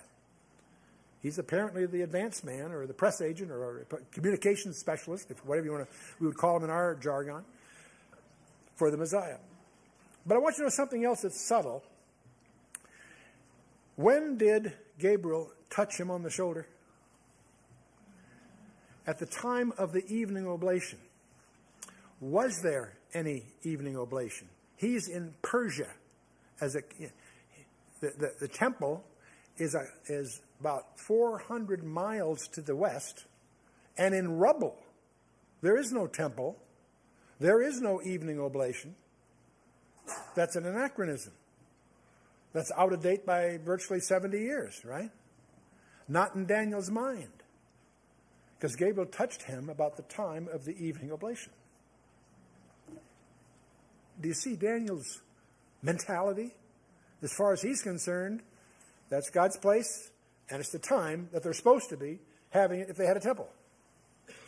He's 1.22 1.38
apparently 1.38 1.84
the 1.84 2.00
advance 2.00 2.42
man 2.42 2.72
or 2.72 2.86
the 2.86 2.94
press 2.94 3.20
agent 3.20 3.50
or 3.50 3.86
communications 4.12 4.78
specialist, 4.78 5.30
if 5.30 5.44
whatever 5.44 5.66
you 5.66 5.72
want 5.72 5.90
to, 5.90 5.96
we 6.18 6.26
would 6.26 6.38
call 6.38 6.56
him 6.56 6.64
in 6.64 6.70
our 6.70 6.94
jargon, 6.94 7.44
for 8.76 8.90
the 8.90 8.96
Messiah. 8.96 9.36
But 10.26 10.36
I 10.36 10.38
want 10.38 10.54
you 10.54 10.60
to 10.60 10.62
know 10.64 10.70
something 10.70 11.04
else 11.04 11.20
that's 11.20 11.46
subtle. 11.46 11.82
When 13.96 14.38
did 14.38 14.72
Gabriel 14.98 15.50
touch 15.68 16.00
him 16.00 16.10
on 16.10 16.22
the 16.22 16.30
shoulder? 16.30 16.66
At 19.06 19.18
the 19.18 19.26
time 19.26 19.74
of 19.76 19.92
the 19.92 20.06
evening 20.06 20.46
oblation. 20.46 20.98
Was 22.20 22.60
there 22.62 22.94
any 23.14 23.44
evening 23.62 23.96
oblation? 23.96 24.48
He's 24.76 25.08
in 25.08 25.34
Persia 25.42 25.88
as 26.60 26.76
a 26.76 26.82
the, 28.00 28.12
the, 28.18 28.32
the 28.40 28.48
temple 28.48 29.04
is 29.58 29.74
a, 29.74 29.84
is 30.06 30.40
about 30.60 30.98
400 30.98 31.84
miles 31.84 32.48
to 32.48 32.62
the 32.62 32.74
west 32.74 33.24
and 33.98 34.14
in 34.14 34.38
rubble. 34.38 34.76
There 35.60 35.78
is 35.78 35.92
no 35.92 36.06
temple. 36.06 36.56
There 37.38 37.62
is 37.62 37.80
no 37.80 38.00
evening 38.02 38.40
oblation. 38.40 38.94
That's 40.34 40.56
an 40.56 40.66
anachronism. 40.66 41.32
That's 42.52 42.72
out 42.76 42.92
of 42.92 43.02
date 43.02 43.24
by 43.24 43.58
virtually 43.64 44.00
70 44.00 44.38
years, 44.38 44.80
right? 44.84 45.10
Not 46.08 46.34
in 46.34 46.46
Daniel's 46.46 46.90
mind. 46.90 47.28
Because 48.58 48.76
Gabriel 48.76 49.06
touched 49.06 49.42
him 49.42 49.68
about 49.70 49.96
the 49.96 50.02
time 50.02 50.48
of 50.52 50.64
the 50.64 50.72
evening 50.72 51.12
oblation. 51.12 51.52
Do 54.20 54.28
you 54.28 54.34
see 54.34 54.56
Daniel's 54.56 55.20
mentality? 55.82 56.52
As 57.22 57.32
far 57.32 57.52
as 57.52 57.62
he's 57.62 57.82
concerned, 57.82 58.42
that's 59.08 59.30
God's 59.30 59.56
place, 59.56 60.10
and 60.48 60.60
it's 60.60 60.70
the 60.70 60.78
time 60.78 61.28
that 61.32 61.42
they're 61.42 61.52
supposed 61.52 61.90
to 61.90 61.96
be 61.96 62.18
having 62.50 62.80
it 62.80 62.88
if 62.88 62.96
they 62.96 63.06
had 63.06 63.16
a 63.16 63.20
temple. 63.20 63.48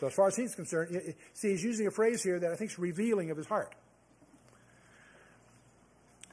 So, 0.01 0.07
as 0.07 0.15
far 0.15 0.29
as 0.29 0.37
he's 0.37 0.55
concerned, 0.55 1.15
see, 1.35 1.51
he's 1.51 1.65
using 1.65 1.87
a 1.87 1.91
phrase 1.91 2.23
here 2.23 2.39
that 2.39 2.53
I 2.53 2.57
think 2.57 2.71
is 2.71 2.79
revealing 2.79 3.31
of 3.31 3.37
his 3.37 3.47
heart. 3.47 3.75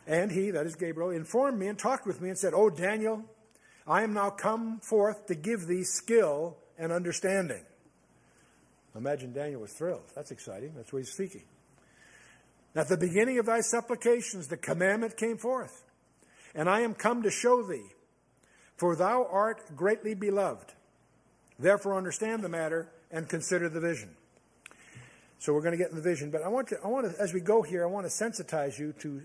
And 0.07 0.31
he, 0.31 0.51
that 0.51 0.65
is 0.65 0.75
Gabriel, 0.75 1.11
informed 1.11 1.59
me 1.59 1.67
and 1.67 1.77
talked 1.77 2.07
with 2.07 2.19
me 2.21 2.29
and 2.29 2.37
said, 2.37 2.53
Oh, 2.55 2.69
Daniel, 2.69 3.23
I 3.87 4.03
am 4.03 4.13
now 4.13 4.31
come 4.31 4.79
forth 4.79 5.27
to 5.27 5.35
give 5.35 5.67
thee 5.67 5.83
skill 5.83 6.57
and 6.77 6.91
understanding. 6.91 7.63
Imagine 8.95 9.33
Daniel 9.33 9.61
was 9.61 9.71
thrilled. 9.73 10.11
That's 10.15 10.31
exciting. 10.31 10.73
That's 10.75 10.91
what 10.91 10.99
he's 10.99 11.13
seeking. 11.13 11.43
At 12.75 12.87
the 12.87 12.97
beginning 12.97 13.39
of 13.39 13.45
thy 13.45 13.61
supplications, 13.61 14.47
the 14.47 14.57
commandment 14.57 15.17
came 15.17 15.37
forth, 15.37 15.83
and 16.53 16.69
I 16.69 16.81
am 16.81 16.93
come 16.93 17.23
to 17.23 17.31
show 17.31 17.63
thee, 17.63 17.85
for 18.77 18.95
thou 18.95 19.27
art 19.29 19.75
greatly 19.75 20.13
beloved. 20.13 20.73
Therefore, 21.57 21.97
understand 21.97 22.43
the 22.43 22.49
matter 22.49 22.89
and 23.11 23.27
consider 23.27 23.69
the 23.69 23.79
vision. 23.79 24.15
So 25.39 25.53
we're 25.53 25.61
going 25.61 25.71
to 25.71 25.77
get 25.77 25.89
in 25.89 25.95
the 25.95 26.01
vision, 26.01 26.31
but 26.31 26.43
I 26.43 26.47
want 26.47 26.67
to, 26.69 26.79
I 26.83 26.87
want 26.87 27.11
to, 27.11 27.21
as 27.21 27.33
we 27.33 27.39
go 27.41 27.61
here, 27.61 27.83
I 27.83 27.87
want 27.87 28.05
to 28.05 28.11
sensitize 28.11 28.77
you 28.77 28.93
to 28.99 29.21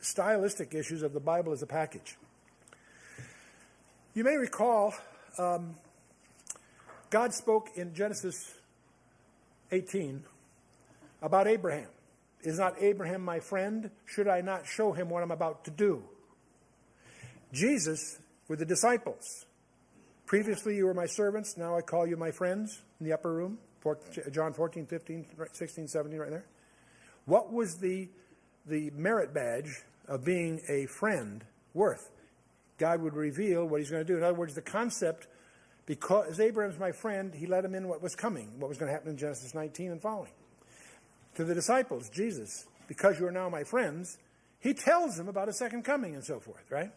stylistic 0.00 0.74
issues 0.74 1.02
of 1.02 1.12
the 1.12 1.20
Bible 1.20 1.52
as 1.52 1.62
a 1.62 1.66
package. 1.66 2.16
You 4.14 4.24
may 4.24 4.36
recall 4.36 4.94
um, 5.36 5.74
God 7.10 7.34
spoke 7.34 7.70
in 7.76 7.94
Genesis 7.94 8.54
18 9.72 10.22
about 11.22 11.46
Abraham. 11.46 11.88
Is 12.46 12.60
not 12.60 12.80
Abraham 12.80 13.24
my 13.24 13.40
friend? 13.40 13.90
Should 14.04 14.28
I 14.28 14.40
not 14.40 14.66
show 14.66 14.92
him 14.92 15.08
what 15.08 15.24
I'm 15.24 15.32
about 15.32 15.64
to 15.64 15.72
do? 15.72 16.04
Jesus 17.52 18.20
with 18.46 18.60
the 18.60 18.64
disciples. 18.64 19.46
Previously 20.26 20.76
you 20.76 20.86
were 20.86 20.94
my 20.94 21.06
servants, 21.06 21.56
now 21.56 21.76
I 21.76 21.80
call 21.80 22.06
you 22.06 22.16
my 22.16 22.30
friends 22.30 22.82
in 23.00 23.06
the 23.06 23.12
upper 23.12 23.34
room. 23.34 23.58
John 24.30 24.52
14, 24.52 24.86
15, 24.86 25.26
16, 25.52 25.88
17, 25.88 26.18
right 26.20 26.30
there. 26.30 26.46
What 27.24 27.52
was 27.52 27.78
the 27.78 28.08
the 28.64 28.90
merit 28.90 29.34
badge 29.34 29.82
of 30.06 30.24
being 30.24 30.60
a 30.68 30.86
friend 30.86 31.44
worth? 31.74 32.10
God 32.78 33.02
would 33.02 33.14
reveal 33.14 33.64
what 33.66 33.80
he's 33.80 33.90
going 33.90 34.06
to 34.06 34.12
do. 34.12 34.16
In 34.16 34.22
other 34.22 34.38
words, 34.38 34.54
the 34.54 34.62
concept, 34.62 35.26
because 35.84 36.38
Abraham's 36.38 36.78
my 36.78 36.92
friend, 36.92 37.34
he 37.34 37.46
let 37.46 37.64
him 37.64 37.74
in 37.74 37.88
what 37.88 38.02
was 38.02 38.14
coming, 38.14 38.60
what 38.60 38.68
was 38.68 38.78
going 38.78 38.88
to 38.88 38.92
happen 38.92 39.10
in 39.10 39.16
Genesis 39.16 39.52
19 39.52 39.90
and 39.90 40.00
following. 40.00 40.30
To 41.36 41.44
the 41.44 41.54
disciples, 41.54 42.08
Jesus, 42.08 42.66
because 42.88 43.18
you 43.20 43.26
are 43.26 43.32
now 43.32 43.48
my 43.48 43.64
friends, 43.64 44.18
he 44.58 44.74
tells 44.74 45.16
them 45.16 45.28
about 45.28 45.48
a 45.48 45.52
second 45.52 45.84
coming 45.84 46.14
and 46.14 46.24
so 46.24 46.40
forth, 46.40 46.64
right? 46.70 46.90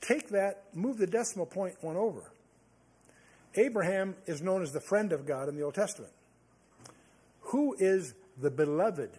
Take 0.00 0.30
that, 0.30 0.64
move 0.74 0.98
the 0.98 1.06
decimal 1.06 1.46
point 1.46 1.76
one 1.80 1.96
over. 1.96 2.32
Abraham 3.54 4.16
is 4.26 4.42
known 4.42 4.62
as 4.62 4.72
the 4.72 4.80
friend 4.80 5.12
of 5.12 5.26
God 5.26 5.48
in 5.48 5.56
the 5.56 5.62
Old 5.62 5.74
Testament. 5.74 6.12
Who 7.40 7.74
is 7.78 8.14
the 8.40 8.50
beloved 8.50 9.10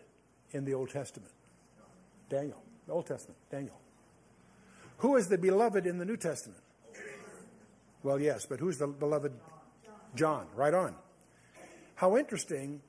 in 0.51 0.65
the 0.65 0.73
Old 0.73 0.89
Testament? 0.89 1.31
Daniel. 2.29 2.62
The 2.88 2.93
Old 2.93 3.05
Testament, 3.05 3.39
Daniel. 3.49 3.79
Who 4.97 5.15
is 5.15 5.27
the 5.27 5.38
beloved 5.38 5.86
in 5.86 5.97
the 5.97 6.05
New 6.05 6.17
Testament? 6.17 6.59
Well, 8.01 8.19
yes, 8.19 8.45
but 8.45 8.59
who's 8.59 8.77
the 8.77 8.88
beloved? 8.88 9.31
John. 10.15 10.47
Right 10.55 10.73
on. 10.73 10.95
How 11.95 12.17
interesting. 12.17 12.81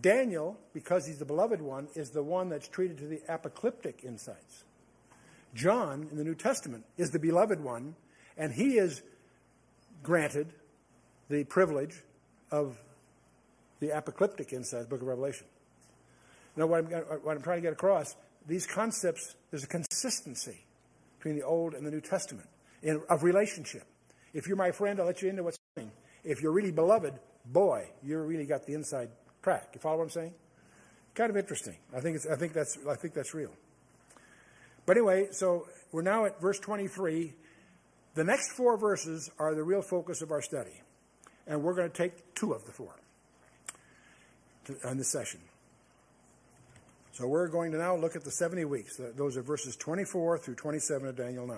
Daniel, 0.00 0.58
because 0.74 1.06
he's 1.06 1.18
the 1.18 1.24
beloved 1.24 1.62
one, 1.62 1.88
is 1.94 2.10
the 2.10 2.22
one 2.22 2.48
that's 2.48 2.68
treated 2.68 2.98
to 2.98 3.06
the 3.06 3.20
apocalyptic 3.28 4.04
insights. 4.04 4.64
John 5.54 6.08
in 6.10 6.18
the 6.18 6.24
New 6.24 6.34
Testament 6.34 6.84
is 6.96 7.10
the 7.10 7.18
beloved 7.18 7.60
one, 7.60 7.94
and 8.36 8.52
he 8.52 8.78
is 8.78 9.02
granted 10.02 10.52
the 11.30 11.44
privilege 11.44 12.02
of 12.50 12.78
the 13.80 13.90
apocalyptic 13.90 14.52
insights, 14.52 14.86
book 14.86 15.00
of 15.00 15.06
Revelation. 15.06 15.46
Now, 16.56 16.66
what 16.66 16.80
I'm, 16.80 16.86
what 16.86 17.36
I'm 17.36 17.42
trying 17.42 17.58
to 17.58 17.62
get 17.62 17.72
across, 17.72 18.16
these 18.46 18.66
concepts, 18.66 19.36
there's 19.50 19.64
a 19.64 19.68
consistency 19.68 20.64
between 21.18 21.36
the 21.36 21.44
Old 21.44 21.74
and 21.74 21.86
the 21.86 21.90
New 21.90 22.00
Testament 22.00 22.48
in, 22.82 23.00
of 23.08 23.22
relationship. 23.22 23.84
If 24.34 24.46
you're 24.46 24.56
my 24.56 24.72
friend, 24.72 25.00
I'll 25.00 25.06
let 25.06 25.22
you 25.22 25.28
into 25.28 25.42
what's 25.42 25.58
happening. 25.74 25.92
If 26.24 26.42
you're 26.42 26.52
really 26.52 26.72
beloved, 26.72 27.14
boy, 27.46 27.90
you 28.02 28.18
really 28.18 28.46
got 28.46 28.66
the 28.66 28.74
inside 28.74 29.08
track. 29.42 29.70
You 29.74 29.80
follow 29.80 29.98
what 29.98 30.04
I'm 30.04 30.10
saying? 30.10 30.34
Kind 31.14 31.30
of 31.30 31.36
interesting. 31.36 31.76
I 31.94 32.00
think, 32.00 32.16
it's, 32.16 32.26
I 32.26 32.36
think, 32.36 32.52
that's, 32.52 32.78
I 32.88 32.94
think 32.94 33.14
that's 33.14 33.34
real. 33.34 33.50
But 34.86 34.96
anyway, 34.96 35.28
so 35.32 35.66
we're 35.92 36.02
now 36.02 36.24
at 36.26 36.40
verse 36.40 36.58
23. 36.58 37.32
The 38.14 38.24
next 38.24 38.52
four 38.52 38.76
verses 38.76 39.30
are 39.38 39.54
the 39.54 39.62
real 39.62 39.82
focus 39.82 40.22
of 40.22 40.30
our 40.30 40.42
study. 40.42 40.82
And 41.46 41.62
we're 41.62 41.74
going 41.74 41.90
to 41.90 41.96
take 41.96 42.34
two 42.34 42.52
of 42.52 42.64
the 42.66 42.72
four 42.72 42.94
on 44.84 44.96
this 44.98 45.10
session. 45.10 45.40
So 47.12 47.26
we're 47.26 47.48
going 47.48 47.72
to 47.72 47.78
now 47.78 47.96
look 47.96 48.14
at 48.14 48.22
the 48.22 48.30
70 48.30 48.64
weeks. 48.66 49.00
Those 49.16 49.36
are 49.36 49.42
verses 49.42 49.74
24 49.76 50.38
through 50.38 50.54
27 50.54 51.08
of 51.08 51.16
Daniel 51.16 51.46
9. 51.46 51.56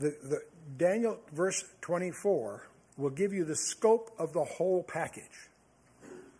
The, 0.00 0.16
the 0.22 0.42
Daniel 0.76 1.18
verse 1.32 1.64
24 1.80 2.68
will 2.98 3.10
give 3.10 3.32
you 3.32 3.44
the 3.44 3.56
scope 3.56 4.10
of 4.18 4.32
the 4.32 4.44
whole 4.44 4.82
package. 4.82 5.48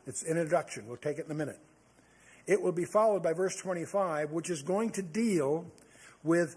It's 0.08 0.22
an 0.22 0.30
introduction. 0.30 0.86
We'll 0.86 0.96
take 0.96 1.18
it 1.18 1.26
in 1.26 1.30
a 1.30 1.34
minute. 1.34 1.58
It 2.46 2.62
will 2.62 2.72
be 2.72 2.86
followed 2.86 3.22
by 3.22 3.34
verse 3.34 3.54
25, 3.56 4.30
which 4.30 4.48
is 4.48 4.62
going 4.62 4.90
to 4.92 5.02
deal 5.02 5.66
with 6.24 6.56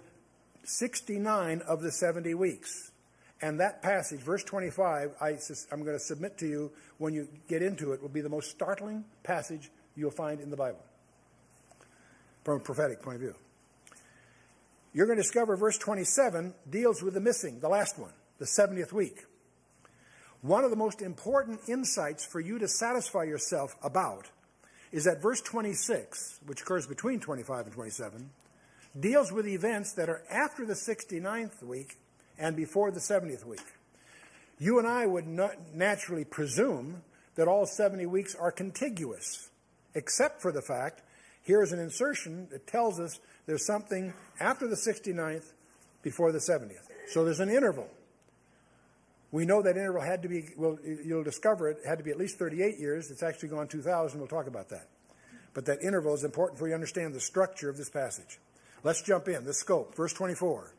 69 0.63 1.61
of 1.67 1.81
the 1.81 1.91
70 1.91 2.33
weeks. 2.33 2.91
And 3.41 3.59
that 3.59 3.81
passage, 3.81 4.21
verse 4.21 4.45
25, 4.45 5.15
I, 5.19 5.37
am 5.71 5.83
going 5.83 5.97
to 5.97 5.99
submit 5.99 6.37
to 6.37 6.47
you 6.47 6.71
when 6.97 7.13
you 7.13 7.27
get 7.49 7.61
into 7.61 7.91
it, 7.91 8.01
will 8.01 8.07
be 8.07 8.21
the 8.21 8.29
most 8.29 8.51
startling 8.51 9.03
passage 9.23 9.69
you'll 9.97 10.11
find 10.11 10.39
in 10.39 10.49
the 10.49 10.55
Bible 10.55 10.83
from 12.45 12.57
a 12.57 12.59
prophetic 12.63 13.01
point 13.01 13.15
of 13.15 13.21
view. 13.21 13.35
You're 14.93 15.07
going 15.07 15.17
to 15.17 15.23
discover 15.23 15.57
verse 15.57 15.77
27 15.77 16.53
deals 16.69 17.03
with 17.03 17.15
the 17.15 17.19
missing, 17.19 17.59
the 17.59 17.69
last 17.69 17.99
one, 17.99 18.13
the 18.39 18.45
70th 18.45 18.93
week. 18.93 19.25
One 20.41 20.63
of 20.63 20.71
the 20.71 20.75
most 20.75 21.01
important 21.01 21.59
insights 21.67 22.25
for 22.25 22.39
you 22.39 22.57
to 22.59 22.67
satisfy 22.67 23.23
yourself 23.23 23.75
about 23.83 24.27
is 24.91 25.05
that 25.05 25.21
verse 25.21 25.41
26, 25.41 26.39
which 26.45 26.61
occurs 26.61 26.87
between 26.87 27.19
25 27.19 27.65
and 27.65 27.73
27, 27.73 28.29
deals 28.99 29.31
with 29.31 29.47
events 29.47 29.93
that 29.93 30.09
are 30.09 30.23
after 30.29 30.65
the 30.65 30.73
69th 30.73 31.63
week 31.63 31.97
and 32.37 32.55
before 32.55 32.91
the 32.91 32.99
70th 32.99 33.45
week. 33.45 33.61
You 34.57 34.79
and 34.79 34.87
I 34.87 35.05
would 35.05 35.27
naturally 35.73 36.25
presume 36.25 37.03
that 37.35 37.47
all 37.47 37.65
70 37.65 38.05
weeks 38.07 38.35
are 38.35 38.51
contiguous 38.51 39.49
except 39.93 40.41
for 40.41 40.51
the 40.51 40.61
fact 40.61 41.01
Here 41.43 41.63
is 41.63 41.71
an 41.71 41.79
insertion 41.79 42.47
that 42.51 42.67
tells 42.67 42.99
us 42.99 43.19
there's 43.45 43.65
something 43.65 44.13
after 44.39 44.67
the 44.67 44.75
69th 44.75 45.53
before 46.03 46.31
the 46.31 46.39
70th. 46.39 46.87
So 47.07 47.25
there's 47.25 47.39
an 47.39 47.49
interval. 47.49 47.87
We 49.31 49.45
know 49.45 49.61
that 49.61 49.77
interval 49.77 50.01
had 50.01 50.23
to 50.23 50.27
be, 50.27 50.49
well, 50.57 50.77
you'll 50.83 51.23
discover 51.23 51.69
it, 51.69 51.77
had 51.85 51.97
to 51.99 52.03
be 52.03 52.11
at 52.11 52.17
least 52.17 52.37
38 52.37 52.77
years. 52.79 53.11
It's 53.11 53.23
actually 53.23 53.49
gone 53.49 53.67
2,000. 53.67 54.19
We'll 54.19 54.27
talk 54.27 54.47
about 54.47 54.69
that. 54.69 54.89
But 55.53 55.65
that 55.65 55.81
interval 55.81 56.13
is 56.13 56.23
important 56.23 56.59
for 56.59 56.67
you 56.67 56.71
to 56.71 56.75
understand 56.75 57.13
the 57.13 57.19
structure 57.19 57.69
of 57.69 57.77
this 57.77 57.89
passage. 57.89 58.39
Let's 58.83 59.01
jump 59.01 59.27
in. 59.27 59.45
The 59.45 59.53
scope. 59.53 59.95
Verse 59.95 60.13
24. 60.13 60.73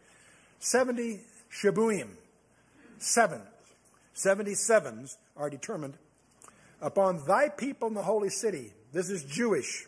70 0.58 1.20
Shebuim. 1.50 2.08
Seven. 2.98 3.42
77s 4.14 5.16
are 5.36 5.48
determined 5.48 5.94
upon 6.80 7.24
thy 7.26 7.48
people 7.48 7.88
in 7.88 7.94
the 7.94 8.02
holy 8.02 8.28
city. 8.28 8.72
This 8.92 9.08
is 9.08 9.24
Jewish. 9.24 9.86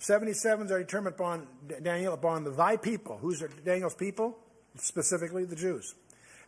77s 0.00 0.70
are 0.70 0.78
determined 0.78 1.14
upon 1.14 1.46
Daniel, 1.82 2.12
upon 2.12 2.56
thy 2.56 2.76
people. 2.76 3.18
Who's 3.18 3.42
Daniel's 3.64 3.94
people? 3.94 4.38
Specifically 4.76 5.44
the 5.44 5.56
Jews. 5.56 5.94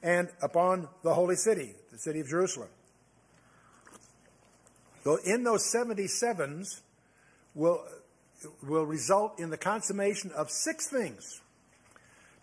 And 0.03 0.29
upon 0.43 0.89
the 1.03 1.15
holy 1.15 1.37
city, 1.37 1.75
the 1.93 1.99
city 1.99 2.21
of 2.21 2.29
Jerusalem. 2.29 2.69
So 5.05 5.19
in 5.25 5.45
those 5.45 5.71
77s 5.75 6.81
will, 7.55 7.83
will 8.63 8.85
result 8.85 9.39
in 9.39 9.51
the 9.51 9.57
consummation 9.57 10.31
of 10.33 10.51
six 10.51 10.89
things. 10.89 11.41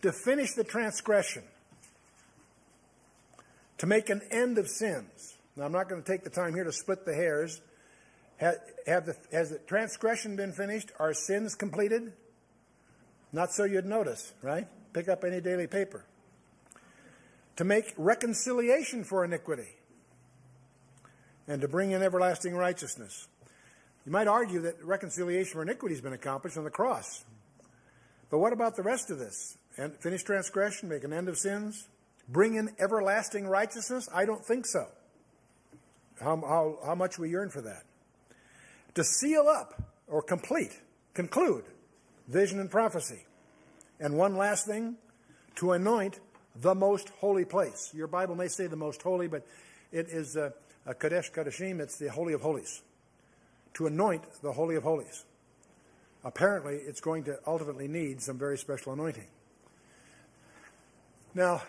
To 0.03 0.11
finish 0.11 0.53
the 0.53 0.63
transgression. 0.63 1.43
To 3.79 3.87
make 3.87 4.09
an 4.09 4.21
end 4.31 4.57
of 4.57 4.67
sins. 4.67 5.35
Now, 5.55 5.65
I'm 5.65 5.71
not 5.71 5.89
going 5.89 6.03
to 6.03 6.07
take 6.07 6.23
the 6.23 6.29
time 6.29 6.53
here 6.53 6.63
to 6.63 6.71
split 6.71 7.05
the 7.05 7.15
hairs 7.15 7.61
have 8.39 9.05
the, 9.05 9.15
has 9.31 9.49
the 9.49 9.57
transgression 9.59 10.35
been 10.35 10.53
finished? 10.53 10.91
Are 10.99 11.13
sins 11.13 11.55
completed? 11.55 12.13
Not 13.33 13.51
so 13.51 13.63
you'd 13.63 13.85
notice, 13.85 14.33
right? 14.41 14.67
Pick 14.93 15.09
up 15.09 15.23
any 15.23 15.41
daily 15.41 15.67
paper. 15.67 16.05
To 17.57 17.63
make 17.63 17.93
reconciliation 17.97 19.03
for 19.03 19.25
iniquity 19.25 19.75
and 21.47 21.61
to 21.61 21.67
bring 21.67 21.91
in 21.91 22.03
everlasting 22.03 22.55
righteousness. 22.55 23.27
You 24.05 24.11
might 24.11 24.27
argue 24.27 24.61
that 24.61 24.83
reconciliation 24.83 25.53
for 25.53 25.61
iniquity 25.61 25.95
has 25.95 26.01
been 26.01 26.13
accomplished 26.13 26.57
on 26.57 26.63
the 26.63 26.69
cross. 26.69 27.25
But 28.29 28.39
what 28.39 28.53
about 28.53 28.75
the 28.75 28.83
rest 28.83 29.11
of 29.11 29.19
this? 29.19 29.57
And 29.77 29.93
finish 29.99 30.23
transgression, 30.23 30.89
make 30.89 31.03
an 31.03 31.13
end 31.13 31.29
of 31.29 31.37
sins, 31.37 31.87
bring 32.27 32.55
in 32.55 32.69
everlasting 32.79 33.47
righteousness? 33.47 34.07
I 34.13 34.25
don't 34.25 34.43
think 34.43 34.65
so. 34.65 34.87
How, 36.19 36.35
how, 36.37 36.79
how 36.85 36.95
much 36.95 37.19
we 37.19 37.29
yearn 37.29 37.49
for 37.49 37.61
that 37.61 37.83
to 38.95 39.03
seal 39.03 39.47
up 39.47 39.79
or 40.07 40.23
complete, 40.23 40.79
conclude 41.13 41.63
vision 42.27 42.59
and 42.59 42.69
prophecy. 42.69 43.25
And 43.99 44.17
one 44.17 44.35
last 44.37 44.65
thing, 44.65 44.95
to 45.55 45.71
anoint 45.71 46.19
the 46.61 46.75
most 46.75 47.09
holy 47.19 47.45
place. 47.45 47.91
Your 47.93 48.07
Bible 48.07 48.35
may 48.35 48.47
say 48.47 48.67
the 48.67 48.75
most 48.75 49.01
holy, 49.01 49.27
but 49.27 49.45
it 49.91 50.07
is 50.09 50.35
a, 50.35 50.53
a 50.85 50.93
Kadesh 50.93 51.31
Kadeshim, 51.31 51.79
it's 51.79 51.97
the 51.97 52.09
Holy 52.09 52.33
of 52.33 52.41
Holies. 52.41 52.81
To 53.75 53.87
anoint 53.87 54.23
the 54.41 54.51
Holy 54.51 54.75
of 54.75 54.83
Holies. 54.83 55.25
Apparently, 56.23 56.75
it's 56.75 56.99
going 56.99 57.23
to 57.25 57.37
ultimately 57.45 57.87
need 57.87 58.21
some 58.21 58.37
very 58.37 58.57
special 58.57 58.93
anointing. 58.93 59.27
Now, 61.35 61.61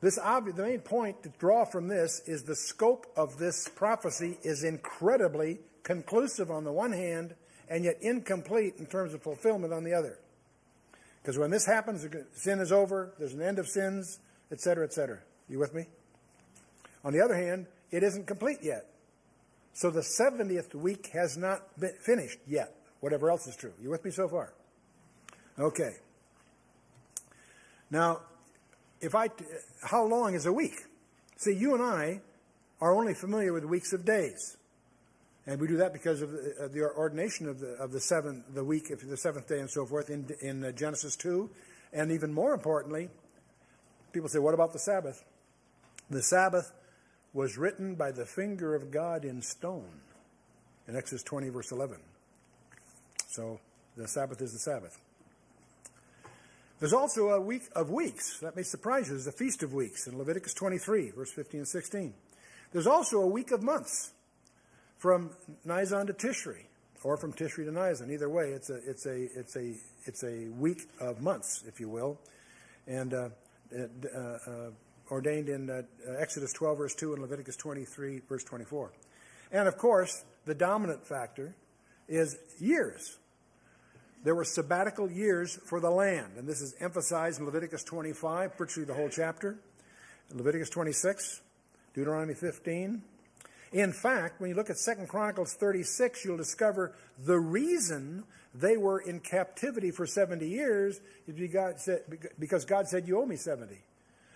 this 0.00 0.18
obvious, 0.18 0.56
the 0.56 0.62
main 0.62 0.80
point 0.80 1.22
to 1.24 1.28
draw 1.38 1.66
from 1.66 1.88
this 1.88 2.22
is 2.26 2.44
the 2.44 2.56
scope 2.56 3.06
of 3.16 3.38
this 3.38 3.68
prophecy 3.68 4.38
is 4.42 4.64
incredibly 4.64 5.58
conclusive 5.82 6.50
on 6.50 6.64
the 6.64 6.72
one 6.72 6.92
hand 6.92 7.34
and 7.68 7.84
yet 7.84 7.98
incomplete 8.00 8.74
in 8.78 8.86
terms 8.86 9.12
of 9.12 9.22
fulfillment 9.22 9.72
on 9.72 9.84
the 9.84 9.92
other. 9.92 10.18
Because 11.22 11.38
when 11.38 11.50
this 11.50 11.66
happens, 11.66 12.06
sin 12.34 12.60
is 12.60 12.72
over, 12.72 13.12
there's 13.18 13.34
an 13.34 13.42
end 13.42 13.58
of 13.58 13.68
sins, 13.68 14.18
etc., 14.50 14.84
etc. 14.84 15.18
You 15.48 15.58
with 15.58 15.74
me? 15.74 15.86
On 17.04 17.12
the 17.12 17.20
other 17.20 17.34
hand, 17.34 17.66
it 17.90 18.02
isn't 18.02 18.26
complete 18.26 18.58
yet. 18.62 18.86
So 19.72 19.90
the 19.90 20.00
70th 20.00 20.74
week 20.74 21.10
has 21.12 21.36
not 21.36 21.78
been 21.78 21.94
finished 22.00 22.38
yet, 22.46 22.74
whatever 23.00 23.30
else 23.30 23.46
is 23.46 23.56
true. 23.56 23.72
You 23.80 23.90
with 23.90 24.04
me 24.04 24.10
so 24.10 24.28
far? 24.28 24.52
Okay. 25.58 25.92
Now, 27.90 28.20
if 29.00 29.14
I, 29.14 29.28
how 29.82 30.04
long 30.04 30.34
is 30.34 30.46
a 30.46 30.52
week? 30.52 30.74
See, 31.36 31.54
you 31.54 31.74
and 31.74 31.82
I 31.82 32.20
are 32.80 32.94
only 32.94 33.14
familiar 33.14 33.52
with 33.52 33.64
weeks 33.64 33.92
of 33.92 34.04
days. 34.04 34.56
And 35.50 35.60
we 35.60 35.66
do 35.66 35.78
that 35.78 35.92
because 35.92 36.22
of 36.22 36.30
the, 36.30 36.54
of 36.60 36.72
the 36.72 36.82
ordination 36.82 37.48
of 37.48 37.58
the, 37.58 37.70
of 37.72 37.90
the 37.90 37.98
seventh, 37.98 38.44
the 38.54 38.62
week, 38.62 38.96
the 38.96 39.16
seventh 39.16 39.48
day 39.48 39.58
and 39.58 39.68
so 39.68 39.84
forth 39.84 40.08
in, 40.08 40.30
in 40.40 40.64
uh, 40.64 40.70
Genesis 40.70 41.16
2. 41.16 41.50
And 41.92 42.12
even 42.12 42.32
more 42.32 42.54
importantly, 42.54 43.08
people 44.12 44.28
say, 44.28 44.38
what 44.38 44.54
about 44.54 44.72
the 44.72 44.78
Sabbath? 44.78 45.24
The 46.08 46.22
Sabbath 46.22 46.70
was 47.32 47.58
written 47.58 47.96
by 47.96 48.12
the 48.12 48.24
finger 48.24 48.76
of 48.76 48.92
God 48.92 49.24
in 49.24 49.42
stone 49.42 49.90
in 50.86 50.94
Exodus 50.94 51.24
20, 51.24 51.48
verse 51.48 51.72
11. 51.72 51.96
So 53.26 53.58
the 53.96 54.06
Sabbath 54.06 54.40
is 54.40 54.52
the 54.52 54.60
Sabbath. 54.60 55.00
There's 56.78 56.92
also 56.92 57.30
a 57.30 57.40
week 57.40 57.64
of 57.74 57.90
weeks. 57.90 58.38
That 58.38 58.54
may 58.54 58.62
surprise 58.62 59.08
you. 59.08 59.14
There's 59.14 59.26
a 59.26 59.32
feast 59.32 59.64
of 59.64 59.74
weeks 59.74 60.06
in 60.06 60.16
Leviticus 60.16 60.54
23, 60.54 61.10
verse 61.10 61.32
15 61.32 61.58
and 61.58 61.68
16. 61.68 62.14
There's 62.70 62.86
also 62.86 63.20
a 63.20 63.26
week 63.26 63.50
of 63.50 63.64
months 63.64 64.12
from 65.00 65.30
Nisan 65.64 66.06
to 66.06 66.12
Tishri, 66.12 66.66
or 67.02 67.16
from 67.16 67.32
Tishri 67.32 67.64
to 67.64 67.72
Nisan. 67.72 68.10
Either 68.10 68.28
way, 68.28 68.50
it's 68.50 68.68
a 68.68 68.76
it's 68.86 69.06
a 69.06 69.28
it's 69.34 69.56
a 69.56 69.74
it's 70.04 70.22
a 70.22 70.48
week 70.58 70.82
of 71.00 71.22
months, 71.22 71.64
if 71.66 71.80
you 71.80 71.88
will, 71.88 72.18
and 72.86 73.14
uh, 73.14 73.28
uh, 73.74 74.18
uh, 74.18 74.70
ordained 75.10 75.48
in 75.48 75.70
uh, 75.70 75.82
Exodus 76.18 76.52
12 76.52 76.78
verse 76.78 76.94
2 76.94 77.14
and 77.14 77.22
Leviticus 77.22 77.56
23 77.56 78.20
verse 78.28 78.44
24. 78.44 78.92
And 79.50 79.66
of 79.66 79.78
course, 79.78 80.22
the 80.44 80.54
dominant 80.54 81.06
factor 81.06 81.54
is 82.06 82.36
years. 82.58 83.18
There 84.22 84.34
were 84.34 84.44
sabbatical 84.44 85.10
years 85.10 85.58
for 85.64 85.80
the 85.80 85.90
land, 85.90 86.32
and 86.36 86.46
this 86.46 86.60
is 86.60 86.74
emphasized 86.78 87.40
in 87.40 87.46
Leviticus 87.46 87.82
25, 87.84 88.54
virtually 88.58 88.84
the 88.84 88.92
whole 88.92 89.08
chapter, 89.08 89.56
Leviticus 90.30 90.68
26, 90.68 91.40
Deuteronomy 91.94 92.34
15, 92.34 93.02
in 93.72 93.92
fact, 93.92 94.40
when 94.40 94.50
you 94.50 94.56
look 94.56 94.70
at 94.70 94.76
2 94.76 95.06
Chronicles 95.06 95.54
36, 95.54 96.24
you'll 96.24 96.36
discover 96.36 96.92
the 97.24 97.38
reason 97.38 98.24
they 98.54 98.76
were 98.76 98.98
in 98.98 99.20
captivity 99.20 99.92
for 99.92 100.06
70 100.06 100.46
years 100.46 101.00
is 101.28 101.34
because 102.38 102.64
God 102.64 102.88
said, 102.88 103.06
You 103.06 103.20
owe 103.20 103.26
me 103.26 103.36
70. 103.36 103.76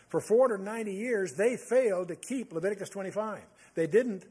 For 0.09 0.21
490 0.21 0.93
years, 0.93 1.35
they 1.35 1.57
failed 1.57 2.09
to 2.09 2.17
keep 2.17 2.53
Leviticus 2.53 2.89
25. 2.91 3.41
They 3.75 3.89
didn't 3.89 4.25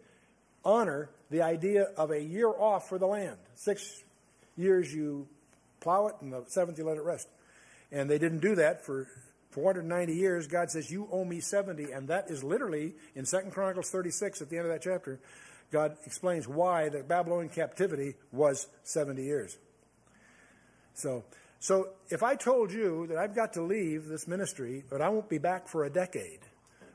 honor 0.64 1.10
the 1.30 1.42
idea 1.42 1.88
of 1.98 2.12
a 2.12 2.22
year 2.22 2.48
off 2.48 2.88
for 2.88 2.98
the 2.98 3.08
land. 3.08 3.38
Six 3.56 4.04
years 4.56 4.94
you 4.94 5.28
plow 5.82 6.08
it, 6.08 6.16
and 6.22 6.32
the 6.32 6.46
seventh 6.48 6.78
you 6.78 6.86
let 6.86 6.96
it 6.96 7.04
rest. 7.04 7.28
And 7.92 8.10
they 8.10 8.18
didn't 8.18 8.40
do 8.40 8.56
that 8.56 8.86
for 8.86 9.08
490 9.54 10.14
years, 10.14 10.48
God 10.48 10.72
says, 10.72 10.92
You 10.92 11.08
owe 11.12 11.24
me 11.24 11.40
70. 11.40 11.92
And 11.92 12.08
that 12.08 12.30
is 12.30 12.44
literally 12.44 12.96
in 13.16 13.26
2 13.26 13.38
Chronicles 13.52 13.90
36 13.90 14.42
at 14.42 14.50
the 14.50 14.58
end 14.58 14.66
of 14.66 14.72
that 14.72 14.82
chapter. 14.82 15.20
God 15.72 15.98
explains 16.06 16.48
why 16.48 16.90
the 16.90 17.04
Babylonian 17.04 17.50
captivity 17.50 18.16
was 18.32 18.68
70 18.84 19.24
years. 19.24 19.58
So, 20.94 21.24
so 21.60 21.90
if 22.10 22.22
I 22.22 22.36
told 22.36 22.72
you 22.72 23.08
that 23.08 23.18
I've 23.18 23.36
got 23.36 23.54
to 23.54 23.62
leave 23.62 24.08
this 24.08 24.28
ministry, 24.28 24.84
but 24.90 25.02
I 25.02 25.10
won't 25.10 25.30
be 25.30 25.40
back 25.40 25.68
for 25.68 25.86
a 25.86 25.90
decade, 25.90 26.42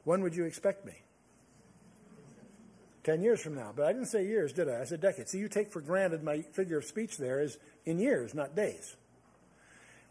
when 0.04 0.22
would 0.22 0.34
you 0.34 0.44
expect 0.44 0.86
me? 0.86 0.94
10 3.04 3.22
years 3.22 3.40
from 3.40 3.54
now. 3.54 3.72
But 3.74 3.86
I 3.86 3.92
didn't 3.92 4.08
say 4.08 4.26
years, 4.26 4.52
did 4.52 4.68
I? 4.68 4.82
I 4.82 4.84
said 4.84 5.00
decades. 5.00 5.32
So 5.32 5.38
you 5.38 5.48
take 5.48 5.72
for 5.72 5.80
granted 5.80 6.22
my 6.22 6.42
figure 6.42 6.78
of 6.78 6.84
speech 6.84 7.16
there 7.16 7.40
is 7.40 7.56
in 7.86 7.98
years, 7.98 8.34
not 8.34 8.54
days. 8.54 8.96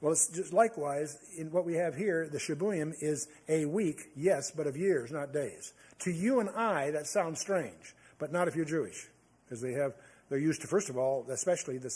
Well, 0.02 0.12
it's 0.12 0.28
just 0.28 0.54
likewise 0.54 1.18
in 1.38 1.52
what 1.52 1.66
we 1.66 1.74
have 1.76 1.96
here, 1.96 2.30
the 2.32 2.38
Shebuim 2.38 2.94
is 3.02 3.28
a 3.50 3.66
week, 3.66 4.12
yes, 4.16 4.52
but 4.52 4.68
of 4.68 4.78
years, 4.78 5.12
not 5.12 5.34
days. 5.34 5.74
To 6.00 6.12
you 6.12 6.40
and 6.40 6.50
I, 6.50 6.92
that 6.92 7.08
sounds 7.08 7.40
strange, 7.40 7.96
but 8.20 8.32
not 8.32 8.48
if 8.48 8.56
you're 8.56 8.66
Jewish, 8.66 9.08
because 9.46 9.62
they 9.62 9.74
have 9.74 9.94
they're 10.30 10.38
used 10.38 10.62
to 10.62 10.68
first 10.68 10.90
of 10.90 10.98
all, 10.98 11.26
especially 11.32 11.78
the, 11.78 11.90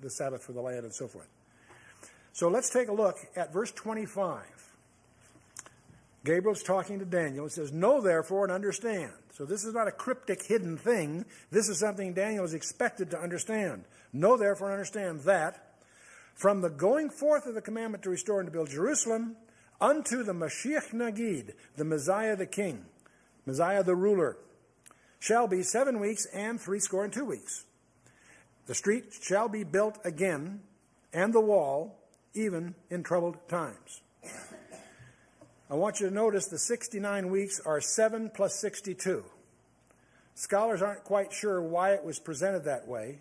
the 0.00 0.10
Sabbath 0.10 0.42
for 0.42 0.52
the 0.52 0.60
land 0.60 0.84
and 0.84 0.94
so 0.94 1.06
forth. 1.06 1.28
So 2.32 2.48
let's 2.48 2.70
take 2.70 2.88
a 2.88 2.92
look 2.92 3.16
at 3.36 3.52
verse 3.52 3.70
25. 3.72 4.42
Gabriel's 6.24 6.62
talking 6.62 6.98
to 6.98 7.04
Daniel. 7.04 7.44
He 7.44 7.50
says, 7.50 7.72
Know 7.72 8.00
therefore 8.00 8.44
and 8.44 8.52
understand. 8.52 9.12
So 9.32 9.44
this 9.44 9.64
is 9.64 9.72
not 9.72 9.86
a 9.86 9.92
cryptic 9.92 10.42
hidden 10.42 10.76
thing. 10.76 11.24
This 11.50 11.68
is 11.68 11.78
something 11.78 12.14
Daniel 12.14 12.44
is 12.44 12.54
expected 12.54 13.10
to 13.12 13.18
understand. 13.18 13.84
Know 14.12 14.36
therefore 14.36 14.68
and 14.68 14.74
understand 14.74 15.20
that 15.20 15.65
from 16.36 16.60
the 16.60 16.70
going 16.70 17.08
forth 17.08 17.46
of 17.46 17.54
the 17.54 17.62
commandment 17.62 18.04
to 18.04 18.10
restore 18.10 18.40
and 18.40 18.46
to 18.46 18.52
build 18.52 18.68
Jerusalem 18.68 19.36
unto 19.80 20.22
the 20.22 20.34
Mashiach 20.34 20.92
Nagid, 20.92 21.54
the 21.76 21.84
Messiah 21.84 22.36
the 22.36 22.46
King, 22.46 22.84
Messiah 23.46 23.82
the 23.82 23.96
ruler, 23.96 24.36
shall 25.18 25.48
be 25.48 25.62
seven 25.62 25.98
weeks 25.98 26.26
and 26.26 26.60
threescore 26.60 27.04
and 27.04 27.12
two 27.12 27.24
weeks. 27.24 27.64
The 28.66 28.74
street 28.74 29.14
shall 29.22 29.48
be 29.48 29.64
built 29.64 29.98
again, 30.04 30.60
and 31.12 31.32
the 31.32 31.40
wall, 31.40 31.98
even 32.34 32.74
in 32.90 33.02
troubled 33.02 33.36
times. 33.48 34.02
I 35.70 35.74
want 35.74 36.00
you 36.00 36.08
to 36.08 36.14
notice 36.14 36.46
the 36.46 36.58
69 36.58 37.30
weeks 37.30 37.60
are 37.64 37.80
7 37.80 38.30
plus 38.34 38.60
62. 38.60 39.24
Scholars 40.34 40.82
aren't 40.82 41.04
quite 41.04 41.32
sure 41.32 41.62
why 41.62 41.94
it 41.94 42.04
was 42.04 42.18
presented 42.18 42.64
that 42.64 42.86
way. 42.86 43.20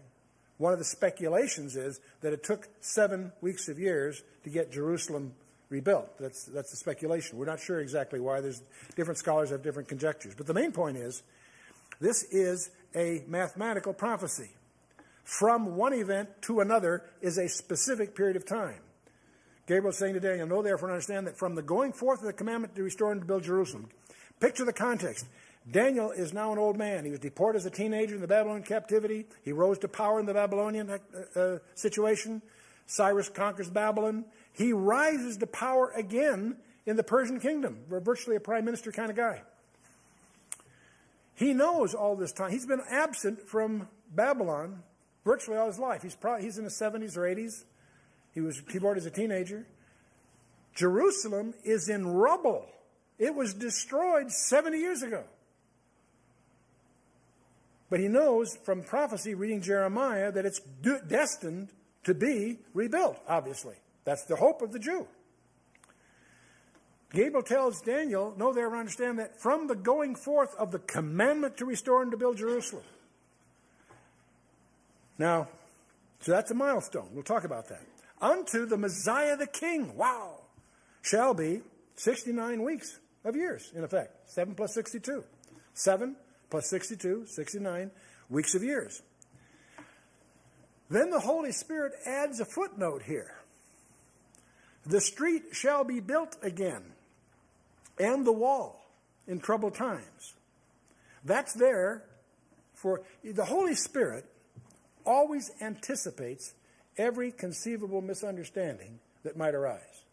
One 0.58 0.72
of 0.72 0.80
the 0.80 0.86
speculations 0.86 1.76
is 1.76 2.00
that 2.22 2.34
it 2.34 2.44
took 2.44 2.68
seven 2.80 3.32
weeks 3.42 3.68
of 3.68 3.78
years 3.78 4.24
to 4.44 4.50
get 4.50 4.72
Jerusalem 4.72 5.34
rebuilt. 5.70 6.18
That's, 6.20 6.46
that's 6.46 6.72
the 6.72 6.78
speculation. 6.78 7.38
We're 7.38 7.46
not 7.46 7.60
sure 7.60 7.80
exactly 7.80 8.20
why. 8.20 8.42
There's 8.42 8.62
different 8.96 9.18
scholars 9.18 9.50
have 9.50 9.64
different 9.64 9.90
conjectures. 9.90 10.34
But 10.36 10.48
the 10.48 10.54
main 10.54 10.72
point 10.72 10.98
is 10.98 11.24
this 12.00 12.24
is 12.24 12.70
a 12.96 13.24
mathematical 13.28 13.94
prophecy. 13.94 14.52
From 15.24 15.76
one 15.76 15.94
event 15.94 16.30
to 16.44 16.60
another 16.60 17.04
is 17.22 17.38
a 17.38 17.50
specific 17.50 18.16
period 18.16 18.36
of 18.36 18.46
time. 18.46 18.80
Gabriel 19.68 19.90
is 19.90 19.98
saying 19.98 20.14
to 20.14 20.20
Daniel, 20.20 20.48
Know 20.48 20.62
therefore 20.62 20.90
and 20.90 20.94
understand 20.94 21.26
that 21.28 21.38
from 21.38 21.56
the 21.56 21.64
going 21.64 21.92
forth 21.92 22.20
of 22.20 22.28
the 22.28 22.34
commandment 22.34 22.76
to 22.76 22.84
restore 22.84 23.12
and 23.12 23.22
to 23.22 23.28
build 23.28 23.44
Jerusalem, 23.44 23.90
picture 24.40 24.64
the 24.64 24.74
context. 24.74 25.26
Daniel 25.70 26.12
is 26.12 26.32
now 26.32 26.52
an 26.52 26.60
old 26.60 26.78
man. 26.78 27.06
He 27.06 27.12
was 27.12 27.20
deported 27.20 27.58
as 27.58 27.66
a 27.66 27.72
teenager 27.72 28.16
in 28.16 28.22
the 28.22 28.28
Babylonian 28.28 28.64
captivity. 28.64 29.26
He 29.44 29.52
rose 29.52 29.80
to 29.80 29.88
power 29.88 30.20
in 30.20 30.26
the 30.26 30.34
Babylonian 30.34 30.90
uh, 30.90 31.00
uh, 31.36 31.58
situation. 31.74 32.42
Cyrus 32.86 33.30
conquers 33.30 33.70
Babylon. 33.70 34.26
He 34.54 34.74
rises 34.74 35.38
to 35.38 35.48
power 35.48 35.92
again 35.96 36.58
in 36.86 36.98
the 36.98 37.04
Persian 37.04 37.40
kingdom, 37.40 37.80
virtually 37.90 38.36
a 38.36 38.40
prime 38.40 38.64
minister 38.64 38.92
kind 38.92 39.10
of 39.10 39.16
guy. 39.16 39.42
He 41.34 41.54
knows 41.54 41.96
all 41.96 42.16
this 42.16 42.32
time. 42.32 42.52
He's 42.52 42.68
been 42.68 42.84
absent 42.90 43.42
from 43.42 43.88
Babylon 44.14 44.84
virtually 45.26 45.58
all 45.58 45.68
his 45.68 45.80
life. 45.80 46.04
He's, 46.04 46.16
probably, 46.16 46.46
he's 46.46 46.58
in 46.58 46.64
his 46.64 46.80
70s 46.80 47.18
or 47.18 47.22
80s. 47.22 47.66
He 48.34 48.42
was 48.42 48.62
keyboard 48.62 48.98
as 48.98 49.06
a 49.06 49.12
teenager. 49.12 49.66
Jerusalem 50.76 51.54
is 51.64 51.90
in 51.90 52.06
rubble. 52.08 52.66
It 53.18 53.34
was 53.34 53.54
destroyed 53.54 54.32
70 54.32 54.78
years 54.78 55.02
ago. 55.02 55.24
But 57.90 58.00
he 58.00 58.08
knows 58.08 58.58
from 58.64 58.84
prophecy, 58.84 59.36
reading 59.36 59.62
Jeremiah, 59.62 60.32
that 60.32 60.46
it's 60.46 60.60
destined 61.08 61.70
to 62.04 62.14
be 62.14 62.60
rebuilt, 62.74 63.20
obviously. 63.28 63.76
That's 64.06 64.26
the 64.26 64.36
hope 64.36 64.62
of 64.62 64.72
the 64.72 64.80
Jew. 64.80 65.08
Gabriel 67.12 67.44
tells 67.44 67.82
Daniel, 67.82 68.34
know 68.38 68.54
there, 68.54 68.76
understand 68.76 69.20
that 69.20 69.40
from 69.40 69.68
the 69.68 69.76
going 69.76 70.16
forth 70.16 70.54
of 70.56 70.72
the 70.72 70.80
commandment 70.80 71.58
to 71.58 71.66
restore 71.66 72.02
and 72.02 72.12
to 72.12 72.18
build 72.18 72.38
Jerusalem. 72.38 72.84
Now, 75.18 75.48
so 76.20 76.32
that's 76.32 76.52
a 76.52 76.56
milestone. 76.56 77.10
We'll 77.14 77.24
talk 77.24 77.46
about 77.46 77.70
that. 77.70 77.82
Unto 78.22 78.66
the 78.66 78.78
Messiah 78.78 79.38
the 79.38 79.48
King, 79.48 79.96
wow, 79.96 80.42
shall 81.02 81.34
be 81.34 81.62
69 81.96 82.64
weeks 82.64 83.00
of 83.24 83.36
years, 83.36 83.72
in 83.76 83.84
effect. 83.84 84.30
7 84.30 84.56
plus 84.56 84.74
62. 84.74 85.24
7 85.74 86.16
plus 86.50 86.70
62, 86.70 87.26
69 87.28 87.92
weeks 88.30 88.56
of 88.56 88.64
years. 88.64 89.02
Then 90.90 91.10
the 91.10 91.20
Holy 91.20 91.52
Spirit 91.52 91.94
adds 92.06 92.40
a 92.40 92.46
footnote 92.46 93.04
here. 93.04 93.36
The 94.86 95.02
street 95.02 95.44
shall 95.52 95.84
be 95.84 96.00
built 96.00 96.38
again, 96.44 96.84
and 97.98 98.26
the 98.26 98.32
wall 98.32 98.86
in 99.28 99.40
troubled 99.40 99.74
times. 99.74 100.36
That's 101.24 101.54
there 101.54 102.04
for 102.74 103.02
the 103.24 103.46
Holy 103.46 103.74
Spirit 103.74 104.26
always 105.06 105.50
anticipates 105.60 106.54
every 106.98 107.32
conceivable 107.32 108.02
misunderstanding 108.02 109.00
that 109.24 109.36
might 109.38 109.56
arise. 109.56 110.04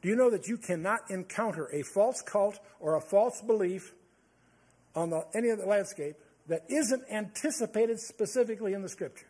Do 0.00 0.08
you 0.08 0.16
know 0.16 0.30
that 0.30 0.48
you 0.48 0.56
cannot 0.56 1.10
encounter 1.10 1.66
a 1.72 1.82
false 1.82 2.22
cult 2.22 2.58
or 2.80 2.94
a 2.94 3.00
false 3.00 3.42
belief 3.42 3.92
on 4.98 5.10
the, 5.10 5.24
any 5.34 5.50
of 5.50 5.58
the 5.58 5.66
landscape 5.66 6.16
that 6.48 6.64
isn't 6.68 7.02
anticipated 7.10 8.00
specifically 8.00 8.72
in 8.72 8.82
the 8.82 8.88
scripture. 8.88 9.26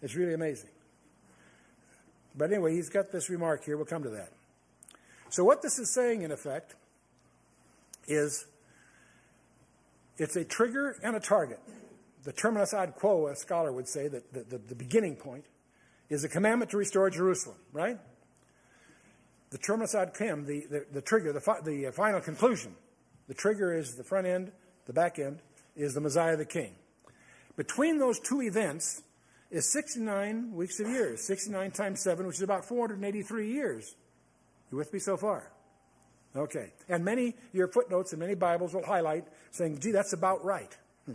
It's 0.00 0.14
really 0.14 0.34
amazing. 0.34 0.70
But 2.36 2.52
anyway, 2.52 2.74
he's 2.74 2.88
got 2.88 3.10
this 3.10 3.28
remark 3.28 3.64
here. 3.64 3.76
We'll 3.76 3.86
come 3.86 4.04
to 4.04 4.10
that. 4.10 4.30
So, 5.28 5.44
what 5.44 5.62
this 5.62 5.78
is 5.78 5.92
saying, 5.92 6.22
in 6.22 6.30
effect, 6.30 6.74
is 8.06 8.46
it's 10.16 10.36
a 10.36 10.44
trigger 10.44 10.96
and 11.02 11.16
a 11.16 11.20
target. 11.20 11.60
The 12.22 12.32
terminus 12.32 12.72
ad 12.74 12.94
quo, 12.94 13.26
a 13.26 13.36
scholar 13.36 13.72
would 13.72 13.88
say, 13.88 14.06
that 14.08 14.32
the, 14.32 14.44
the, 14.44 14.58
the 14.58 14.74
beginning 14.74 15.16
point, 15.16 15.44
is 16.08 16.22
a 16.24 16.28
commandment 16.28 16.70
to 16.72 16.76
restore 16.76 17.10
Jerusalem, 17.10 17.56
right? 17.72 17.98
The 19.50 19.58
terminus 19.58 19.94
ad 19.94 20.14
quem, 20.14 20.46
the, 20.46 20.66
the, 20.70 20.86
the 20.92 21.02
trigger, 21.02 21.32
the, 21.32 21.40
fi- 21.40 21.60
the 21.60 21.90
final 21.92 22.20
conclusion 22.20 22.74
the 23.30 23.34
trigger 23.34 23.72
is 23.72 23.94
the 23.94 24.02
front 24.02 24.26
end, 24.26 24.50
the 24.90 24.94
back 24.94 25.20
end 25.20 25.38
is 25.76 25.94
the 25.94 26.00
Messiah 26.00 26.36
the 26.36 26.44
King. 26.44 26.74
Between 27.56 27.98
those 27.98 28.18
two 28.18 28.42
events 28.42 29.04
is 29.48 29.70
69 29.70 30.52
weeks 30.52 30.80
of 30.80 30.88
years, 30.88 31.24
69 31.28 31.70
times 31.70 32.02
7, 32.02 32.26
which 32.26 32.38
is 32.38 32.42
about 32.42 32.64
483 32.64 33.52
years. 33.52 33.94
You 34.72 34.78
with 34.78 34.92
me 34.92 34.98
so 34.98 35.16
far? 35.16 35.52
Okay. 36.34 36.72
And 36.88 37.04
many, 37.04 37.36
your 37.52 37.68
footnotes 37.68 38.12
and 38.12 38.18
many 38.18 38.34
Bibles 38.34 38.74
will 38.74 38.84
highlight 38.84 39.26
saying, 39.52 39.78
gee, 39.78 39.92
that's 39.92 40.12
about 40.12 40.44
right. 40.44 40.76
Hmm. 41.06 41.14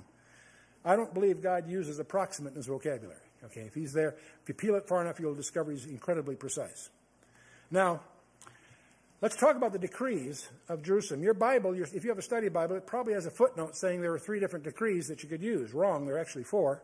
I 0.86 0.95
don't 0.95 1.13
believe 1.13 1.43
God 1.43 1.69
uses 1.69 1.99
approximate 1.99 2.53
in 2.53 2.55
his 2.55 2.67
vocabulary. 2.67 3.19
Okay. 3.43 3.63
If 3.63 3.73
he's 3.73 3.91
there, 3.91 4.15
if 4.41 4.47
you 4.47 4.53
peel 4.53 4.76
it 4.76 4.88
far 4.88 5.01
enough, 5.01 5.19
you'll 5.19 5.36
discover 5.36 5.71
he's 5.71 5.86
incredibly 5.86 6.38
precise. 6.38 6.89
Now, 7.69 7.99
Let's 9.22 9.38
talk 9.38 9.55
about 9.55 9.72
the 9.72 9.80
decrees 9.80 10.49
of 10.68 10.84
Jerusalem. 10.84 11.24
Your 11.24 11.34
Bible, 11.34 11.74
if 11.74 12.03
you 12.03 12.09
have 12.09 12.18
a 12.18 12.22
study 12.22 12.49
Bible, 12.49 12.76
it 12.76 12.86
probably 12.86 13.13
has 13.13 13.26
a 13.26 13.32
footnote 13.32 13.78
saying 13.78 14.01
there 14.01 14.13
are 14.13 14.20
three 14.20 14.41
different 14.41 14.66
decrees 14.66 15.07
that 15.07 15.24
you 15.24 15.30
could 15.30 15.41
use. 15.41 15.74
Wrong, 15.74 16.05
there 16.05 16.16
are 16.16 16.20
actually 16.20 16.43
four. 16.43 16.84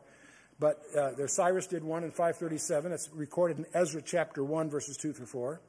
But 0.57 0.82
uh, 0.97 1.11
there, 1.17 1.27
Cyrus 1.27 1.67
did 1.67 1.84
one 1.84 2.05
in 2.05 2.11
537. 2.11 2.89
That's 2.89 3.09
recorded 3.13 3.59
in 3.59 3.65
Ezra 3.73 4.01
chapter 4.01 4.45
1, 4.45 4.69
verses 4.69 4.95
2 4.95 5.11
through 5.11 5.25
4. 5.25 5.59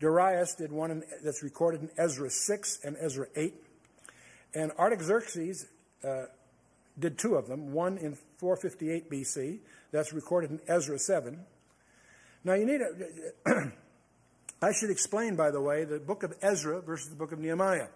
Darius 0.00 0.56
did 0.56 0.72
one 0.72 0.90
in, 0.90 1.04
that's 1.22 1.44
recorded 1.44 1.82
in 1.82 1.90
Ezra 1.96 2.28
6 2.28 2.78
and 2.82 2.96
Ezra 2.98 3.28
8. 3.36 3.54
And 4.54 4.72
Artaxerxes 4.72 5.66
uh, 6.02 6.24
did 6.98 7.16
two 7.16 7.36
of 7.36 7.46
them, 7.46 7.72
one 7.72 7.96
in 7.96 8.18
458 8.38 9.08
BC. 9.08 9.60
That's 9.92 10.12
recorded 10.12 10.50
in 10.50 10.60
Ezra 10.66 10.98
7. 10.98 11.38
Now 12.42 12.54
you 12.54 12.66
need 12.66 12.80
a. 12.80 13.72
I 14.62 14.72
should 14.72 14.90
explain, 14.90 15.34
by 15.34 15.50
the 15.50 15.60
way, 15.60 15.84
the 15.84 15.98
book 15.98 16.22
of 16.22 16.32
Ezra 16.40 16.80
versus 16.80 17.10
the 17.10 17.16
book 17.16 17.32
of 17.32 17.40
Nehemiah. 17.40 17.88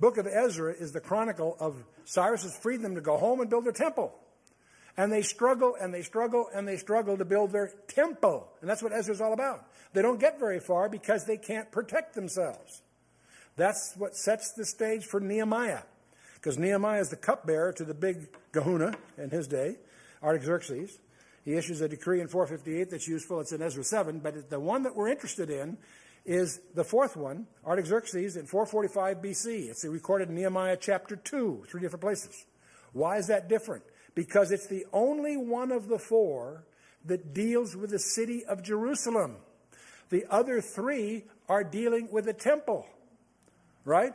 Book 0.00 0.16
of 0.16 0.26
Ezra 0.26 0.72
is 0.72 0.92
the 0.92 1.00
chronicle 1.00 1.56
of 1.60 1.84
Cyrus 2.04 2.58
freedom 2.60 2.96
to 2.96 3.00
go 3.00 3.16
home 3.16 3.40
and 3.40 3.48
build 3.48 3.68
a 3.68 3.72
temple. 3.72 4.12
And 4.96 5.12
they 5.12 5.22
struggle 5.22 5.76
and 5.80 5.94
they 5.94 6.02
struggle 6.02 6.46
and 6.52 6.66
they 6.66 6.78
struggle 6.78 7.16
to 7.16 7.24
build 7.24 7.52
their 7.52 7.70
temple. 7.86 8.48
And 8.60 8.68
that's 8.68 8.82
what 8.82 8.92
Ezra's 8.92 9.20
all 9.20 9.32
about. 9.32 9.66
They 9.92 10.02
don't 10.02 10.18
get 10.18 10.38
very 10.40 10.58
far 10.58 10.88
because 10.88 11.26
they 11.26 11.36
can't 11.36 11.70
protect 11.70 12.14
themselves. 12.14 12.82
That's 13.56 13.94
what 13.96 14.16
sets 14.16 14.52
the 14.56 14.64
stage 14.64 15.04
for 15.04 15.20
Nehemiah. 15.20 15.82
Because 16.34 16.58
Nehemiah 16.58 17.00
is 17.00 17.10
the 17.10 17.16
cupbearer 17.16 17.72
to 17.74 17.84
the 17.84 17.94
big 17.94 18.28
kahuna 18.52 18.94
in 19.18 19.30
his 19.30 19.46
day, 19.46 19.76
Artaxerxes. 20.22 20.98
He 21.44 21.54
issues 21.54 21.80
a 21.80 21.88
decree 21.88 22.20
in 22.20 22.28
458 22.28 22.90
that's 22.90 23.08
useful. 23.08 23.40
It's 23.40 23.52
in 23.52 23.62
Ezra 23.62 23.84
7. 23.84 24.20
But 24.20 24.50
the 24.50 24.60
one 24.60 24.82
that 24.82 24.94
we're 24.94 25.08
interested 25.08 25.50
in 25.50 25.78
is 26.30 26.60
the 26.76 26.84
fourth 26.84 27.16
one, 27.16 27.48
Artaxerxes, 27.66 28.36
in 28.36 28.46
445 28.46 29.16
BC. 29.16 29.68
It's 29.68 29.84
recorded 29.84 30.28
in 30.28 30.36
Nehemiah 30.36 30.76
chapter 30.80 31.16
2, 31.16 31.64
three 31.68 31.80
different 31.80 32.02
places. 32.02 32.46
Why 32.92 33.16
is 33.16 33.26
that 33.26 33.48
different? 33.48 33.82
Because 34.14 34.52
it's 34.52 34.68
the 34.68 34.86
only 34.92 35.36
one 35.36 35.72
of 35.72 35.88
the 35.88 35.98
four 35.98 36.64
that 37.04 37.34
deals 37.34 37.74
with 37.74 37.90
the 37.90 37.98
city 37.98 38.44
of 38.44 38.62
Jerusalem. 38.62 39.38
The 40.10 40.24
other 40.30 40.60
three 40.60 41.24
are 41.48 41.64
dealing 41.64 42.08
with 42.12 42.26
the 42.26 42.32
temple. 42.32 42.86
Right? 43.84 44.12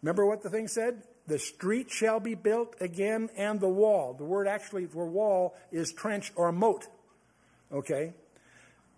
Remember 0.00 0.24
what 0.24 0.42
the 0.42 0.48
thing 0.48 0.68
said? 0.68 1.02
The 1.26 1.38
street 1.38 1.90
shall 1.90 2.18
be 2.18 2.34
built 2.34 2.76
again 2.80 3.28
and 3.36 3.60
the 3.60 3.68
wall. 3.68 4.14
The 4.14 4.24
word 4.24 4.48
actually 4.48 4.86
for 4.86 5.06
wall 5.06 5.54
is 5.70 5.92
trench 5.92 6.32
or 6.34 6.50
moat. 6.50 6.86
Okay? 7.70 8.14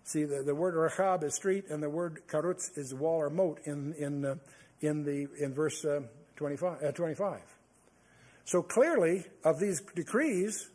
See, 0.05 0.25
the, 0.25 0.43
the 0.43 0.55
word 0.55 0.75
rachab 0.75 1.23
is 1.23 1.35
street, 1.35 1.67
and 1.71 1.83
the 1.83 1.91
word 1.91 2.23
karutz 2.27 2.77
is 2.77 2.95
wall 2.95 3.21
or 3.21 3.31
moat 3.31 3.61
in, 3.65 3.95
in, 3.95 4.25
uh, 4.25 4.35
in, 4.81 5.05
the, 5.05 5.29
in 5.39 5.55
verse 5.55 5.85
uh, 5.85 6.01
25, 6.37 6.83
uh, 6.83 6.93
25. 6.93 7.41
So 8.45 8.63
clearly, 8.63 9.25
of 9.45 9.61
these 9.61 9.81
decrees, 9.95 10.69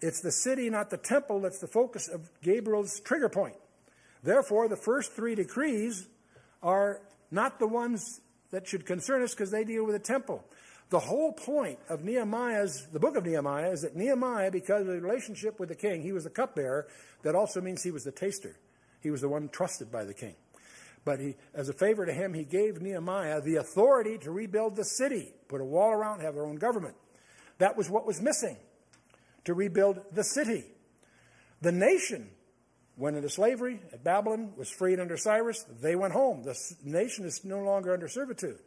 it's 0.00 0.20
the 0.20 0.32
city, 0.32 0.68
not 0.70 0.90
the 0.90 0.96
temple, 0.96 1.40
that's 1.40 1.60
the 1.60 1.68
focus 1.68 2.08
of 2.08 2.28
Gabriel's 2.42 3.00
trigger 3.00 3.28
point. 3.28 3.56
Therefore, 4.22 4.68
the 4.68 4.76
first 4.76 5.12
three 5.12 5.34
decrees 5.34 6.06
are 6.62 7.00
not 7.30 7.58
the 7.58 7.68
ones 7.68 8.20
that 8.50 8.66
should 8.66 8.84
concern 8.84 9.22
us 9.22 9.34
because 9.34 9.50
they 9.50 9.64
deal 9.64 9.84
with 9.84 9.94
the 9.94 10.00
temple. 10.00 10.44
The 10.90 10.98
whole 10.98 11.32
point 11.32 11.78
of 11.88 12.02
Nehemiah's, 12.02 12.88
the 12.92 12.98
book 12.98 13.16
of 13.16 13.24
Nehemiah, 13.24 13.70
is 13.70 13.82
that 13.82 13.94
Nehemiah, 13.94 14.50
because 14.50 14.82
of 14.82 14.88
the 14.88 15.00
relationship 15.00 15.60
with 15.60 15.68
the 15.68 15.76
king, 15.76 16.02
he 16.02 16.12
was 16.12 16.24
the 16.24 16.30
cupbearer. 16.30 16.88
That 17.22 17.36
also 17.36 17.60
means 17.60 17.82
he 17.82 17.92
was 17.92 18.02
the 18.02 18.10
taster. 18.10 18.56
He 19.00 19.10
was 19.10 19.20
the 19.20 19.28
one 19.28 19.48
trusted 19.48 19.92
by 19.92 20.04
the 20.04 20.14
king. 20.14 20.34
But 21.04 21.20
he, 21.20 21.36
as 21.54 21.68
a 21.68 21.72
favor 21.72 22.04
to 22.04 22.12
him, 22.12 22.34
he 22.34 22.44
gave 22.44 22.82
Nehemiah 22.82 23.40
the 23.40 23.56
authority 23.56 24.18
to 24.18 24.32
rebuild 24.32 24.74
the 24.74 24.84
city, 24.84 25.32
put 25.48 25.60
a 25.60 25.64
wall 25.64 25.92
around, 25.92 26.20
have 26.20 26.34
their 26.34 26.44
own 26.44 26.56
government. 26.56 26.96
That 27.58 27.76
was 27.76 27.88
what 27.88 28.04
was 28.04 28.20
missing 28.20 28.56
to 29.44 29.54
rebuild 29.54 30.00
the 30.12 30.24
city. 30.24 30.64
The 31.62 31.72
nation 31.72 32.30
went 32.96 33.16
into 33.16 33.30
slavery 33.30 33.80
at 33.92 34.02
Babylon, 34.02 34.54
was 34.56 34.68
freed 34.68 34.98
under 34.98 35.16
Cyrus. 35.16 35.64
They 35.80 35.94
went 35.94 36.14
home. 36.14 36.42
The 36.42 36.58
nation 36.84 37.24
is 37.24 37.44
no 37.44 37.60
longer 37.60 37.94
under 37.94 38.08
servitude. 38.08 38.58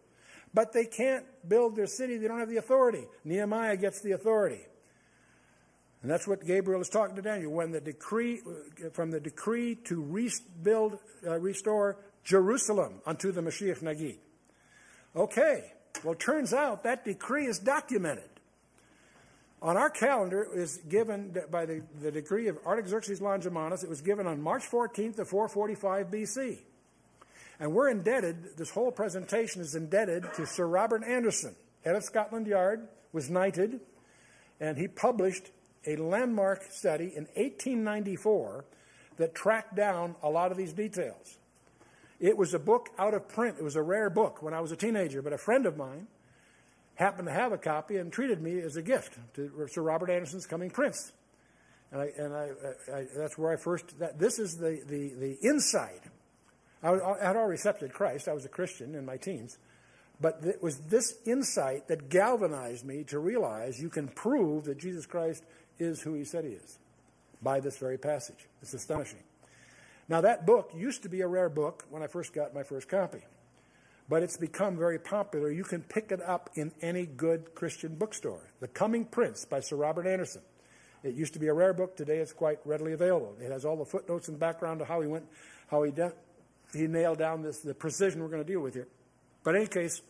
But 0.53 0.71
they 0.71 0.85
can't 0.85 1.25
build 1.47 1.75
their 1.75 1.87
city, 1.87 2.17
they 2.17 2.27
don't 2.27 2.39
have 2.39 2.49
the 2.49 2.57
authority. 2.57 3.05
Nehemiah 3.23 3.77
gets 3.77 4.01
the 4.01 4.11
authority. 4.11 4.61
And 6.01 6.11
that's 6.11 6.27
what 6.27 6.45
Gabriel 6.45 6.81
is 6.81 6.89
talking 6.89 7.15
to 7.15 7.21
Daniel. 7.21 7.51
When 7.51 7.71
the 7.71 7.79
decree, 7.79 8.41
from 8.91 9.09
the 9.09 9.21
decree 9.21 9.75
to 9.85 10.03
rebuild, 10.03 10.99
uh, 11.25 11.39
restore 11.39 11.97
Jerusalem 12.25 13.01
unto 13.05 13.31
the 13.31 13.41
Mashiach 13.41 13.81
Nagid. 13.81 14.17
Okay, 15.15 15.71
well, 16.03 16.15
turns 16.15 16.53
out 16.53 16.83
that 16.83 17.05
decree 17.05 17.45
is 17.45 17.57
documented. 17.59 18.29
On 19.61 19.77
our 19.77 19.89
calendar 19.89 20.45
is 20.53 20.77
given 20.89 21.33
by 21.49 21.65
the, 21.65 21.81
the 22.01 22.11
decree 22.11 22.49
of 22.49 22.57
Artaxerxes 22.65 23.21
Longimanus. 23.21 23.81
It 23.81 23.89
was 23.89 24.01
given 24.01 24.27
on 24.27 24.41
March 24.41 24.63
14th 24.69 25.19
of 25.19 25.29
445 25.29 26.07
BC. 26.07 26.57
And 27.63 27.73
we're 27.73 27.87
indebted, 27.87 28.57
this 28.57 28.69
whole 28.71 28.91
presentation 28.91 29.61
is 29.61 29.73
indebted 29.73 30.25
to 30.35 30.45
Sir 30.45 30.67
Robert 30.67 31.01
Anderson, 31.01 31.55
head 31.85 31.95
of 31.95 32.03
Scotland 32.03 32.45
Yard, 32.45 32.89
was 33.13 33.29
knighted, 33.29 33.79
and 34.59 34.77
he 34.77 34.89
published 34.89 35.49
a 35.87 35.95
landmark 35.95 36.63
study 36.71 37.13
in 37.15 37.23
1894 37.35 38.65
that 39.15 39.33
tracked 39.33 39.77
down 39.77 40.13
a 40.21 40.29
lot 40.29 40.51
of 40.51 40.57
these 40.57 40.73
details. 40.73 41.37
It 42.19 42.37
was 42.37 42.53
a 42.53 42.59
book 42.59 42.89
out 42.99 43.13
of 43.13 43.29
print. 43.29 43.55
It 43.57 43.63
was 43.63 43.77
a 43.77 43.81
rare 43.81 44.09
book 44.09 44.43
when 44.43 44.53
I 44.53 44.59
was 44.59 44.73
a 44.73 44.75
teenager, 44.75 45.21
but 45.21 45.31
a 45.31 45.37
friend 45.37 45.65
of 45.65 45.77
mine 45.77 46.07
happened 46.95 47.29
to 47.29 47.33
have 47.33 47.53
a 47.53 47.57
copy 47.57 47.95
and 47.95 48.11
treated 48.11 48.41
me 48.41 48.59
as 48.59 48.75
a 48.75 48.81
gift 48.81 49.17
to 49.35 49.69
Sir 49.71 49.83
Robert 49.83 50.09
Anderson's 50.09 50.45
Coming 50.45 50.69
Prince. 50.69 51.13
And, 51.93 52.01
I, 52.01 52.09
and 52.17 52.33
I, 52.33 52.49
I, 52.93 53.05
that's 53.15 53.37
where 53.37 53.53
I 53.53 53.55
first, 53.55 53.99
that, 53.99 54.19
this 54.19 54.37
is 54.37 54.57
the, 54.57 54.81
the, 54.85 55.13
the 55.17 55.37
insight 55.47 56.01
I, 56.83 56.91
had 57.21 57.35
already 57.35 57.55
accepted 57.55 57.93
Christ. 57.93 58.27
I 58.27 58.33
was 58.33 58.45
a 58.45 58.49
Christian 58.49 58.95
in 58.95 59.05
my 59.05 59.17
teens. 59.17 59.57
But 60.21 60.39
it 60.43 60.61
was 60.61 60.77
this 60.79 61.15
insight 61.25 61.87
that 61.87 62.09
galvanized 62.09 62.85
me 62.85 63.03
to 63.05 63.19
realize 63.19 63.81
you 63.81 63.89
can 63.89 64.07
prove 64.07 64.65
that 64.65 64.77
Jesus 64.77 65.05
Christ 65.05 65.43
is 65.79 66.01
who 66.01 66.13
he 66.13 66.23
said 66.23 66.45
he 66.45 66.51
is 66.51 66.77
by 67.41 67.59
this 67.59 67.77
very 67.77 67.97
passage. 67.97 68.47
It's 68.61 68.73
astonishing. 68.73 69.19
Now, 70.07 70.21
that 70.21 70.45
book 70.45 70.71
used 70.75 71.03
to 71.03 71.09
be 71.09 71.21
a 71.21 71.27
rare 71.27 71.49
book 71.49 71.85
when 71.89 72.03
I 72.03 72.07
first 72.07 72.33
got 72.33 72.53
my 72.53 72.63
first 72.63 72.89
copy, 72.89 73.21
but 74.09 74.21
it's 74.21 74.37
become 74.37 74.77
very 74.77 74.99
popular. 74.99 75.49
You 75.49 75.63
can 75.63 75.81
pick 75.81 76.11
it 76.11 76.21
up 76.21 76.49
in 76.55 76.71
any 76.81 77.05
good 77.05 77.55
Christian 77.55 77.95
bookstore. 77.95 78.51
The 78.59 78.67
Coming 78.67 79.05
Prince 79.05 79.45
by 79.45 79.61
Sir 79.61 79.77
Robert 79.77 80.05
Anderson. 80.05 80.41
It 81.03 81.15
used 81.15 81.33
to 81.33 81.39
be 81.39 81.47
a 81.47 81.53
rare 81.53 81.73
book. 81.73 81.97
Today 81.97 82.17
it's 82.17 82.33
quite 82.33 82.59
readily 82.65 82.93
available. 82.93 83.35
It 83.41 83.51
has 83.51 83.65
all 83.65 83.77
the 83.77 83.85
footnotes 83.85 84.27
and 84.27 84.39
background 84.39 84.81
of 84.81 84.87
how 84.87 85.01
he 85.01 85.07
went, 85.07 85.25
how 85.67 85.83
he 85.83 85.91
de- 85.91 86.13
he 86.73 86.87
nailed 86.87 87.19
down 87.19 87.41
this, 87.41 87.59
the 87.59 87.73
precision 87.73 88.21
we're 88.21 88.29
going 88.29 88.43
to 88.43 88.47
deal 88.47 88.61
with 88.61 88.73
here. 88.73 88.87
But 89.43 89.55
in 89.55 89.61
any 89.61 89.69
case, 89.69 90.01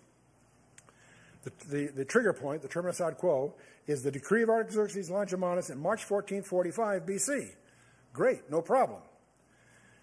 the, 1.43 1.51
the, 1.69 1.87
the, 1.87 2.05
trigger 2.05 2.33
point, 2.33 2.61
the 2.61 2.67
terminus 2.67 3.01
ad 3.01 3.17
quo, 3.17 3.53
is 3.87 4.03
the 4.03 4.11
decree 4.11 4.43
of 4.43 4.49
Artaxerxes 4.49 5.09
Longimanus 5.09 5.69
in 5.69 5.77
March 5.77 6.09
1445 6.09 7.05
BC. 7.05 7.49
Great, 8.13 8.49
no 8.49 8.61
problem. 8.61 9.01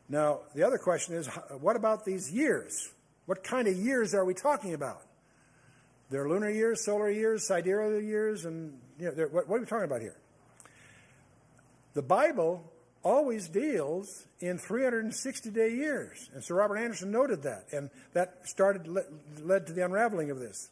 Now, 0.09 0.41
the 0.55 0.65
other 0.65 0.79
question 0.79 1.15
is, 1.15 1.29
what 1.61 1.77
about 1.77 2.05
these 2.05 2.31
years? 2.31 2.91
What 3.27 3.45
kind 3.45 3.69
of 3.69 3.77
years 3.77 4.13
are 4.13 4.25
we 4.25 4.35
talking 4.35 4.75
about? 4.75 5.03
There 6.11 6.25
are 6.25 6.29
lunar 6.29 6.51
years, 6.51 6.85
solar 6.85 7.09
years, 7.09 7.47
sidereal 7.47 8.01
years, 8.01 8.45
and 8.45 8.77
you 8.99 9.13
know, 9.13 9.29
what, 9.31 9.49
what 9.49 9.57
are 9.57 9.61
we 9.61 9.67
talking 9.67 9.85
about 9.85 10.01
here? 10.01 10.17
The 11.95 12.03
Bible 12.03 12.70
always 13.03 13.49
deals 13.49 14.27
in 14.41 14.59
360 14.59 15.51
day 15.51 15.75
years. 15.75 16.31
And 16.35 16.43
Sir 16.45 16.55
Robert 16.55 16.77
Anderson 16.77 17.11
noted 17.11 17.43
that. 17.43 17.67
And 17.73 17.91
that 18.13 18.39
started, 18.45 18.87
led 19.41 19.67
to 19.67 19.73
the 19.73 19.85
unraveling 19.85 20.31
of 20.31 20.39
this. 20.39 20.71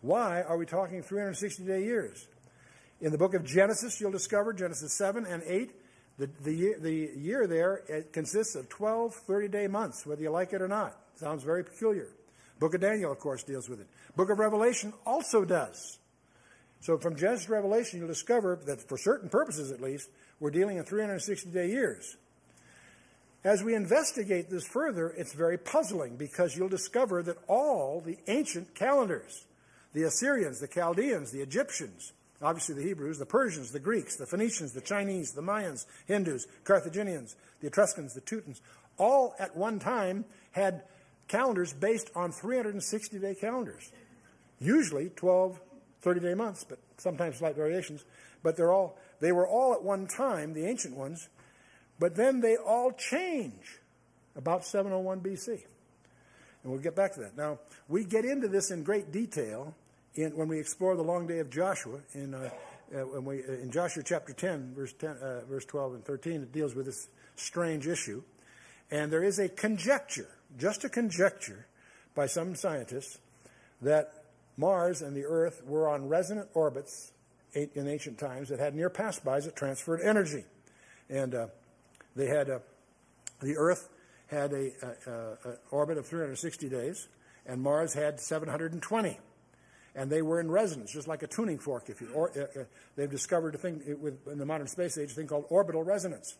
Why 0.00 0.42
are 0.42 0.56
we 0.56 0.66
talking 0.66 1.02
360 1.02 1.64
day 1.64 1.84
years? 1.84 2.26
In 3.00 3.12
the 3.12 3.18
book 3.18 3.34
of 3.34 3.44
Genesis, 3.44 4.00
you'll 4.00 4.10
discover, 4.10 4.52
Genesis 4.52 4.96
7 4.96 5.26
and 5.26 5.42
8, 5.44 5.70
the, 6.18 6.30
the, 6.42 6.52
year, 6.52 6.78
the 6.80 7.10
year 7.14 7.46
there 7.46 7.82
it 7.88 8.12
consists 8.12 8.54
of 8.54 8.68
12 8.70 9.14
30 9.14 9.48
day 9.48 9.66
months, 9.66 10.06
whether 10.06 10.22
you 10.22 10.30
like 10.30 10.52
it 10.52 10.62
or 10.62 10.68
not. 10.68 10.96
Sounds 11.16 11.42
very 11.42 11.62
peculiar. 11.62 12.08
Book 12.58 12.74
of 12.74 12.80
Daniel, 12.80 13.12
of 13.12 13.18
course, 13.18 13.42
deals 13.42 13.68
with 13.68 13.80
it. 13.80 13.86
Book 14.16 14.30
of 14.30 14.38
Revelation 14.38 14.94
also 15.04 15.44
does. 15.44 15.98
So 16.80 16.96
from 16.96 17.16
Genesis 17.16 17.46
to 17.46 17.52
Revelation, 17.52 17.98
you'll 17.98 18.08
discover 18.08 18.58
that 18.66 18.88
for 18.88 18.96
certain 18.96 19.28
purposes 19.28 19.72
at 19.72 19.80
least, 19.80 20.08
we're 20.40 20.50
dealing 20.50 20.76
in 20.76 20.84
360 20.84 21.50
day 21.50 21.68
years. 21.68 22.16
As 23.44 23.62
we 23.62 23.74
investigate 23.74 24.50
this 24.50 24.66
further, 24.66 25.14
it's 25.16 25.32
very 25.32 25.56
puzzling 25.56 26.16
because 26.16 26.56
you'll 26.56 26.68
discover 26.68 27.22
that 27.22 27.38
all 27.46 28.00
the 28.00 28.18
ancient 28.26 28.74
calendars, 28.74 29.46
the 29.92 30.02
Assyrians, 30.02 30.58
the 30.58 30.66
Chaldeans, 30.66 31.30
the 31.30 31.42
Egyptians, 31.42 32.12
obviously 32.42 32.74
the 32.74 32.82
Hebrews, 32.82 33.18
the 33.18 33.26
Persians, 33.26 33.70
the 33.70 33.78
Greeks, 33.78 34.16
the 34.16 34.26
Phoenicians, 34.26 34.72
the 34.72 34.80
Chinese, 34.80 35.32
the 35.32 35.42
Mayans, 35.42 35.86
Hindus, 36.06 36.46
Carthaginians, 36.64 37.36
the 37.60 37.68
Etruscans, 37.68 38.14
the 38.14 38.20
Teutons, 38.20 38.60
all 38.98 39.34
at 39.38 39.56
one 39.56 39.78
time 39.78 40.24
had 40.52 40.82
calendars 41.28 41.72
based 41.72 42.10
on 42.14 42.32
360 42.32 43.18
day 43.18 43.34
calendars. 43.34 43.92
Usually 44.58 45.10
12, 45.10 45.60
30 46.00 46.20
day 46.20 46.34
months, 46.34 46.64
but 46.64 46.78
sometimes 46.96 47.38
slight 47.38 47.56
variations. 47.56 48.04
But 48.42 48.56
they're 48.56 48.72
all 48.72 48.98
they 49.20 49.32
were 49.32 49.46
all 49.46 49.72
at 49.72 49.82
one 49.82 50.06
time, 50.06 50.52
the 50.52 50.66
ancient 50.66 50.96
ones, 50.96 51.28
but 51.98 52.14
then 52.14 52.40
they 52.40 52.56
all 52.56 52.92
change 52.92 53.80
about 54.36 54.64
701 54.64 55.20
BC. 55.20 55.48
And 56.62 56.72
we'll 56.72 56.82
get 56.82 56.96
back 56.96 57.14
to 57.14 57.20
that. 57.20 57.36
Now, 57.36 57.58
we 57.88 58.04
get 58.04 58.24
into 58.24 58.48
this 58.48 58.70
in 58.70 58.82
great 58.82 59.12
detail 59.12 59.74
in, 60.14 60.36
when 60.36 60.48
we 60.48 60.58
explore 60.58 60.96
the 60.96 61.02
long 61.02 61.26
day 61.26 61.38
of 61.38 61.50
Joshua 61.50 62.00
in, 62.12 62.34
uh, 62.34 62.50
uh, 62.94 62.98
when 62.98 63.24
we, 63.24 63.42
uh, 63.42 63.52
in 63.52 63.70
Joshua 63.70 64.02
chapter 64.04 64.32
10 64.32 64.74
verse, 64.74 64.92
10, 64.94 65.10
uh, 65.10 65.40
verse 65.48 65.64
12 65.64 65.94
and 65.94 66.04
13. 66.04 66.42
It 66.42 66.52
deals 66.52 66.74
with 66.74 66.86
this 66.86 67.08
strange 67.36 67.86
issue. 67.86 68.22
And 68.90 69.12
there 69.12 69.24
is 69.24 69.38
a 69.38 69.48
conjecture, 69.48 70.28
just 70.58 70.84
a 70.84 70.88
conjecture, 70.88 71.66
by 72.14 72.26
some 72.26 72.54
scientists 72.54 73.18
that 73.82 74.24
Mars 74.56 75.02
and 75.02 75.14
the 75.14 75.24
Earth 75.24 75.62
were 75.66 75.88
on 75.88 76.08
resonant 76.08 76.48
orbits 76.54 77.12
in 77.56 77.88
ancient 77.88 78.18
times 78.18 78.50
that 78.50 78.58
had 78.58 78.74
near 78.74 78.90
pass-bys 78.90 79.46
that 79.46 79.56
transferred 79.56 80.00
energy. 80.02 80.44
And 81.08 81.34
uh, 81.34 81.46
they 82.14 82.26
had, 82.26 82.50
uh, 82.50 82.58
the 83.40 83.56
Earth 83.56 83.88
had 84.26 84.52
a, 84.52 84.72
a, 84.82 85.48
a, 85.48 85.56
orbit 85.70 85.98
of 85.98 86.06
360 86.06 86.68
days, 86.68 87.08
and 87.46 87.62
Mars 87.62 87.94
had 87.94 88.20
720. 88.20 89.18
And 89.94 90.10
they 90.10 90.20
were 90.20 90.40
in 90.40 90.50
resonance, 90.50 90.92
just 90.92 91.08
like 91.08 91.22
a 91.22 91.26
tuning 91.26 91.58
fork. 91.58 91.88
If 91.88 92.02
you, 92.02 92.10
or, 92.14 92.30
uh, 92.36 92.60
uh 92.60 92.64
they've 92.96 93.10
discovered 93.10 93.54
a 93.54 93.58
thing 93.58 93.82
with, 94.00 94.26
in 94.28 94.38
the 94.38 94.44
modern 94.44 94.66
space 94.66 94.98
age, 94.98 95.12
a 95.12 95.14
thing 95.14 95.26
called 95.26 95.46
orbital 95.48 95.82
resonance. 95.82 96.36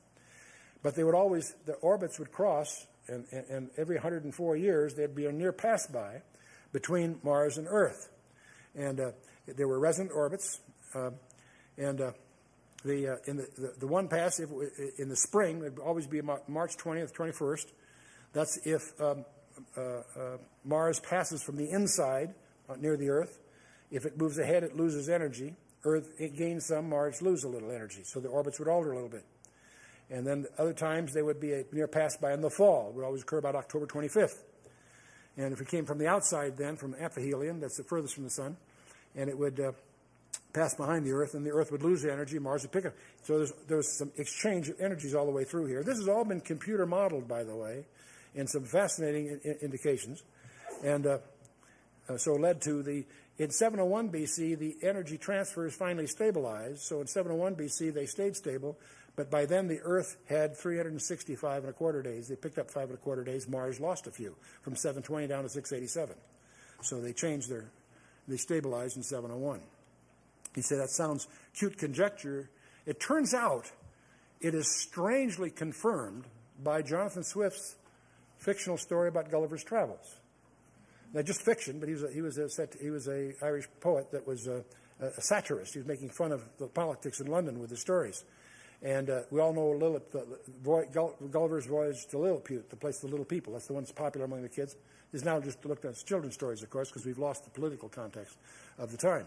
But 0.83 0.95
they 0.95 1.05
would 1.05 1.15
always, 1.15 1.55
the 1.65 1.75
orbits 1.75 2.19
would 2.19 2.33
cross, 2.33 2.87
and, 3.09 3.25
and, 3.33 3.45
and 3.49 3.71
every 3.79 3.97
104 3.97 4.57
years 4.57 4.95
there'd 4.95 5.15
be 5.15 5.27
a 5.27 5.33
near 5.33 5.53
pass-by 5.53 6.23
between 6.73 7.19
Mars 7.23 7.57
and 7.57 7.67
Earth. 7.71 8.11
And 8.75 9.01
uh, 9.01 9.11
there 9.47 9.69
were 9.69 9.79
resonant 9.79 10.13
orbits, 10.15 10.61
and 10.95 12.01
uh, 12.01 12.13
the, 12.85 13.09
uh, 13.09 13.17
in 13.27 13.37
the, 13.37 13.49
the, 13.57 13.75
the, 13.81 13.87
one 13.87 14.09
pass, 14.09 14.41
if, 14.41 14.51
in 14.99 15.09
the 15.09 15.17
spring, 15.17 15.61
would 15.61 15.79
always 15.79 16.07
be 16.07 16.21
March 16.21 16.77
20th, 16.77 17.13
21st. 17.13 17.67
That's 18.33 18.59
if 18.65 19.01
um, 19.01 19.25
uh, 19.77 20.37
Mars 20.65 21.01
passes 21.01 21.43
from 21.43 21.57
the 21.57 21.71
inside 21.71 22.35
near 22.79 22.97
the 22.97 23.09
Earth. 23.09 23.39
If 23.91 24.05
it 24.05 24.19
moves 24.19 24.39
ahead, 24.39 24.63
it 24.63 24.77
loses 24.77 25.09
energy. 25.09 25.55
Earth 25.85 26.11
it 26.19 26.37
gains 26.37 26.67
some, 26.67 26.89
Mars 26.89 27.23
loses 27.23 27.45
a 27.45 27.49
little 27.49 27.71
energy. 27.71 28.03
So 28.05 28.21
the 28.21 28.29
orbits 28.29 28.59
would 28.59 28.69
alter 28.69 28.93
a 28.93 28.95
little 28.95 29.09
bit. 29.09 29.25
And 30.11 30.27
then 30.27 30.47
other 30.59 30.73
times 30.73 31.13
they 31.13 31.23
would 31.23 31.41
be 31.41 31.53
a 31.53 31.65
near 31.73 31.89
pass 31.89 32.17
by 32.17 32.33
in 32.33 32.41
the 32.41 32.51
fall. 32.51 32.91
It 32.91 32.97
would 32.97 33.05
always 33.05 33.23
occur 33.23 33.39
about 33.39 33.57
October 33.57 33.87
25th. 33.87 34.43
And 35.37 35.53
if 35.53 35.61
it 35.61 35.69
came 35.69 35.85
from 35.85 35.99
the 35.99 36.07
outside, 36.07 36.57
then 36.57 36.77
from 36.77 36.95
aphelion, 36.95 37.61
that's 37.61 37.77
the 37.77 37.85
furthest 37.85 38.15
from 38.15 38.25
the 38.25 38.31
sun, 38.31 38.57
and 39.15 39.29
it 39.29 39.37
would 39.37 39.61
uh, 39.61 39.73
pass 40.57 40.75
behind 40.75 41.05
the 41.05 41.13
Earth, 41.13 41.35
and 41.35 41.45
the 41.45 41.53
Earth 41.53 41.71
would 41.71 41.83
lose 41.83 42.03
the 42.03 42.11
energy, 42.11 42.39
Mars 42.39 42.63
would 42.63 42.73
pick 42.73 42.87
up. 42.87 42.95
So 43.25 43.37
there's, 43.37 43.53
there's 43.69 43.99
some 43.99 44.11
exchange 44.17 44.71
of 44.71 44.81
energies 44.81 45.15
all 45.15 45.27
the 45.27 45.33
way 45.33 45.45
through 45.45 45.67
here. 45.67 45.83
This 45.83 45.99
has 45.99 46.09
all 46.09 46.25
been 46.25 46.41
computer 46.41 46.87
modeled, 46.87 47.29
by 47.29 47.45
the 47.45 47.55
way, 47.55 47.85
in 48.35 48.47
some 48.47 48.65
fascinating 48.65 49.39
I- 49.45 49.63
indications, 49.63 50.23
and 50.83 51.07
uh, 51.07 51.19
uh, 52.09 52.17
so 52.17 52.33
led 52.33 52.63
to 52.63 52.83
the 52.83 53.05
In 53.39 53.51
701 53.51 54.11
BC, 54.11 54.59
the 54.59 54.77
energy 54.83 55.19
transfer 55.19 55.67
is 55.67 55.75
finally 55.75 56.07
stabilized. 56.07 56.81
So 56.81 57.03
in 57.03 57.07
701 57.07 57.55
BC, 57.57 57.93
they 57.93 58.07
stayed 58.07 58.35
stable, 58.35 58.79
but 59.15 59.31
by 59.31 59.45
then 59.45 59.69
the 59.69 59.81
Earth 59.83 60.17
had 60.27 60.57
365 60.57 61.65
and 61.65 61.71
a 61.71 61.73
quarter 61.75 62.03
days. 62.03 62.29
They 62.29 62.37
picked 62.37 62.59
up 62.59 62.71
five 62.71 62.89
and 62.89 62.95
a 62.95 63.03
quarter 63.03 63.25
days. 63.25 63.47
Mars 63.47 63.79
lost 63.79 64.07
a 64.07 64.11
few, 64.11 64.37
from 64.63 64.75
720 64.75 65.27
down 65.27 65.43
to 65.43 65.51
687. 65.51 66.17
So 66.81 67.01
they 67.01 67.13
changed 67.13 67.51
their, 67.51 67.67
they 68.27 68.39
stabilized 68.39 68.97
in 68.97 69.03
701. 69.03 69.61
He 70.57 70.63
said, 70.63 70.81
that 70.81 70.91
sounds 70.91 71.29
cute 71.55 71.79
conjecture. 71.79 72.51
It 72.87 72.99
turns 72.99 73.33
out 73.35 73.71
it 74.41 74.55
is 74.55 74.67
strangely 74.83 75.51
confirmed 75.51 76.25
by 76.63 76.83
Jonathan 76.83 77.23
Swift's 77.23 77.77
fictional 78.39 78.79
story 78.79 79.09
about 79.09 79.31
Gulliver's 79.31 79.63
Travels. 79.63 80.17
Now, 81.13 81.23
just 81.23 81.43
fiction, 81.43 81.79
but 81.79 81.89
he 81.89 81.95
was 81.95 82.03
a, 82.03 82.11
he 82.11 82.23
was 82.23 82.39
a, 82.39 82.49
he 82.81 82.91
was 82.91 83.07
a 83.07 83.33
Irish 83.43 83.67
poet 83.81 84.11
that 84.13 84.27
was 84.27 84.47
a, 84.47 84.65
a 85.01 85.21
satirist. 85.21 85.75
He 85.75 85.79
was 85.79 85.87
making 85.87 86.11
fun 86.11 86.33
of 86.33 86.43
the 86.59 86.67
politics 86.67 87.21
in 87.21 87.29
London 87.29 87.61
with 87.61 87.71
his 87.71 87.81
stories. 87.81 88.25
And 88.83 89.09
uh, 89.09 89.21
we 89.31 89.41
all 89.41 89.53
know 89.53 89.71
Lilith, 89.71 90.15
uh, 90.15 90.21
Gulliver's 91.31 91.67
Voyage 91.67 92.07
to 92.11 92.19
Lilliput, 92.19 92.71
the 92.71 92.77
place 92.77 92.97
of 92.97 93.03
the 93.03 93.09
little 93.09 93.25
people. 93.25 93.53
That's 93.53 93.67
the 93.67 93.75
one 93.75 93.83
that's 93.83 93.93
popular 93.93 94.27
among 94.27 94.43
the 94.43 94.49
kids. 94.49 94.75
Is 95.13 95.25
now 95.25 95.41
just 95.41 95.65
looked 95.65 95.85
at 95.85 95.93
as 95.93 96.03
children's 96.03 96.35
stories, 96.35 96.63
of 96.63 96.71
course, 96.71 96.89
because 96.89 97.07
we've 97.07 97.19
lost 97.19 97.45
the 97.45 97.51
political 97.51 97.89
context 97.89 98.37
of 98.79 98.91
the 98.91 98.99
time. 98.99 99.27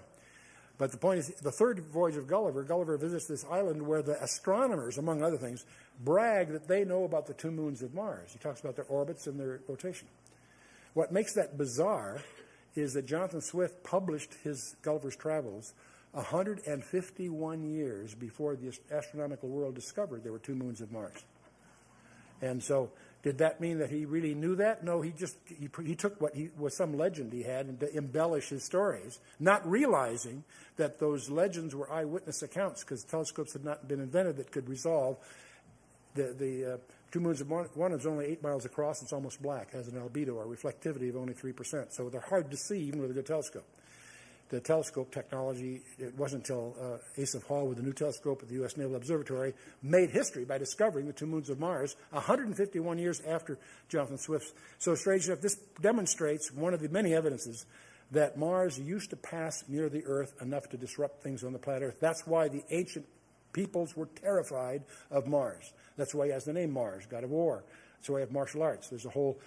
But 0.80 0.92
the 0.92 0.98
point 0.98 1.20
is, 1.20 1.28
the 1.42 1.52
third 1.52 1.82
voyage 1.92 2.16
of 2.16 2.26
Gulliver, 2.26 2.64
Gulliver 2.64 2.98
visits 2.98 3.28
this 3.28 3.46
island 3.52 3.86
where 3.86 4.02
the 4.02 4.22
astronomers, 4.24 4.98
among 4.98 5.22
other 5.22 5.38
things, 5.38 5.66
brag 6.00 6.54
that 6.54 6.70
they 6.70 6.86
know 6.86 7.04
about 7.04 7.28
the 7.28 7.34
two 7.34 7.52
moons 7.52 7.82
of 7.82 7.94
Mars. 7.94 8.32
He 8.32 8.40
talks 8.40 8.62
about 8.62 8.78
their 8.78 8.86
orbits 8.86 9.28
and 9.28 9.38
their 9.38 9.60
rotation. 9.68 10.08
What 10.94 11.12
makes 11.12 11.34
that 11.34 11.58
bizarre 11.58 12.22
is 12.76 12.94
that 12.94 13.06
Jonathan 13.06 13.42
Swift 13.42 13.84
published 13.84 14.34
his 14.42 14.78
Gulliver's 14.82 15.18
Travels 15.18 15.74
151 16.14 17.64
years 17.64 18.16
before 18.16 18.56
the 18.56 18.74
astronomical 18.90 19.50
world 19.50 19.76
discovered 19.76 20.24
there 20.24 20.32
were 20.32 20.40
two 20.40 20.56
moons 20.56 20.80
of 20.80 20.94
Mars. 20.94 21.26
And 22.42 22.64
so 22.64 22.90
did 23.22 23.40
that 23.40 23.60
mean 23.60 23.80
that 23.80 23.90
he 23.90 24.06
really 24.06 24.34
knew 24.34 24.56
that? 24.56 24.84
No, 24.84 25.02
he 25.02 25.12
just 25.12 25.36
he, 25.46 25.70
he 25.84 25.96
took 25.96 26.22
what 26.22 26.36
he, 26.36 26.50
was 26.58 26.76
some 26.76 26.98
legend 26.98 27.34
he 27.34 27.44
had 27.44 27.66
and 27.66 27.80
to 27.82 27.94
embellish 27.96 28.50
his 28.50 28.64
stories, 28.64 29.20
not 29.40 29.70
realizing 29.70 30.44
that 30.78 31.00
those 31.00 31.30
legends 31.30 31.76
were 31.76 31.92
eyewitness 31.92 32.42
accounts 32.42 32.84
because 32.84 33.04
telescopes 33.04 33.54
had 33.54 33.66
not 33.66 33.88
been 33.88 34.00
invented 34.00 34.38
that 34.38 34.52
could 34.52 34.70
resolve 34.70 35.18
the 36.16 36.34
the 36.38 36.74
uh, 36.74 36.78
two 37.12 37.20
moons 37.20 37.42
of 37.42 37.50
one 37.50 37.92
is 37.92 38.06
only 38.06 38.26
eight 38.26 38.42
miles 38.42 38.66
across. 38.66 39.02
It's 39.02 39.14
almost 39.14 39.42
black, 39.42 39.74
has 39.74 39.88
an 39.90 40.00
albedo 40.00 40.36
or 40.36 40.46
reflectivity 40.46 41.10
of 41.10 41.18
only 41.18 41.34
three 41.34 41.54
percent. 41.54 41.94
So 41.94 42.10
they're 42.10 42.22
hard 42.22 42.50
to 42.52 42.58
see 42.58 42.80
even 42.80 43.02
with 43.02 43.12
a 43.12 43.14
good 43.14 43.26
telescope 43.26 43.68
the 44.50 44.60
telescope 44.60 45.12
technology, 45.12 45.82
it 46.00 46.18
wasn't 46.18 46.48
until 46.48 46.76
uh, 46.82 47.22
Asaph 47.22 47.44
Hall 47.44 47.68
with 47.68 47.78
the 47.78 47.84
new 47.84 47.94
telescope 47.94 48.42
at 48.42 48.50
the 48.50 48.56
U.S. 48.56 48.78
Naval 48.78 48.96
Observatory 48.96 49.54
made 49.84 50.10
history 50.10 50.44
by 50.44 50.58
discovering 50.58 51.06
the 51.06 51.14
two 51.14 51.28
moons 51.28 51.50
of 51.50 51.60
Mars 51.60 51.96
151 52.12 52.98
years 52.98 53.22
after 53.22 53.60
Jonathan 53.90 54.18
Swift's. 54.18 54.52
So, 54.80 54.96
strange 54.96 55.28
enough, 55.28 55.42
this 55.42 55.56
demonstrates 55.82 56.52
one 56.52 56.74
of 56.74 56.82
the 56.82 56.90
many 56.90 57.14
evidences 57.14 57.66
that 58.12 58.38
Mars 58.38 58.80
used 58.80 59.12
to 59.12 59.16
pass 59.16 59.64
near 59.68 59.88
the 59.88 60.04
Earth 60.06 60.34
enough 60.42 60.68
to 60.70 60.78
disrupt 60.78 61.22
things 61.22 61.44
on 61.44 61.54
the 61.54 61.60
planet 61.60 61.84
Earth. 61.84 62.00
That's 62.00 62.26
why 62.26 62.48
the 62.48 62.64
ancient 62.72 63.06
peoples 63.54 63.96
were 63.96 64.08
terrified 64.22 64.84
of 65.12 65.28
Mars. 65.28 65.74
That's 65.96 66.16
why 66.16 66.28
he 66.28 66.32
has 66.32 66.46
the 66.46 66.54
name 66.54 66.72
Mars, 66.72 67.06
god 67.06 67.24
of 67.24 67.30
war. 67.30 67.64
That's 67.98 68.10
why 68.10 68.20
he 68.20 68.22
has 68.22 68.32
martial 68.32 68.64
arts. 68.64 68.90
There's 68.90 69.06
a 69.06 69.10
whole, 69.10 69.40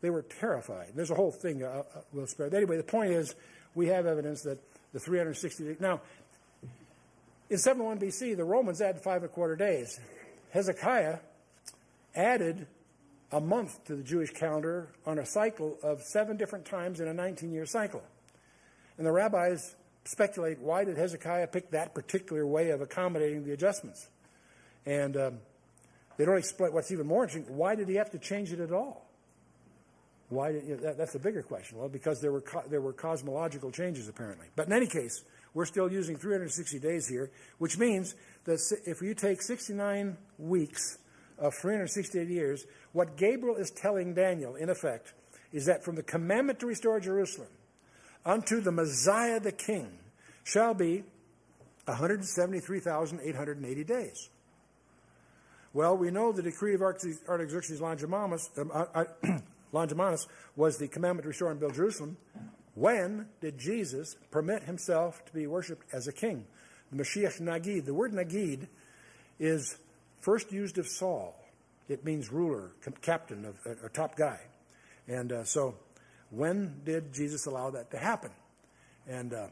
they 0.00 0.10
were 0.10 0.22
terrified. 0.22 0.92
There's 0.94 1.10
a 1.10 1.14
whole 1.14 1.32
thing 1.32 1.62
uh, 1.62 1.82
uh, 1.94 2.00
we'll 2.12 2.26
spare. 2.26 2.54
Anyway, 2.54 2.76
the 2.76 2.84
point 2.84 3.10
is, 3.10 3.34
we 3.76 3.86
have 3.88 4.06
evidence 4.06 4.42
that 4.42 4.58
the 4.92 4.98
360 4.98 5.64
days. 5.64 5.76
Now, 5.78 6.00
in 7.48 7.58
71 7.58 8.00
BC, 8.00 8.36
the 8.36 8.44
Romans 8.44 8.80
added 8.80 9.02
five 9.02 9.22
and 9.22 9.26
a 9.26 9.28
quarter 9.28 9.54
days. 9.54 10.00
Hezekiah 10.50 11.18
added 12.16 12.66
a 13.30 13.40
month 13.40 13.84
to 13.84 13.94
the 13.94 14.02
Jewish 14.02 14.30
calendar 14.30 14.88
on 15.04 15.18
a 15.18 15.26
cycle 15.26 15.76
of 15.82 16.02
seven 16.02 16.36
different 16.36 16.64
times 16.64 16.98
in 16.98 17.06
a 17.06 17.14
19 17.14 17.52
year 17.52 17.66
cycle. 17.66 18.02
And 18.96 19.06
the 19.06 19.12
rabbis 19.12 19.76
speculate 20.04 20.58
why 20.58 20.84
did 20.84 20.96
Hezekiah 20.96 21.48
pick 21.48 21.70
that 21.70 21.94
particular 21.94 22.46
way 22.46 22.70
of 22.70 22.80
accommodating 22.80 23.44
the 23.44 23.52
adjustments? 23.52 24.08
And 24.86 25.16
um, 25.16 25.38
they 26.16 26.24
don't 26.24 26.38
explain 26.38 26.72
what's 26.72 26.90
even 26.90 27.06
more 27.06 27.24
interesting 27.24 27.54
why 27.56 27.74
did 27.74 27.88
he 27.88 27.96
have 27.96 28.10
to 28.10 28.18
change 28.18 28.52
it 28.52 28.60
at 28.60 28.72
all? 28.72 29.05
Why? 30.28 30.50
You 30.50 30.62
know, 30.68 30.76
that, 30.76 30.98
that's 30.98 31.12
the 31.12 31.18
bigger 31.18 31.42
question. 31.42 31.78
Well, 31.78 31.88
because 31.88 32.20
there 32.20 32.32
were 32.32 32.40
co- 32.40 32.64
there 32.68 32.80
were 32.80 32.92
cosmological 32.92 33.70
changes 33.70 34.08
apparently. 34.08 34.46
But 34.56 34.66
in 34.66 34.72
any 34.72 34.86
case, 34.86 35.22
we're 35.54 35.66
still 35.66 35.90
using 35.90 36.16
360 36.16 36.78
days 36.80 37.08
here, 37.08 37.30
which 37.58 37.78
means 37.78 38.14
that 38.44 38.58
if 38.84 39.00
you 39.00 39.14
take 39.14 39.40
69 39.40 40.16
weeks 40.38 40.98
of 41.38 41.54
368 41.54 42.28
years, 42.28 42.66
what 42.92 43.16
Gabriel 43.16 43.56
is 43.56 43.70
telling 43.70 44.14
Daniel, 44.14 44.56
in 44.56 44.68
effect, 44.68 45.14
is 45.52 45.66
that 45.66 45.84
from 45.84 45.94
the 45.94 46.02
commandment 46.02 46.58
to 46.60 46.66
restore 46.66 47.00
Jerusalem 47.00 47.48
unto 48.24 48.60
the 48.60 48.72
Messiah 48.72 49.38
the 49.40 49.52
King 49.52 49.98
shall 50.44 50.74
be 50.74 51.04
173,880 51.86 53.84
days. 53.84 54.28
Well, 55.72 55.96
we 55.96 56.10
know 56.10 56.32
the 56.32 56.42
decree 56.42 56.74
of 56.74 56.82
Artaxerxes 56.82 57.80
Longimanus, 57.80 58.50
um, 58.58 58.70
uh, 58.72 59.04
Longimanus 59.76 60.26
was 60.56 60.78
the 60.78 60.88
commandment 60.88 61.24
to 61.24 61.28
restore 61.28 61.50
and 61.50 61.60
build 61.60 61.74
Jerusalem. 61.74 62.16
When 62.74 63.26
did 63.40 63.58
Jesus 63.58 64.16
permit 64.30 64.64
himself 64.64 65.24
to 65.26 65.32
be 65.32 65.46
worshipped 65.46 65.86
as 65.92 66.08
a 66.08 66.12
king? 66.12 66.46
The 66.92 67.02
Mashiach 67.02 67.40
Nagid. 67.40 67.84
The 67.84 67.94
word 67.94 68.12
Nagid 68.12 68.68
is 69.38 69.76
first 70.20 70.52
used 70.52 70.78
of 70.78 70.86
Saul. 70.86 71.34
It 71.88 72.04
means 72.04 72.32
ruler, 72.32 72.72
captain, 73.00 73.44
of, 73.44 73.56
a, 73.84 73.88
top 73.88 74.16
guy. 74.16 74.40
And 75.06 75.32
uh, 75.32 75.44
so, 75.44 75.76
when 76.30 76.80
did 76.84 77.12
Jesus 77.12 77.46
allow 77.46 77.70
that 77.70 77.90
to 77.92 77.98
happen? 77.98 78.32
And 79.06 79.32
uh, 79.32 79.46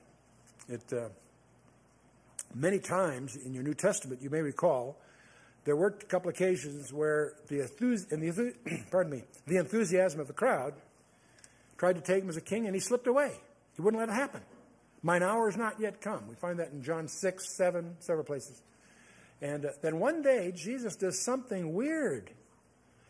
it 0.68 0.82
uh, 0.92 1.08
many 2.54 2.80
times 2.80 3.36
in 3.36 3.54
your 3.54 3.62
New 3.62 3.74
Testament, 3.74 4.20
you 4.20 4.30
may 4.30 4.40
recall 4.40 4.98
there 5.64 5.76
were 5.76 5.88
a 5.88 6.04
couple 6.04 6.30
occasions 6.30 6.92
where 6.92 7.34
the, 7.48 7.58
the 7.58 8.54
pardon 8.90 9.12
me, 9.12 9.22
the 9.46 9.56
enthusiasm 9.56 10.20
of 10.20 10.26
the 10.26 10.32
crowd 10.32 10.74
tried 11.78 11.94
to 11.94 12.00
take 12.00 12.22
him 12.22 12.28
as 12.28 12.36
a 12.36 12.42
king, 12.42 12.66
and 12.66 12.74
he 12.74 12.80
slipped 12.80 13.06
away. 13.06 13.32
He 13.74 13.82
wouldn't 13.82 14.00
let 14.00 14.08
it 14.08 14.12
happen. 14.12 14.42
Mine 15.02 15.22
hour 15.22 15.48
is 15.48 15.56
not 15.56 15.80
yet 15.80 16.00
come. 16.00 16.28
We 16.28 16.34
find 16.34 16.58
that 16.60 16.70
in 16.70 16.82
John 16.82 17.08
6, 17.08 17.56
7, 17.56 17.96
several 17.98 18.24
places. 18.24 18.62
And 19.42 19.66
uh, 19.66 19.70
then 19.82 19.98
one 19.98 20.22
day, 20.22 20.52
Jesus 20.54 20.96
does 20.96 21.22
something 21.22 21.74
weird. 21.74 22.30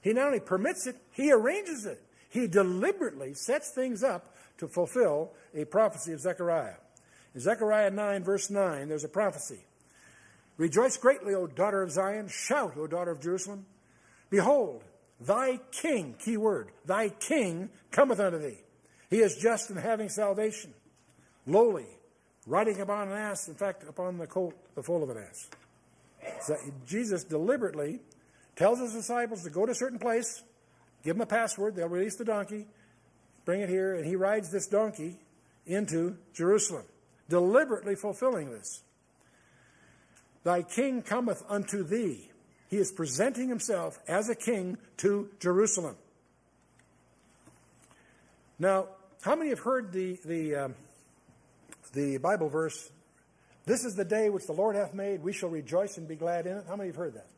He 0.00 0.12
not 0.12 0.26
only 0.26 0.40
permits 0.40 0.86
it, 0.86 0.96
he 1.12 1.32
arranges 1.32 1.86
it. 1.86 2.02
He 2.30 2.48
deliberately 2.48 3.34
sets 3.34 3.70
things 3.70 4.02
up 4.02 4.34
to 4.58 4.66
fulfill 4.66 5.32
a 5.54 5.64
prophecy 5.64 6.12
of 6.12 6.20
Zechariah. 6.20 6.74
In 7.34 7.40
Zechariah 7.40 7.90
9, 7.90 8.24
verse 8.24 8.50
9, 8.50 8.88
there's 8.88 9.04
a 9.04 9.08
prophecy. 9.08 9.60
Rejoice 10.56 10.96
greatly, 10.96 11.34
O 11.34 11.46
daughter 11.46 11.82
of 11.82 11.90
Zion. 11.90 12.28
Shout, 12.28 12.76
O 12.76 12.86
daughter 12.86 13.10
of 13.10 13.20
Jerusalem. 13.20 13.66
Behold, 14.30 14.84
thy 15.20 15.58
king, 15.72 16.14
key 16.18 16.36
word, 16.36 16.70
thy 16.84 17.08
king 17.08 17.70
cometh 17.90 18.20
unto 18.20 18.38
thee. 18.38 18.58
He 19.10 19.18
is 19.18 19.36
just 19.36 19.70
and 19.70 19.78
having 19.78 20.08
salvation, 20.08 20.72
lowly, 21.46 21.86
riding 22.46 22.80
upon 22.80 23.08
an 23.08 23.16
ass, 23.16 23.48
in 23.48 23.54
fact, 23.54 23.84
upon 23.88 24.18
the 24.18 24.26
colt, 24.26 24.54
the 24.74 24.82
foal 24.82 25.02
of 25.02 25.10
an 25.10 25.18
ass. 25.18 25.50
So 26.42 26.56
Jesus 26.86 27.24
deliberately 27.24 28.00
tells 28.56 28.78
his 28.78 28.92
disciples 28.92 29.42
to 29.42 29.50
go 29.50 29.66
to 29.66 29.72
a 29.72 29.74
certain 29.74 29.98
place, 29.98 30.42
give 31.02 31.16
them 31.16 31.22
a 31.22 31.26
password, 31.26 31.76
they'll 31.76 31.88
release 31.88 32.16
the 32.16 32.24
donkey, 32.24 32.66
bring 33.44 33.60
it 33.60 33.68
here, 33.68 33.94
and 33.94 34.06
he 34.06 34.16
rides 34.16 34.50
this 34.50 34.66
donkey 34.66 35.18
into 35.66 36.16
Jerusalem, 36.32 36.84
deliberately 37.28 37.94
fulfilling 37.94 38.50
this. 38.50 38.82
Thy 40.44 40.62
king 40.62 41.02
cometh 41.02 41.42
unto 41.48 41.82
thee. 41.82 42.30
He 42.68 42.76
is 42.76 42.92
presenting 42.92 43.48
himself 43.48 43.98
as 44.06 44.28
a 44.28 44.34
king 44.34 44.78
to 44.98 45.28
Jerusalem. 45.40 45.96
Now, 48.58 48.88
how 49.22 49.34
many 49.34 49.50
have 49.50 49.60
heard 49.60 49.92
the, 49.92 50.18
the, 50.24 50.54
um, 50.56 50.74
the 51.92 52.18
Bible 52.18 52.48
verse, 52.48 52.90
This 53.64 53.84
is 53.84 53.94
the 53.94 54.04
day 54.04 54.28
which 54.28 54.46
the 54.46 54.52
Lord 54.52 54.76
hath 54.76 54.92
made, 54.92 55.22
we 55.22 55.32
shall 55.32 55.48
rejoice 55.48 55.96
and 55.96 56.06
be 56.06 56.16
glad 56.16 56.46
in 56.46 56.58
it? 56.58 56.64
How 56.68 56.76
many 56.76 56.90
have 56.90 56.96
heard 56.96 57.14
that? 57.14 57.28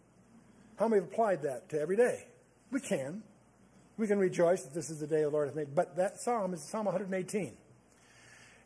How 0.79 0.89
many 0.89 1.03
have 1.03 1.11
applied 1.11 1.43
that 1.43 1.69
to 1.71 1.81
every 1.81 1.97
day? 1.97 2.27
We 2.71 2.81
can. 2.81 3.23
We 3.97 4.07
can 4.07 4.19
rejoice 4.19 4.63
that 4.65 4.75
this 4.75 4.91
is 4.91 4.99
the 4.99 5.07
day 5.07 5.23
the 5.23 5.31
Lord 5.31 5.49
hath 5.49 5.57
made. 5.57 5.75
But 5.75 5.97
that 5.97 6.21
psalm 6.21 6.53
is 6.53 6.69
Psalm 6.69 6.87
118. 6.87 7.53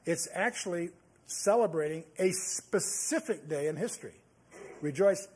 It's 0.06 0.28
actually 0.34 0.90
celebrating 1.26 2.04
a 2.18 2.32
specific 2.32 3.48
day 3.48 3.68
in 3.68 3.76
history. 3.76 4.14
Rejoice. 4.80 5.28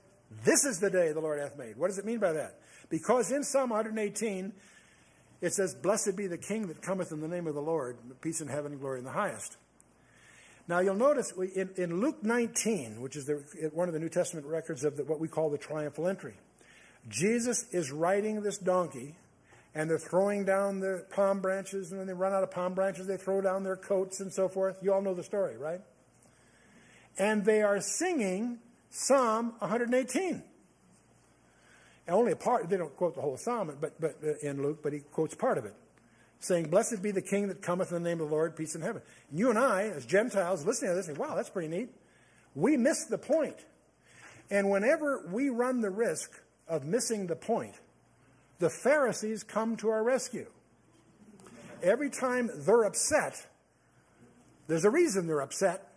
This 0.44 0.64
is 0.64 0.78
the 0.80 0.90
day 0.90 1.12
the 1.12 1.20
Lord 1.20 1.40
hath 1.40 1.56
made. 1.56 1.76
What 1.76 1.88
does 1.88 1.98
it 1.98 2.04
mean 2.04 2.18
by 2.18 2.32
that? 2.32 2.58
Because 2.90 3.30
in 3.30 3.44
Psalm 3.44 3.70
118, 3.70 4.52
it 5.40 5.52
says, 5.52 5.74
Blessed 5.74 6.16
be 6.16 6.26
the 6.26 6.38
King 6.38 6.68
that 6.68 6.82
cometh 6.82 7.12
in 7.12 7.20
the 7.20 7.28
name 7.28 7.46
of 7.46 7.54
the 7.54 7.62
Lord, 7.62 7.98
peace 8.20 8.40
in 8.40 8.48
heaven 8.48 8.72
and 8.72 8.80
glory 8.80 8.98
in 8.98 9.04
the 9.04 9.12
highest. 9.12 9.56
Now 10.66 10.80
you'll 10.80 10.94
notice 10.94 11.32
in, 11.32 11.70
in 11.76 12.00
Luke 12.00 12.22
19, 12.22 13.00
which 13.00 13.16
is 13.16 13.26
the, 13.26 13.34
one 13.74 13.88
of 13.88 13.94
the 13.94 14.00
New 14.00 14.08
Testament 14.08 14.46
records 14.46 14.84
of 14.84 14.96
the, 14.96 15.04
what 15.04 15.20
we 15.20 15.28
call 15.28 15.50
the 15.50 15.58
triumphal 15.58 16.08
entry, 16.08 16.34
Jesus 17.08 17.66
is 17.70 17.92
riding 17.92 18.42
this 18.42 18.56
donkey, 18.56 19.14
and 19.74 19.90
they're 19.90 19.98
throwing 19.98 20.44
down 20.44 20.80
the 20.80 21.04
palm 21.10 21.40
branches, 21.40 21.90
and 21.90 21.98
when 21.98 22.06
they 22.06 22.14
run 22.14 22.32
out 22.32 22.42
of 22.42 22.50
palm 22.50 22.72
branches, 22.72 23.06
they 23.06 23.18
throw 23.18 23.42
down 23.42 23.62
their 23.62 23.76
coats 23.76 24.20
and 24.20 24.32
so 24.32 24.48
forth. 24.48 24.78
You 24.80 24.94
all 24.94 25.02
know 25.02 25.14
the 25.14 25.22
story, 25.22 25.58
right? 25.58 25.80
And 27.18 27.44
they 27.44 27.60
are 27.60 27.80
singing 27.80 28.60
Psalm 28.96 29.54
118. 29.58 30.42
And 32.06 32.16
only 32.16 32.30
a 32.30 32.36
part, 32.36 32.68
they 32.68 32.76
don't 32.76 32.94
quote 32.96 33.16
the 33.16 33.20
whole 33.20 33.36
psalm 33.36 33.76
but, 33.80 34.00
but 34.00 34.16
uh, 34.24 34.34
in 34.40 34.62
Luke, 34.62 34.80
but 34.84 34.92
he 34.92 35.00
quotes 35.00 35.34
part 35.34 35.58
of 35.58 35.64
it, 35.64 35.74
saying, 36.38 36.68
Blessed 36.68 37.02
be 37.02 37.10
the 37.10 37.20
King 37.20 37.48
that 37.48 37.60
cometh 37.60 37.90
in 37.90 38.04
the 38.04 38.08
name 38.08 38.20
of 38.20 38.28
the 38.28 38.34
Lord, 38.34 38.54
peace 38.54 38.76
in 38.76 38.82
heaven. 38.82 39.02
And 39.30 39.38
you 39.38 39.50
and 39.50 39.58
I, 39.58 39.88
as 39.88 40.06
Gentiles, 40.06 40.64
listening 40.64 40.92
to 40.92 40.94
this, 40.94 41.06
say, 41.06 41.12
wow, 41.14 41.34
that's 41.34 41.50
pretty 41.50 41.68
neat. 41.68 41.88
We 42.54 42.76
miss 42.76 43.06
the 43.06 43.18
point. 43.18 43.56
And 44.48 44.70
whenever 44.70 45.26
we 45.28 45.48
run 45.48 45.80
the 45.80 45.90
risk 45.90 46.30
of 46.68 46.84
missing 46.84 47.26
the 47.26 47.36
point, 47.36 47.74
the 48.60 48.70
Pharisees 48.70 49.42
come 49.42 49.76
to 49.78 49.88
our 49.88 50.04
rescue. 50.04 50.46
Every 51.82 52.10
time 52.10 52.48
they're 52.54 52.84
upset, 52.84 53.44
there's 54.68 54.84
a 54.84 54.90
reason 54.90 55.26
they're 55.26 55.42
upset, 55.42 55.93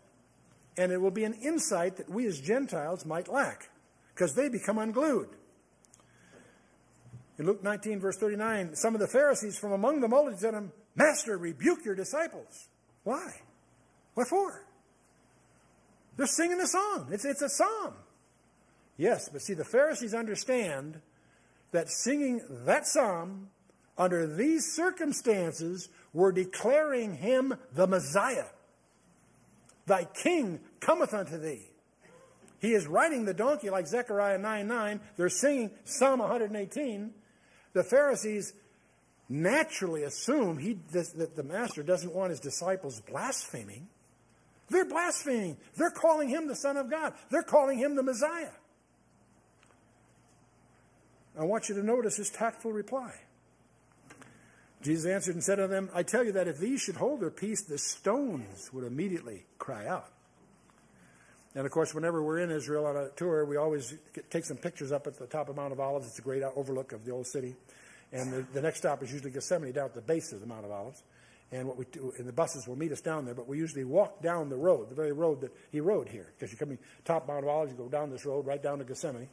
and 0.77 0.91
it 0.91 1.01
will 1.01 1.11
be 1.11 1.23
an 1.23 1.33
insight 1.33 1.97
that 1.97 2.09
we 2.09 2.25
as 2.27 2.39
Gentiles 2.39 3.05
might 3.05 3.27
lack 3.27 3.69
because 4.13 4.35
they 4.35 4.49
become 4.49 4.77
unglued. 4.77 5.29
In 7.39 7.45
Luke 7.45 7.63
19, 7.63 7.99
verse 7.99 8.17
39, 8.17 8.75
some 8.75 8.95
of 8.95 9.01
the 9.01 9.07
Pharisees 9.07 9.57
from 9.57 9.71
among 9.71 10.01
the 10.01 10.07
multitude 10.07 10.39
said 10.39 10.51
to 10.51 10.57
him, 10.57 10.71
Master, 10.95 11.37
rebuke 11.37 11.85
your 11.85 11.93
disciples. 11.93 12.67
Why? 13.03 13.31
What 14.15 14.27
for? 14.27 14.65
They're 16.15 16.25
singing 16.25 16.59
a 16.59 16.67
song. 16.67 17.09
It's, 17.11 17.25
it's 17.25 17.43
a 17.43 17.49
psalm. 17.49 17.93
Yes, 18.97 19.29
but 19.29 19.41
see, 19.41 19.53
the 19.53 19.63
Pharisees 19.63 20.15
understand 20.15 20.99
that 21.71 21.89
singing 21.89 22.41
that 22.65 22.87
psalm 22.87 23.49
under 23.97 24.25
these 24.25 24.73
circumstances 24.73 25.89
were 26.13 26.31
declaring 26.31 27.17
him 27.17 27.53
the 27.73 27.85
Messiah. 27.85 28.45
Thy 29.87 30.05
king 30.05 30.59
cometh 30.79 31.13
unto 31.13 31.39
thee. 31.39 31.71
He 32.59 32.73
is 32.73 32.85
riding 32.85 33.25
the 33.25 33.33
donkey 33.33 33.71
like 33.71 33.87
Zechariah 33.87 34.37
9 34.37 34.67
9. 34.67 34.99
They're 35.15 35.29
singing 35.29 35.71
Psalm 35.85 36.19
118 36.19 37.13
the 37.77 37.83
Pharisees 37.83 38.53
naturally 39.29 40.01
assume 40.01 40.57
he, 40.57 40.79
that 40.93 41.35
the 41.35 41.43
master 41.43 41.83
doesn't 41.83 42.11
want 42.11 42.31
his 42.31 42.39
disciples 42.39 43.01
blaspheming. 43.01 43.87
They're 44.69 44.89
blaspheming. 44.89 45.57
They're 45.75 45.91
calling 45.91 46.27
him 46.27 46.47
the 46.47 46.55
Son 46.55 46.75
of 46.75 46.89
God. 46.89 47.13
They're 47.29 47.43
calling 47.43 47.77
him 47.77 47.95
the 47.95 48.01
Messiah. 48.01 48.51
I 51.39 51.45
want 51.45 51.69
you 51.69 51.75
to 51.75 51.83
notice 51.83 52.17
his 52.17 52.31
tactful 52.31 52.71
reply. 52.71 53.13
Jesus 54.81 55.09
answered 55.09 55.35
and 55.35 55.43
said 55.43 55.55
to 55.55 55.67
them, 55.67 55.89
I 55.93 56.03
tell 56.03 56.23
you 56.23 56.33
that 56.33 56.47
if 56.47 56.59
these 56.59 56.81
should 56.81 56.95
hold 56.95 57.21
their 57.21 57.31
peace, 57.31 57.63
the 57.63 57.77
stones 57.77 58.71
would 58.73 58.83
immediately 58.83 59.45
cry 59.57 59.87
out. 59.87 60.11
And 61.55 61.65
of 61.65 61.71
course, 61.71 61.95
whenever 61.95 62.21
we're 62.21 62.39
in 62.39 62.51
Israel 62.51 62.85
on 62.85 62.95
a 62.95 63.09
tour, 63.09 63.43
we 63.43 63.57
always 63.57 63.95
get, 64.13 64.29
take 64.29 64.45
some 64.45 64.57
pictures 64.57 64.91
up 64.91 65.07
at 65.07 65.17
the 65.17 65.25
top 65.25 65.49
of 65.49 65.55
Mount 65.55 65.73
of 65.73 65.79
Olives. 65.79 66.05
It's 66.05 66.19
a 66.19 66.21
great 66.21 66.43
overlook 66.43 66.91
of 66.91 67.03
the 67.03 67.11
old 67.11 67.25
city. 67.25 67.55
And 68.13 68.31
the, 68.31 68.45
the 68.53 68.61
next 68.61 68.79
stop 68.79 69.01
is 69.01 69.11
usually 69.11 69.31
Gethsemane 69.31 69.71
down 69.71 69.85
at 69.85 69.95
the 69.95 70.01
base 70.01 70.31
of 70.33 70.39
the 70.39 70.45
Mount 70.45 70.65
of 70.65 70.71
Olives. 70.71 71.01
And 71.51 71.67
what 71.67 71.77
we 71.77 71.85
do, 71.85 72.13
and 72.17 72.27
the 72.27 72.33
buses 72.33 72.67
will 72.67 72.75
meet 72.75 72.91
us 72.91 73.01
down 73.01 73.25
there, 73.25 73.33
but 73.33 73.47
we 73.47 73.57
usually 73.57 73.85
walk 73.85 74.21
down 74.21 74.49
the 74.49 74.57
road, 74.57 74.89
the 74.89 74.95
very 74.95 75.13
road 75.13 75.41
that 75.41 75.51
he 75.71 75.79
rode 75.79 76.09
here. 76.09 76.27
Because 76.37 76.51
you're 76.51 76.59
coming 76.59 76.77
top 77.05 77.27
Mount 77.27 77.43
of 77.43 77.49
Olives, 77.49 77.71
you 77.71 77.77
go 77.77 77.87
down 77.87 78.11
this 78.11 78.25
road 78.25 78.45
right 78.45 78.61
down 78.61 78.77
to 78.79 78.83
Gethsemane. 78.83 79.29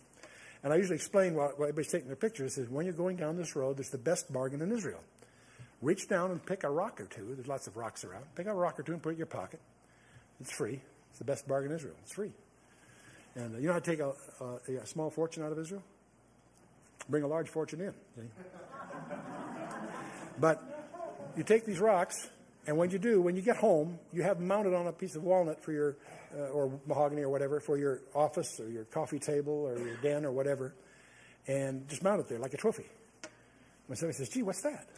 And 0.62 0.72
I 0.72 0.76
usually 0.76 0.96
explain 0.96 1.34
while, 1.34 1.52
while 1.56 1.68
everybody's 1.68 1.92
taking 1.92 2.06
their 2.06 2.16
pictures 2.16 2.56
is 2.56 2.70
when 2.70 2.86
you're 2.86 2.94
going 2.94 3.16
down 3.16 3.36
this 3.36 3.54
road, 3.54 3.78
it's 3.80 3.90
the 3.90 3.98
best 3.98 4.32
bargain 4.32 4.62
in 4.62 4.72
Israel. 4.72 5.00
Reach 5.82 6.08
down 6.08 6.30
and 6.30 6.44
pick 6.44 6.64
a 6.64 6.70
rock 6.70 7.00
or 7.00 7.06
two. 7.06 7.34
There's 7.34 7.48
lots 7.48 7.66
of 7.66 7.76
rocks 7.76 8.04
around. 8.04 8.24
Pick 8.34 8.46
a 8.46 8.54
rock 8.54 8.78
or 8.78 8.82
two 8.82 8.92
and 8.92 9.02
put 9.02 9.10
it 9.10 9.12
in 9.12 9.18
your 9.18 9.26
pocket. 9.26 9.60
It's 10.40 10.52
free. 10.52 10.80
It's 11.10 11.18
the 11.18 11.24
best 11.24 11.46
bargain 11.46 11.70
in 11.70 11.76
Israel. 11.76 11.94
It's 12.02 12.14
free. 12.14 12.32
And 13.34 13.54
uh, 13.54 13.58
you 13.58 13.66
know 13.66 13.74
how 13.74 13.80
to 13.80 13.90
take 13.90 14.00
a, 14.00 14.12
a, 14.40 14.82
a, 14.82 14.86
small 14.86 15.10
fortune 15.10 15.42
out 15.42 15.52
of 15.52 15.58
Israel? 15.58 15.82
Bring 17.08 17.22
a 17.24 17.26
large 17.26 17.48
fortune 17.48 17.80
in. 17.80 17.94
But 20.40 20.60
you 21.36 21.44
take 21.44 21.64
these 21.64 21.78
rocks, 21.78 22.28
and 22.66 22.76
when 22.76 22.90
you 22.90 22.98
do, 22.98 23.20
when 23.22 23.36
you 23.36 23.42
get 23.42 23.56
home, 23.56 23.98
you 24.12 24.22
have 24.22 24.38
them 24.38 24.48
mounted 24.48 24.74
on 24.74 24.86
a 24.86 24.92
piece 24.92 25.14
of 25.14 25.22
walnut 25.22 25.62
for 25.62 25.72
your, 25.72 25.96
uh, 26.36 26.48
or 26.48 26.80
mahogany 26.86 27.22
or 27.22 27.28
whatever, 27.28 27.60
for 27.60 27.78
your 27.78 28.00
office 28.14 28.58
or 28.58 28.68
your 28.68 28.84
coffee 28.84 29.20
table 29.20 29.52
or 29.52 29.78
your 29.78 29.96
den 29.98 30.24
or 30.24 30.32
whatever, 30.32 30.74
and 31.46 31.88
just 31.88 32.02
mount 32.02 32.20
it 32.20 32.28
there 32.28 32.38
like 32.38 32.54
a 32.54 32.56
trophy. 32.56 32.86
When 33.86 33.96
somebody 33.96 34.16
says, 34.16 34.28
gee, 34.28 34.42
what's 34.42 34.62
that? 34.62 34.88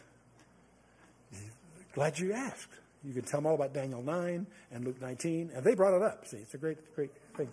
Glad 1.97 2.19
you 2.19 2.31
asked. 2.31 2.69
You 3.03 3.11
can 3.11 3.23
tell 3.23 3.39
them 3.39 3.47
all 3.47 3.55
about 3.55 3.73
Daniel 3.73 4.03
9 4.03 4.45
and 4.71 4.85
Luke 4.85 5.01
19, 5.01 5.49
and 5.51 5.63
they 5.63 5.73
brought 5.73 5.95
it 5.95 6.03
up. 6.03 6.27
See, 6.27 6.37
it's 6.37 6.53
a 6.53 6.57
great, 6.59 6.77
great 6.93 7.09
thing. 7.35 7.49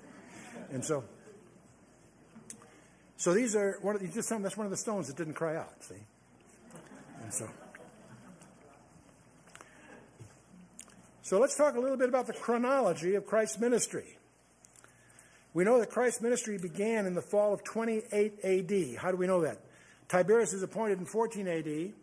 And 0.70 0.84
so, 0.84 1.03
so 3.16 3.32
these 3.32 3.57
are 3.57 3.78
one 3.80 3.97
of 3.97 4.03
you 4.03 4.09
just 4.09 4.28
that's 4.28 4.55
one 4.59 4.66
of 4.66 4.70
the 4.70 4.76
stones 4.76 5.07
that 5.07 5.16
didn't 5.16 5.32
cry 5.32 5.57
out. 5.57 5.82
See, 5.82 5.95
and 7.22 7.32
so. 7.32 7.49
So 11.22 11.40
let's 11.40 11.57
talk 11.57 11.76
a 11.76 11.80
little 11.80 11.97
bit 11.97 12.11
about 12.11 12.26
the 12.26 12.34
chronology 12.34 13.14
of 13.14 13.24
Christ's 13.24 13.59
ministry. 13.59 14.18
We 15.55 15.64
know 15.64 15.78
that 15.78 15.88
Christ's 15.88 16.20
ministry 16.20 16.59
began 16.59 17.07
in 17.07 17.14
the 17.14 17.22
fall 17.22 17.55
of 17.55 17.64
28 17.64 18.45
AD. 18.45 18.99
How 18.99 19.11
do 19.11 19.16
we 19.16 19.26
know 19.26 19.40
that? 19.40 19.62
Tiberius 20.09 20.53
is 20.53 20.62
appointed 20.62 20.99
in 20.99 21.07
14 21.07 21.49
AD. 21.49 21.95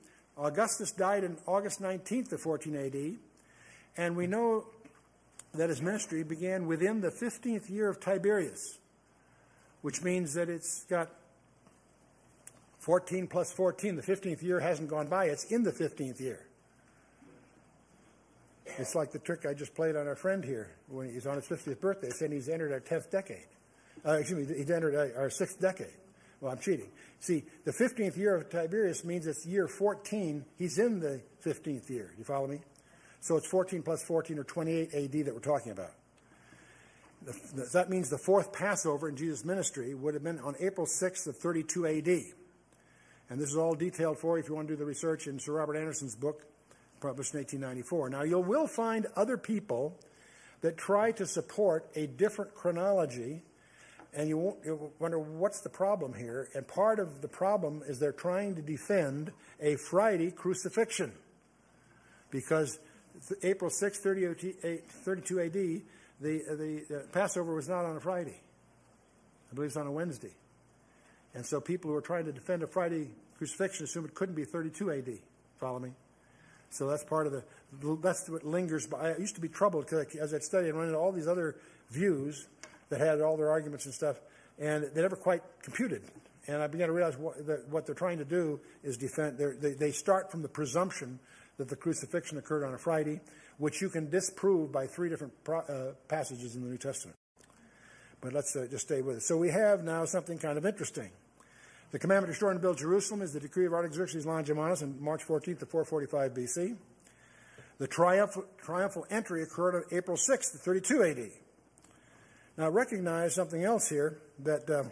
Augustus 0.41 0.91
died 0.91 1.23
in 1.23 1.37
August 1.45 1.81
19th 1.81 2.31
of 2.31 2.41
14 2.41 2.75
AD. 2.75 3.15
And 3.97 4.15
we 4.15 4.25
know 4.25 4.65
that 5.53 5.69
his 5.69 5.81
ministry 5.81 6.23
began 6.23 6.65
within 6.65 7.01
the 7.01 7.11
15th 7.11 7.69
year 7.69 7.89
of 7.89 7.99
Tiberius, 7.99 8.79
which 9.81 10.01
means 10.01 10.33
that 10.33 10.49
it's 10.49 10.85
got 10.85 11.09
14 12.79 13.27
plus 13.27 13.51
14. 13.51 13.95
The 13.95 14.01
15th 14.01 14.41
year 14.41 14.59
hasn't 14.59 14.89
gone 14.89 15.07
by, 15.07 15.25
it's 15.25 15.45
in 15.45 15.63
the 15.63 15.71
15th 15.71 16.19
year. 16.19 16.47
It's 18.77 18.95
like 18.95 19.11
the 19.11 19.19
trick 19.19 19.45
I 19.45 19.53
just 19.53 19.75
played 19.75 19.95
on 19.95 20.07
our 20.07 20.15
friend 20.15 20.43
here 20.43 20.71
when 20.87 21.13
he's 21.13 21.27
on 21.27 21.35
his 21.35 21.45
50th 21.45 21.81
birthday, 21.81 22.09
saying 22.09 22.31
he's 22.31 22.47
entered 22.47 22.71
our 22.71 22.79
10th 22.79 23.11
decade. 23.11 23.47
Uh, 24.05 24.13
excuse 24.13 24.47
me, 24.47 24.55
he's 24.55 24.71
entered 24.71 25.13
our 25.15 25.29
sixth 25.29 25.59
decade. 25.59 25.93
Well, 26.41 26.51
I'm 26.51 26.59
cheating. 26.59 26.89
See, 27.19 27.43
the 27.65 27.71
15th 27.71 28.17
year 28.17 28.35
of 28.35 28.49
Tiberius 28.49 29.05
means 29.05 29.27
it's 29.27 29.45
year 29.45 29.67
14. 29.67 30.43
He's 30.57 30.79
in 30.79 30.99
the 30.99 31.21
15th 31.45 31.89
year. 31.89 32.09
Do 32.11 32.17
you 32.17 32.23
follow 32.23 32.47
me? 32.47 32.59
So 33.19 33.37
it's 33.37 33.47
14 33.47 33.83
plus 33.83 34.03
14 34.03 34.39
or 34.39 34.43
28 34.43 34.93
AD 34.93 35.25
that 35.25 35.33
we're 35.33 35.39
talking 35.39 35.71
about. 35.71 35.91
That 37.73 37.91
means 37.91 38.09
the 38.09 38.17
fourth 38.17 38.51
Passover 38.51 39.07
in 39.07 39.15
Jesus' 39.15 39.45
ministry 39.45 39.93
would 39.93 40.15
have 40.15 40.23
been 40.23 40.39
on 40.39 40.55
April 40.59 40.87
6th 40.87 41.27
of 41.27 41.37
32 41.37 41.85
AD. 41.85 42.07
And 43.29 43.39
this 43.39 43.49
is 43.49 43.55
all 43.55 43.75
detailed 43.75 44.17
for 44.17 44.37
you 44.37 44.43
if 44.43 44.49
you 44.49 44.55
want 44.55 44.67
to 44.67 44.73
do 44.73 44.77
the 44.77 44.85
research 44.85 45.27
in 45.27 45.39
Sir 45.39 45.53
Robert 45.53 45.77
Anderson's 45.77 46.15
book, 46.15 46.41
published 46.99 47.35
in 47.35 47.41
1894. 47.41 48.09
Now, 48.09 48.23
you 48.23 48.39
will 48.39 48.65
find 48.65 49.05
other 49.15 49.37
people 49.37 49.99
that 50.61 50.77
try 50.77 51.11
to 51.11 51.27
support 51.27 51.91
a 51.95 52.07
different 52.07 52.55
chronology, 52.55 53.43
and 54.13 54.27
you, 54.27 54.91
wonder 54.99 55.19
what's 55.19 55.61
the 55.61 55.69
problem 55.69 56.13
here. 56.13 56.49
And 56.53 56.67
part 56.67 56.99
of 56.99 57.21
the 57.21 57.27
problem 57.27 57.81
is 57.87 57.97
they're 57.97 58.11
trying 58.11 58.55
to 58.55 58.61
defend 58.61 59.31
a 59.61 59.77
Friday 59.77 60.31
crucifixion 60.31 61.13
because 62.29 62.79
April 63.43 63.69
6, 63.69 63.99
32 63.99 65.39
AD, 65.39 65.53
the, 65.53 65.83
the 66.19 66.85
uh, 66.89 66.99
Passover 67.13 67.55
was 67.55 67.69
not 67.69 67.85
on 67.85 67.95
a 67.95 67.99
Friday. 67.99 68.39
I 69.51 69.55
believe 69.55 69.69
it's 69.69 69.77
on 69.77 69.87
a 69.87 69.91
Wednesday. 69.91 70.33
And 71.33 71.45
so 71.45 71.61
people 71.61 71.89
who 71.89 71.95
are 71.95 72.01
trying 72.01 72.25
to 72.25 72.33
defend 72.33 72.63
a 72.63 72.67
Friday 72.67 73.09
crucifixion 73.37 73.85
assume 73.85 74.05
it 74.05 74.13
couldn't 74.13 74.35
be 74.35 74.43
32 74.43 74.91
AD. 74.91 75.09
Follow 75.59 75.79
me? 75.79 75.91
So 76.69 76.87
that's 76.87 77.03
part 77.03 77.27
of 77.27 77.33
the, 77.33 77.43
that's 78.01 78.29
what 78.29 78.45
lingers. 78.45 78.87
By. 78.87 79.11
I 79.11 79.17
used 79.17 79.35
to 79.35 79.41
be 79.41 79.49
troubled 79.49 79.85
because 79.85 80.15
as 80.15 80.33
I 80.33 80.39
studied 80.39 80.69
and 80.69 80.77
run 80.77 80.87
into 80.87 80.99
all 80.99 81.11
these 81.11 81.27
other 81.27 81.55
views 81.89 82.47
that 82.91 82.99
had 82.99 83.21
all 83.21 83.37
their 83.37 83.49
arguments 83.49 83.85
and 83.85 83.93
stuff, 83.93 84.17
and 84.59 84.83
they 84.93 85.01
never 85.01 85.15
quite 85.15 85.41
computed. 85.63 86.03
And 86.47 86.61
I 86.61 86.67
began 86.67 86.87
to 86.87 86.93
realize 86.93 87.17
what, 87.17 87.45
that 87.47 87.67
what 87.69 87.85
they're 87.85 87.95
trying 87.95 88.17
to 88.19 88.25
do 88.25 88.59
is 88.83 88.97
defend, 88.97 89.37
they, 89.37 89.71
they 89.71 89.91
start 89.91 90.29
from 90.29 90.41
the 90.41 90.49
presumption 90.49 91.19
that 91.57 91.69
the 91.69 91.75
crucifixion 91.75 92.37
occurred 92.37 92.65
on 92.65 92.73
a 92.73 92.77
Friday, 92.77 93.21
which 93.57 93.81
you 93.81 93.89
can 93.89 94.09
disprove 94.09 94.71
by 94.71 94.87
three 94.87 95.09
different 95.09 95.31
pro, 95.43 95.59
uh, 95.59 95.93
passages 96.07 96.55
in 96.55 96.63
the 96.63 96.69
New 96.69 96.77
Testament. 96.77 97.17
But 98.19 98.33
let's 98.33 98.55
uh, 98.55 98.67
just 98.69 98.85
stay 98.85 99.01
with 99.01 99.17
it. 99.17 99.23
So 99.23 99.37
we 99.37 99.49
have 99.49 99.83
now 99.83 100.03
something 100.05 100.37
kind 100.37 100.57
of 100.57 100.65
interesting. 100.65 101.11
The 101.91 101.99
commandment 101.99 102.27
to 102.27 102.31
restore 102.31 102.51
and 102.51 102.61
build 102.61 102.77
Jerusalem 102.77 103.21
is 103.21 103.31
the 103.33 103.39
decree 103.39 103.65
of 103.65 103.73
Artaxerxes 103.73 104.25
Longimanus 104.25 104.81
on 104.81 105.01
March 105.01 105.25
14th 105.25 105.59
to 105.59 105.65
445 105.65 106.33
BC. 106.33 106.77
The 107.77 107.87
triumphal, 107.87 108.45
triumphal 108.61 109.05
entry 109.09 109.43
occurred 109.43 109.75
on 109.75 109.83
April 109.91 110.17
6th, 110.17 110.51
32 110.59 111.03
AD. 111.03 111.31
Now, 112.57 112.69
recognize 112.69 113.35
something 113.35 113.63
else 113.63 113.87
here 113.89 114.19
that 114.39 114.69
uh, 114.69 114.83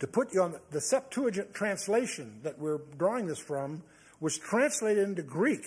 to 0.00 0.06
put 0.06 0.32
you 0.32 0.42
on 0.42 0.56
the 0.70 0.80
Septuagint 0.80 1.54
translation 1.54 2.40
that 2.42 2.58
we're 2.58 2.78
drawing 2.98 3.26
this 3.26 3.38
from 3.38 3.82
was 4.20 4.38
translated 4.38 5.06
into 5.06 5.22
Greek, 5.22 5.64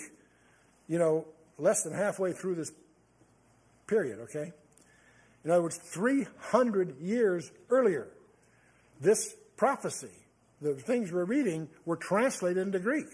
you 0.88 0.98
know, 0.98 1.26
less 1.58 1.82
than 1.82 1.94
halfway 1.94 2.32
through 2.32 2.56
this 2.56 2.72
period, 3.86 4.18
okay? 4.20 4.52
In 5.44 5.50
other 5.50 5.62
words, 5.62 5.78
300 5.78 6.98
years 7.00 7.50
earlier, 7.70 8.08
this 9.00 9.34
prophecy, 9.56 10.10
the 10.60 10.74
things 10.74 11.12
we're 11.12 11.24
reading, 11.24 11.68
were 11.84 11.96
translated 11.96 12.66
into 12.66 12.78
Greek. 12.78 13.06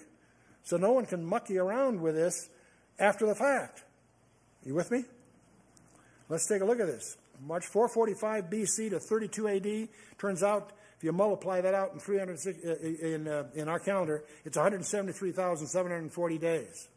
So 0.65 0.77
no 0.77 0.93
one 0.93 1.07
can 1.07 1.25
mucky 1.25 1.59
around 1.59 2.01
with 2.01 2.15
this 2.15 2.49
after 2.99 3.27
the 3.27 3.35
fact. 3.35 3.85
You 4.65 4.75
with 4.75 4.91
me? 4.91 5.05
Let's 6.33 6.47
take 6.47 6.63
a 6.63 6.65
look 6.65 6.81
at 6.81 6.87
this. 6.87 7.19
March 7.47 7.67
445 7.67 8.49
BC 8.49 8.89
to 8.89 8.99
32 8.99 9.49
AD. 9.49 9.89
Turns 10.19 10.43
out, 10.43 10.73
if 10.97 11.05
you 11.05 11.13
multiply 11.13 11.61
that 11.61 11.75
out 11.75 11.93
in 11.93 11.99
300 11.99 12.39
uh, 12.47 12.71
in, 13.07 13.29
uh, 13.29 13.45
in 13.55 13.69
our 13.69 13.79
calendar, 13.79 14.25
it's 14.43 14.57
173,740 14.57 16.39
days. 16.39 16.89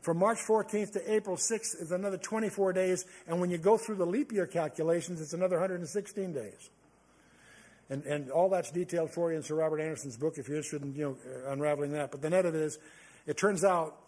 From 0.00 0.16
March 0.16 0.38
14th 0.38 0.92
to 0.94 1.12
April 1.12 1.36
6th 1.36 1.82
is 1.82 1.92
another 1.92 2.16
24 2.16 2.72
days, 2.72 3.04
and 3.28 3.38
when 3.38 3.50
you 3.50 3.58
go 3.58 3.76
through 3.76 3.96
the 3.96 4.06
leap 4.06 4.32
year 4.32 4.46
calculations, 4.46 5.20
it's 5.20 5.34
another 5.34 5.56
116 5.56 6.32
days. 6.32 6.70
And, 7.90 8.02
and 8.04 8.30
all 8.30 8.48
that's 8.48 8.70
detailed 8.70 9.10
for 9.10 9.30
you 9.30 9.36
in 9.36 9.42
Sir 9.42 9.56
Robert 9.56 9.80
Anderson's 9.80 10.16
book 10.16 10.38
if 10.38 10.48
you're 10.48 10.56
interested 10.56 10.80
in 10.80 10.94
you 10.94 11.04
know, 11.04 11.16
uh, 11.30 11.52
unraveling 11.52 11.92
that. 11.92 12.10
But 12.10 12.22
the 12.22 12.30
net 12.30 12.46
of 12.46 12.54
it 12.54 12.62
is, 12.62 12.78
it 13.26 13.36
turns 13.36 13.62
out 13.62 14.03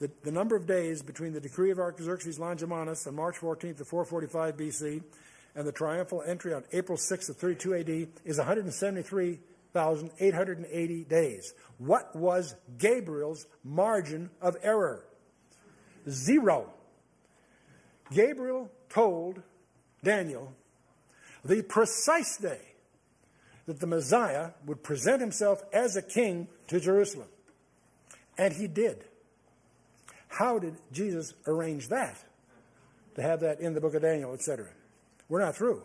that 0.00 0.24
the 0.24 0.32
number 0.32 0.56
of 0.56 0.66
days 0.66 1.02
between 1.02 1.32
the 1.32 1.40
decree 1.40 1.70
of 1.70 1.78
Artaxerxes 1.78 2.38
Longimanus 2.38 3.06
on 3.06 3.14
March 3.14 3.36
14th 3.36 3.78
to 3.78 3.84
445 3.84 4.56
BC 4.56 5.04
and 5.54 5.66
the 5.66 5.72
triumphal 5.72 6.22
entry 6.26 6.52
on 6.52 6.64
April 6.72 6.98
6th 6.98 7.28
of 7.28 7.36
32 7.36 7.74
AD 7.74 8.08
is 8.24 8.38
173,880 8.38 11.04
days. 11.04 11.54
What 11.78 12.16
was 12.16 12.56
Gabriel's 12.78 13.46
margin 13.62 14.30
of 14.40 14.56
error? 14.62 15.04
Zero. 16.08 16.72
Gabriel 18.12 18.70
told 18.88 19.42
Daniel 20.02 20.52
the 21.44 21.62
precise 21.62 22.36
day 22.36 22.60
that 23.66 23.78
the 23.80 23.86
Messiah 23.86 24.50
would 24.66 24.82
present 24.82 25.20
himself 25.20 25.62
as 25.72 25.96
a 25.96 26.02
king 26.02 26.48
to 26.66 26.80
Jerusalem. 26.80 27.28
And 28.36 28.52
he 28.52 28.66
did. 28.66 29.04
How 30.38 30.58
did 30.58 30.74
Jesus 30.90 31.32
arrange 31.46 31.88
that? 31.88 32.16
To 33.14 33.22
have 33.22 33.40
that 33.40 33.60
in 33.60 33.74
the 33.74 33.80
book 33.80 33.94
of 33.94 34.02
Daniel, 34.02 34.34
etc. 34.34 34.66
We're 35.28 35.40
not 35.40 35.54
through. 35.54 35.84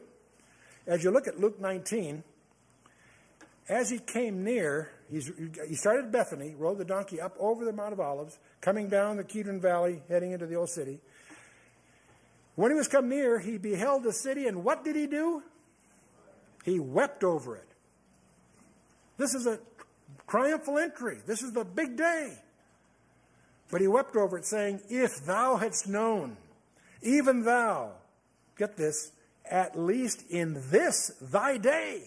As 0.88 1.04
you 1.04 1.12
look 1.12 1.28
at 1.28 1.40
Luke 1.40 1.62
19, 1.62 2.24
as 3.68 3.92
he 3.92 4.00
came 4.00 4.44
near, 4.44 4.90
he 5.12 5.76
started 5.76 6.12
Bethany, 6.12 6.56
rode 6.58 6.80
the 6.80 6.86
donkey 6.86 7.22
up 7.22 7.36
over 7.40 7.64
the 7.64 7.74
Mount 7.74 7.94
of 7.94 8.00
Olives, 8.00 8.40
coming 8.62 8.90
down 8.90 9.18
the 9.18 9.24
Kidron 9.24 9.62
Valley, 9.62 10.02
heading 10.10 10.32
into 10.32 10.48
the 10.48 10.56
old 10.56 10.70
city. 10.70 11.00
When 12.56 12.72
he 12.72 12.76
was 12.76 12.88
come 12.88 13.08
near, 13.08 13.38
he 13.38 13.60
beheld 13.60 14.04
the 14.04 14.14
city, 14.14 14.48
and 14.48 14.64
what 14.64 14.84
did 14.84 14.96
he 14.96 15.06
do? 15.06 15.44
He 16.66 16.80
wept 16.80 17.24
over 17.24 17.56
it. 17.56 17.70
This 19.18 19.36
is 19.36 19.46
a 19.46 19.60
triumphal 20.28 20.80
entry. 20.80 21.20
This 21.28 21.44
is 21.44 21.52
the 21.54 21.64
big 21.64 21.96
day. 21.96 22.38
But 23.72 23.82
he 23.82 23.88
wept 23.88 24.16
over 24.16 24.38
it, 24.38 24.46
saying, 24.46 24.82
If 24.90 25.26
thou 25.26 25.58
hadst 25.58 25.88
known, 25.88 26.38
even 27.02 27.44
thou, 27.44 27.92
get 28.58 28.78
this, 28.78 29.12
at 29.50 29.80
least 29.80 30.24
in 30.30 30.62
this 30.70 31.12
thy 31.22 31.58
day, 31.58 32.04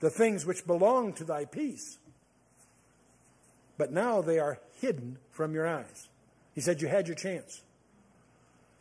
the 0.00 0.10
things 0.10 0.46
which 0.46 0.66
belong 0.66 1.12
to 1.14 1.24
thy 1.24 1.44
peace. 1.44 1.98
But 3.76 3.92
now 3.92 4.20
they 4.22 4.38
are 4.38 4.60
hidden 4.80 5.18
from 5.30 5.54
your 5.54 5.66
eyes. 5.66 6.08
He 6.54 6.60
said, 6.60 6.82
You 6.82 6.88
had 6.88 7.06
your 7.06 7.16
chance. 7.16 7.62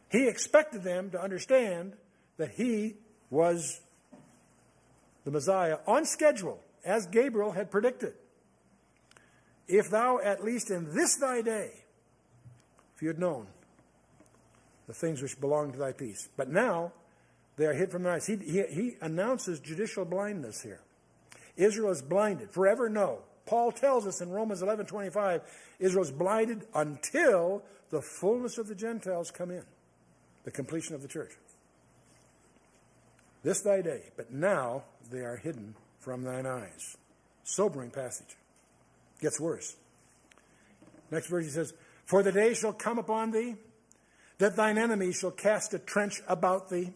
He 0.09 0.27
expected 0.27 0.83
them 0.83 1.11
to 1.11 1.21
understand 1.21 1.93
that 2.37 2.51
he 2.51 2.95
was 3.29 3.81
the 5.25 5.31
Messiah 5.31 5.79
on 5.85 6.05
schedule, 6.05 6.59
as 6.85 7.05
Gabriel 7.07 7.51
had 7.51 7.69
predicted. 7.69 8.13
If 9.67 9.89
thou, 9.89 10.19
at 10.19 10.43
least 10.43 10.71
in 10.71 10.93
this 10.95 11.17
thy 11.17 11.41
day, 11.41 11.71
if 12.95 13.01
you 13.01 13.09
had 13.09 13.19
known 13.19 13.47
the 14.87 14.93
things 14.93 15.21
which 15.21 15.39
belong 15.39 15.73
to 15.73 15.77
thy 15.77 15.91
peace. 15.91 16.29
But 16.37 16.49
now 16.49 16.93
they 17.57 17.65
are 17.65 17.73
hid 17.73 17.91
from 17.91 18.03
thy 18.03 18.15
eyes. 18.15 18.25
He, 18.25 18.37
he, 18.37 18.63
he 18.69 18.95
announces 19.01 19.59
judicial 19.59 20.05
blindness 20.05 20.61
here. 20.61 20.79
Israel 21.57 21.91
is 21.91 22.01
blinded. 22.01 22.51
Forever, 22.51 22.89
no. 22.89 23.19
Paul 23.45 23.71
tells 23.71 24.05
us 24.07 24.21
in 24.21 24.29
Romans 24.29 24.61
11 24.61 24.85
25, 24.85 25.41
Israel 25.79 26.03
is 26.03 26.11
blinded 26.11 26.65
until 26.73 27.63
the 27.89 28.01
fullness 28.01 28.57
of 28.57 28.67
the 28.67 28.75
Gentiles 28.75 29.31
come 29.31 29.51
in, 29.51 29.63
the 30.43 30.51
completion 30.51 30.95
of 30.95 31.01
the 31.01 31.07
church. 31.07 31.31
This 33.43 33.61
thy 33.61 33.81
day, 33.81 34.11
but 34.17 34.31
now 34.31 34.83
they 35.09 35.19
are 35.19 35.37
hidden 35.37 35.75
from 35.99 36.23
thine 36.23 36.45
eyes. 36.45 36.97
Sobering 37.43 37.91
passage. 37.91 38.35
Gets 39.19 39.39
worse. 39.39 39.75
Next 41.11 41.27
verse 41.27 41.45
he 41.45 41.51
says, 41.51 41.73
For 42.05 42.23
the 42.23 42.31
day 42.31 42.53
shall 42.53 42.73
come 42.73 42.99
upon 42.99 43.31
thee 43.31 43.55
that 44.37 44.55
thine 44.55 44.77
enemies 44.77 45.17
shall 45.17 45.31
cast 45.31 45.73
a 45.73 45.79
trench 45.79 46.21
about 46.27 46.69
thee 46.69 46.93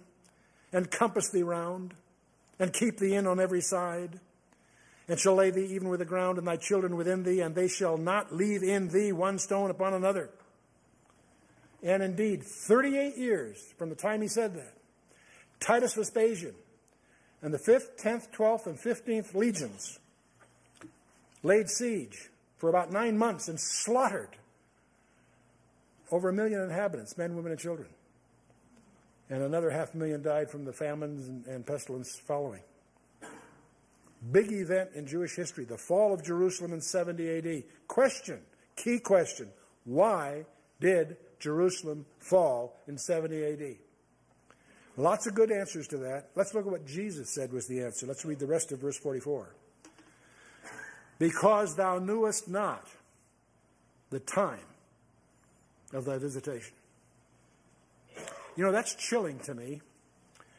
and 0.72 0.90
compass 0.90 1.30
thee 1.32 1.44
round 1.44 1.94
and 2.60 2.72
keep 2.72 2.98
thee 2.98 3.16
in 3.16 3.26
on 3.26 3.40
every 3.40 3.62
side 3.62 4.20
and 5.12 5.20
shall 5.20 5.36
lay 5.36 5.50
thee 5.50 5.68
even 5.74 5.90
with 5.90 6.00
the 6.00 6.06
ground, 6.06 6.38
and 6.38 6.48
thy 6.48 6.56
children 6.56 6.96
within 6.96 7.24
thee, 7.24 7.42
and 7.42 7.54
they 7.54 7.68
shall 7.68 7.98
not 7.98 8.34
leave 8.34 8.64
in 8.64 8.88
thee 8.88 9.12
one 9.12 9.38
stone 9.40 9.70
upon 9.70 9.94
another. 9.94 10.30
And 11.84 12.02
indeed, 12.02 12.44
38 12.44 13.18
years 13.18 13.74
from 13.78 13.90
the 13.90 13.96
time 13.96 14.22
he 14.22 14.30
said 14.30 14.56
that, 14.56 14.74
Titus 15.60 15.96
Vespasian 15.96 16.56
and 17.42 17.54
the 17.54 17.58
5th, 17.58 18.02
10th, 18.02 18.32
12th, 18.32 18.68
and 18.68 18.80
15th 18.80 19.34
legions 19.34 20.00
laid 21.44 21.70
siege 21.70 22.30
for 22.58 22.70
about 22.70 22.92
nine 22.92 23.18
months 23.18 23.48
and 23.48 23.60
slaughtered 23.60 24.38
over 26.12 26.30
a 26.30 26.34
million 26.34 26.62
inhabitants, 26.62 27.18
men, 27.18 27.36
women, 27.36 27.52
and 27.52 27.60
children. 27.60 27.88
And 29.30 29.42
another 29.42 29.70
half 29.70 29.96
million 29.96 30.22
died 30.22 30.50
from 30.50 30.66
the 30.66 30.74
famines 30.74 31.28
and, 31.28 31.46
and 31.46 31.66
pestilence 31.66 32.20
following. 32.28 32.62
Big 34.32 34.52
event 34.52 34.90
in 34.94 35.08
Jewish 35.08 35.36
history, 35.36 35.66
the 35.66 35.78
fall 35.78 36.14
of 36.14 36.24
Jerusalem 36.24 36.74
in 36.74 36.82
70 36.82 37.38
AD. 37.38 37.64
Question, 37.88 38.40
key 38.76 39.00
question, 39.00 39.50
why 39.86 40.46
did 40.80 41.18
Jerusalem 41.40 42.06
fall 42.20 42.78
in 42.88 42.98
70 42.98 43.44
AD? 43.44 43.76
Lots 44.98 45.26
of 45.26 45.34
good 45.34 45.52
answers 45.52 45.88
to 45.88 45.98
that. 45.98 46.30
Let's 46.36 46.54
look 46.54 46.66
at 46.66 46.72
what 46.72 46.86
Jesus 46.86 47.34
said 47.34 47.52
was 47.54 47.68
the 47.68 47.82
answer. 47.82 48.06
Let's 48.06 48.26
read 48.26 48.40
the 48.40 48.46
rest 48.46 48.72
of 48.72 48.80
verse 48.80 48.98
44. 48.98 49.56
Because 51.22 51.76
thou 51.76 52.00
knewest 52.00 52.48
not 52.48 52.88
the 54.10 54.20
time 54.20 54.66
of 55.94 56.04
thy 56.04 56.18
visitation. 56.18 56.74
You 58.56 58.66
know, 58.66 58.72
that's 58.72 58.96
chilling 58.96 59.38
to 59.42 59.54
me 59.54 59.82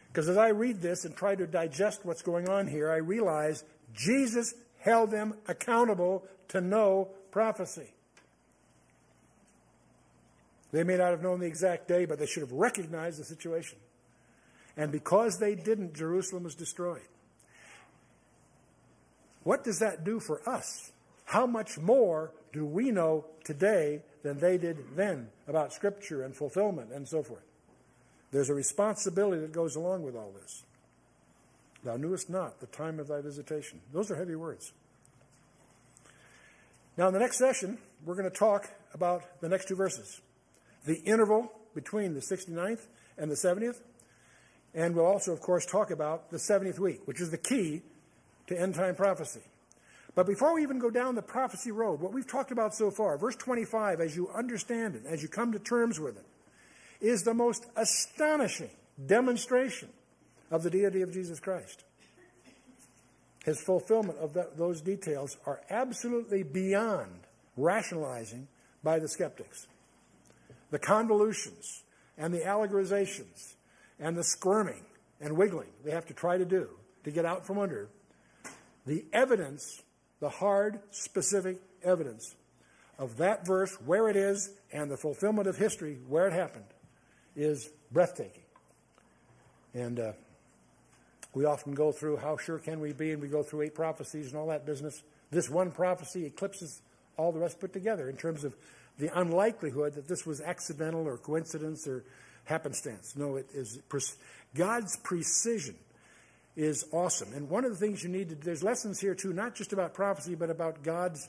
because 0.07 0.29
as 0.29 0.37
I 0.37 0.51
read 0.51 0.81
this 0.81 1.05
and 1.05 1.17
try 1.17 1.35
to 1.35 1.49
digest 1.49 2.05
what's 2.05 2.23
going 2.23 2.49
on 2.49 2.69
here, 2.69 2.93
I 2.93 2.99
realize 2.99 3.65
Jesus 3.93 4.55
held 4.79 5.11
them 5.11 5.35
accountable 5.49 6.23
to 6.51 6.61
know 6.61 7.09
prophecy. 7.33 7.93
They 10.71 10.85
may 10.85 10.97
not 10.97 11.11
have 11.11 11.25
known 11.25 11.41
the 11.41 11.47
exact 11.47 11.89
day, 11.89 12.05
but 12.05 12.21
they 12.21 12.27
should 12.27 12.43
have 12.45 12.53
recognized 12.53 13.19
the 13.19 13.25
situation. 13.25 13.79
And 14.77 14.93
because 14.93 15.41
they 15.41 15.57
didn't, 15.57 15.95
Jerusalem 15.95 16.45
was 16.45 16.55
destroyed. 16.55 17.03
What 19.45 19.65
does 19.65 19.79
that 19.81 20.05
do 20.05 20.21
for 20.21 20.47
us? 20.49 20.93
How 21.25 21.47
much 21.47 21.79
more 21.79 22.33
do 22.53 22.65
we 22.65 22.91
know 22.91 23.25
today 23.45 24.03
than 24.23 24.39
they 24.39 24.59
did 24.59 24.79
then 24.97 25.29
about 25.49 25.73
Scripture 25.73 26.23
and 26.23 26.37
fulfillment 26.37 26.93
and 26.93 27.09
so 27.09 27.23
forth? 27.23 27.45
There's 28.31 28.51
a 28.51 28.55
responsibility 28.55 29.41
that 29.43 29.53
goes 29.53 29.77
along 29.77 30.03
with 30.03 30.17
all 30.17 30.33
this. 30.41 30.65
Thou 31.85 31.97
knewest 31.97 32.31
not 32.31 32.61
the 32.61 32.67
time 32.67 33.01
of 33.01 33.09
thy 33.09 33.21
visitation. 33.21 33.81
Those 33.93 34.11
are 34.11 34.17
heavy 34.17 34.37
words. 34.37 34.73
Now, 36.97 37.09
in 37.09 37.15
the 37.15 37.21
next 37.21 37.39
session, 37.39 37.79
we're 38.05 38.15
going 38.15 38.31
to 38.31 38.37
talk 38.37 38.69
about 38.95 39.41
the 39.41 39.49
next 39.49 39.69
two 39.69 39.77
verses 39.77 40.21
the 40.85 41.01
interval 41.05 41.53
between 41.75 42.15
the 42.15 42.21
69th 42.21 42.87
and 43.17 43.31
the 43.31 43.37
70th. 43.37 43.81
And 44.75 44.97
we'll 44.97 45.07
also, 45.07 45.33
of 45.33 45.41
course, 45.41 45.65
talk 45.65 45.91
about 45.91 46.31
the 46.31 46.39
70th 46.39 46.79
week, 46.79 47.03
which 47.05 47.21
is 47.21 47.31
the 47.31 47.39
key 47.39 47.83
to 48.49 48.61
end 48.61 48.75
time 48.75 48.95
prophecy. 48.95 49.43
But 50.15 50.27
before 50.27 50.55
we 50.55 50.63
even 50.63 50.79
go 50.79 50.91
down 50.91 51.15
the 51.15 51.23
prophecy 51.23 51.71
road, 51.71 52.01
what 52.01 52.13
we've 52.13 52.27
talked 52.27 52.51
about 52.51 52.75
so 52.75 52.91
far, 52.91 53.17
verse 53.17 53.37
25, 53.37 54.01
as 54.01 54.15
you 54.15 54.29
understand 54.29 54.95
it, 54.95 55.05
as 55.07 55.23
you 55.23 55.29
come 55.29 55.53
to 55.53 55.59
terms 55.59 55.99
with 55.99 56.17
it, 56.17 56.27
is 57.01 57.23
the 57.23 57.35
most 57.35 57.67
astonishing 57.77 58.71
demonstration 59.07 59.89
of 60.51 60.63
the 60.63 60.71
deity 60.71 61.01
of 61.01 61.13
Jesus 61.13 61.41
Christ. 61.41 61.85
His 63.45 63.61
fulfillment 63.61 64.19
of 64.19 64.37
those 64.57 64.81
details 64.81 65.37
are 65.47 65.61
absolutely 65.71 66.43
beyond 66.43 67.27
rationalizing 67.57 68.47
by 68.85 68.99
the 68.99 69.09
skeptics. 69.09 69.67
The 70.71 70.79
convolutions 70.79 71.83
and 72.17 72.33
the 72.33 72.41
allegorizations 72.41 73.55
and 73.99 74.17
the 74.17 74.25
squirming 74.25 74.85
and 75.21 75.37
wiggling 75.37 75.69
they 75.85 75.91
have 75.91 76.07
to 76.07 76.15
try 76.15 76.39
to 76.39 76.45
do 76.45 76.69
to 77.05 77.11
get 77.11 77.25
out 77.25 77.47
from 77.47 77.59
under 77.59 77.89
the 78.87 79.05
evidence, 79.13 79.83
the 80.21 80.29
hard, 80.29 80.81
specific 80.91 81.61
evidence 81.83 82.35
of 82.99 83.17
that 83.17 83.47
verse, 83.47 83.75
where 83.85 84.09
it 84.09 84.17
is, 84.17 84.51
and 84.73 84.91
the 84.91 84.97
fulfillment 84.97 85.49
of 85.49 85.57
history, 85.57 85.99
where 86.09 86.27
it 86.27 86.33
happened, 86.33 86.65
is 87.35 87.69
breathtaking. 87.91 88.43
And 89.75 89.99
uh, 89.99 90.13
we 91.35 91.45
often 91.45 91.75
go 91.75 91.93
through 91.93 92.19
how 92.19 92.37
sure 92.37 92.59
can 92.59 92.81
we 92.81 92.93
be, 92.93 93.13
and 93.13 93.23
we 93.23 93.29
go 93.29 93.43
through 93.43 93.63
eight 93.63 93.75
prophecies 93.75 94.29
and 94.29 94.37
all 94.37 94.49
that 94.49 94.67
business. 94.67 95.03
This 95.31 95.49
one 95.49 95.71
prophecy 95.71 96.27
eclipses 96.27 96.83
all 97.17 97.33
the 97.33 97.41
rest 97.41 97.59
put 97.59 97.73
together 97.73 98.09
in 98.09 98.17
terms 98.17 98.45
of 98.45 98.55
the 98.99 99.09
unlikelihood 99.19 99.95
that 99.95 100.07
this 100.07 100.27
was 100.27 100.41
accidental 100.41 101.07
or 101.07 101.17
coincidence 101.17 101.87
or 101.87 102.05
happenstance. 102.45 103.17
No, 103.17 103.37
it 103.37 103.47
is 103.55 103.79
God's 104.55 104.97
precision 104.99 105.77
is 106.57 106.85
awesome. 106.93 107.33
And 107.35 107.49
one 107.49 107.65
of 107.65 107.71
the 107.71 107.77
things 107.77 108.03
you 108.03 108.11
need 108.11 108.29
to 108.29 108.35
there's 108.35 108.63
lessons 108.63 109.01
here 109.01 109.15
too, 109.15 109.33
not 109.33 109.55
just 109.55 109.73
about 109.73 109.95
prophecy, 109.95 110.35
but 110.35 110.51
about 110.51 110.83
God's 110.83 111.29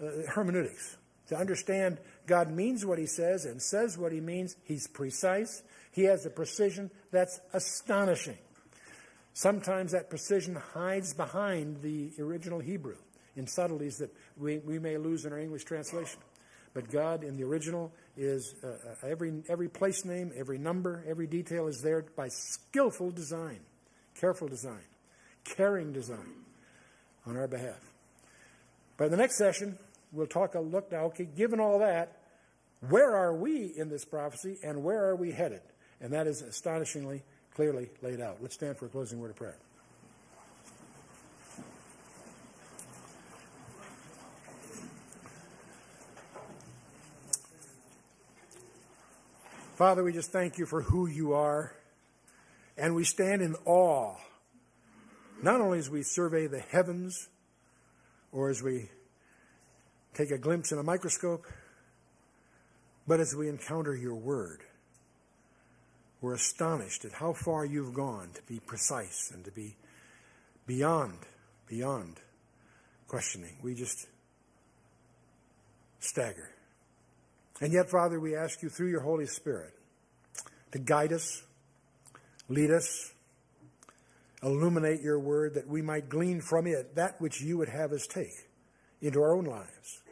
uh, 0.00 0.06
hermeneutics. 0.28 0.96
To 1.28 1.36
understand 1.36 1.98
God 2.26 2.50
means 2.50 2.84
what 2.84 2.98
he 2.98 3.06
says 3.06 3.44
and 3.44 3.60
says 3.60 3.96
what 3.96 4.12
he 4.12 4.20
means. 4.20 4.56
He's 4.64 4.86
precise. 4.86 5.62
He 5.92 6.02
has 6.04 6.26
a 6.26 6.30
precision 6.30 6.90
that's 7.10 7.40
astonishing. 7.52 8.38
Sometimes 9.34 9.92
that 9.92 10.10
precision 10.10 10.56
hides 10.74 11.14
behind 11.14 11.80
the 11.80 12.12
original 12.18 12.58
Hebrew 12.58 12.96
in 13.34 13.46
subtleties 13.46 13.98
that 13.98 14.14
we, 14.36 14.58
we 14.58 14.78
may 14.78 14.98
lose 14.98 15.24
in 15.24 15.32
our 15.32 15.38
English 15.38 15.64
translation. 15.64 16.20
But 16.74 16.90
God 16.90 17.24
in 17.24 17.36
the 17.36 17.44
original 17.44 17.92
is 18.16 18.54
uh, 18.62 18.68
uh, 18.68 19.06
every, 19.06 19.42
every 19.48 19.68
place 19.68 20.04
name, 20.04 20.32
every 20.36 20.58
number, 20.58 21.04
every 21.06 21.26
detail 21.26 21.66
is 21.66 21.80
there 21.82 22.04
by 22.16 22.28
skillful 22.28 23.10
design, 23.10 23.60
careful 24.22 24.46
design, 24.46 24.84
caring 25.42 25.92
design 25.92 26.44
on 27.26 27.36
our 27.36 27.48
behalf. 27.48 27.80
By 28.96 29.08
the 29.08 29.16
next 29.16 29.36
session, 29.36 29.76
we'll 30.12 30.28
talk 30.28 30.54
a 30.54 30.60
look 30.60 30.92
now, 30.92 31.06
okay, 31.06 31.24
given 31.24 31.58
all 31.58 31.80
that, 31.80 32.18
where 32.88 33.16
are 33.16 33.34
we 33.34 33.72
in 33.76 33.88
this 33.88 34.04
prophecy 34.04 34.58
and 34.62 34.84
where 34.84 35.04
are 35.08 35.16
we 35.16 35.32
headed? 35.32 35.62
And 36.00 36.12
that 36.12 36.28
is 36.28 36.40
astonishingly 36.40 37.24
clearly 37.56 37.90
laid 38.00 38.20
out. 38.20 38.36
Let's 38.40 38.54
stand 38.54 38.76
for 38.76 38.86
a 38.86 38.88
closing 38.88 39.18
word 39.18 39.30
of 39.30 39.36
prayer. 39.36 39.56
Father, 49.74 50.04
we 50.04 50.12
just 50.12 50.30
thank 50.30 50.58
you 50.58 50.66
for 50.66 50.82
who 50.82 51.08
you 51.08 51.32
are. 51.32 51.74
And 52.76 52.94
we 52.94 53.04
stand 53.04 53.42
in 53.42 53.54
awe, 53.64 54.16
not 55.42 55.60
only 55.60 55.78
as 55.78 55.90
we 55.90 56.02
survey 56.02 56.46
the 56.46 56.60
heavens 56.60 57.28
or 58.32 58.48
as 58.48 58.62
we 58.62 58.88
take 60.14 60.30
a 60.30 60.38
glimpse 60.38 60.72
in 60.72 60.78
a 60.78 60.82
microscope, 60.82 61.46
but 63.06 63.20
as 63.20 63.34
we 63.34 63.48
encounter 63.48 63.94
your 63.94 64.14
word. 64.14 64.60
We're 66.20 66.34
astonished 66.34 67.04
at 67.04 67.12
how 67.12 67.32
far 67.32 67.64
you've 67.64 67.94
gone 67.94 68.30
to 68.34 68.42
be 68.42 68.60
precise 68.60 69.30
and 69.34 69.44
to 69.44 69.50
be 69.50 69.76
beyond, 70.66 71.18
beyond 71.66 72.20
questioning. 73.08 73.56
We 73.62 73.74
just 73.74 74.06
stagger. 75.98 76.50
And 77.60 77.72
yet, 77.72 77.90
Father, 77.90 78.20
we 78.20 78.36
ask 78.36 78.62
you 78.62 78.68
through 78.68 78.90
your 78.90 79.00
Holy 79.02 79.26
Spirit 79.26 79.72
to 80.70 80.78
guide 80.78 81.12
us, 81.12 81.42
lead 82.52 82.70
us, 82.70 83.12
illuminate 84.42 85.00
your 85.00 85.18
word 85.18 85.54
that 85.54 85.68
we 85.68 85.82
might 85.82 86.08
glean 86.08 86.40
from 86.40 86.66
it 86.66 86.94
that 86.94 87.20
which 87.20 87.40
you 87.40 87.58
would 87.58 87.68
have 87.68 87.92
us 87.92 88.06
take 88.06 88.48
into 89.00 89.20
our 89.20 89.34
own 89.34 89.44
lives. 89.44 90.02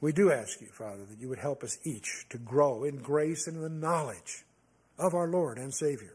We 0.00 0.12
do 0.12 0.30
ask 0.30 0.60
you, 0.60 0.68
Father, 0.68 1.04
that 1.08 1.20
you 1.20 1.28
would 1.28 1.38
help 1.38 1.62
us 1.62 1.78
each 1.84 2.26
to 2.30 2.38
grow 2.38 2.84
in 2.84 2.96
grace 2.96 3.46
and 3.46 3.56
in 3.56 3.62
the 3.62 3.68
knowledge 3.68 4.44
of 4.98 5.14
our 5.14 5.28
Lord 5.28 5.58
and 5.58 5.72
Savior, 5.72 6.14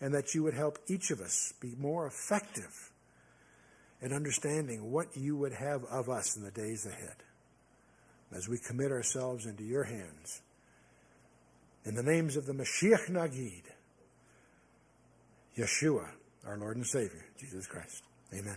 and 0.00 0.14
that 0.14 0.34
you 0.34 0.42
would 0.42 0.54
help 0.54 0.78
each 0.88 1.10
of 1.10 1.20
us 1.20 1.52
be 1.60 1.74
more 1.78 2.06
effective 2.06 2.90
in 4.00 4.12
understanding 4.12 4.90
what 4.90 5.16
you 5.16 5.36
would 5.36 5.52
have 5.52 5.84
of 5.84 6.08
us 6.08 6.36
in 6.36 6.42
the 6.42 6.50
days 6.50 6.86
ahead 6.86 7.16
as 8.34 8.48
we 8.48 8.58
commit 8.58 8.90
ourselves 8.90 9.46
into 9.46 9.64
your 9.64 9.84
hands. 9.84 10.40
In 11.84 11.94
the 11.94 12.02
names 12.02 12.36
of 12.36 12.46
the 12.46 12.52
Mashiach 12.52 13.10
Nagid, 13.10 13.62
Yeshua, 15.60 16.08
our 16.46 16.56
Lord 16.56 16.76
and 16.76 16.86
Savior, 16.86 17.24
Jesus 17.38 17.66
Christ. 17.66 18.02
Amen. 18.32 18.56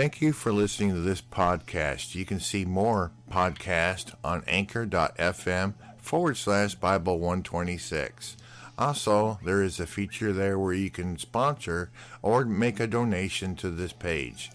Thank 0.00 0.22
you 0.22 0.32
for 0.32 0.50
listening 0.50 0.94
to 0.94 1.00
this 1.00 1.20
podcast. 1.20 2.14
You 2.14 2.24
can 2.24 2.40
see 2.40 2.64
more 2.64 3.12
podcast 3.30 4.14
on 4.24 4.42
anchor.fm 4.46 5.74
forward 5.98 6.38
slash 6.38 6.74
Bible 6.74 7.18
126. 7.18 8.38
Also, 8.78 9.38
there 9.44 9.62
is 9.62 9.78
a 9.78 9.86
feature 9.86 10.32
there 10.32 10.58
where 10.58 10.72
you 10.72 10.88
can 10.88 11.18
sponsor 11.18 11.90
or 12.22 12.46
make 12.46 12.80
a 12.80 12.86
donation 12.86 13.54
to 13.56 13.68
this 13.68 13.92
page. 13.92 14.50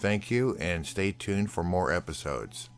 Thank 0.00 0.30
you 0.30 0.56
and 0.58 0.86
stay 0.86 1.12
tuned 1.12 1.50
for 1.50 1.62
more 1.62 1.92
episodes. 1.92 2.70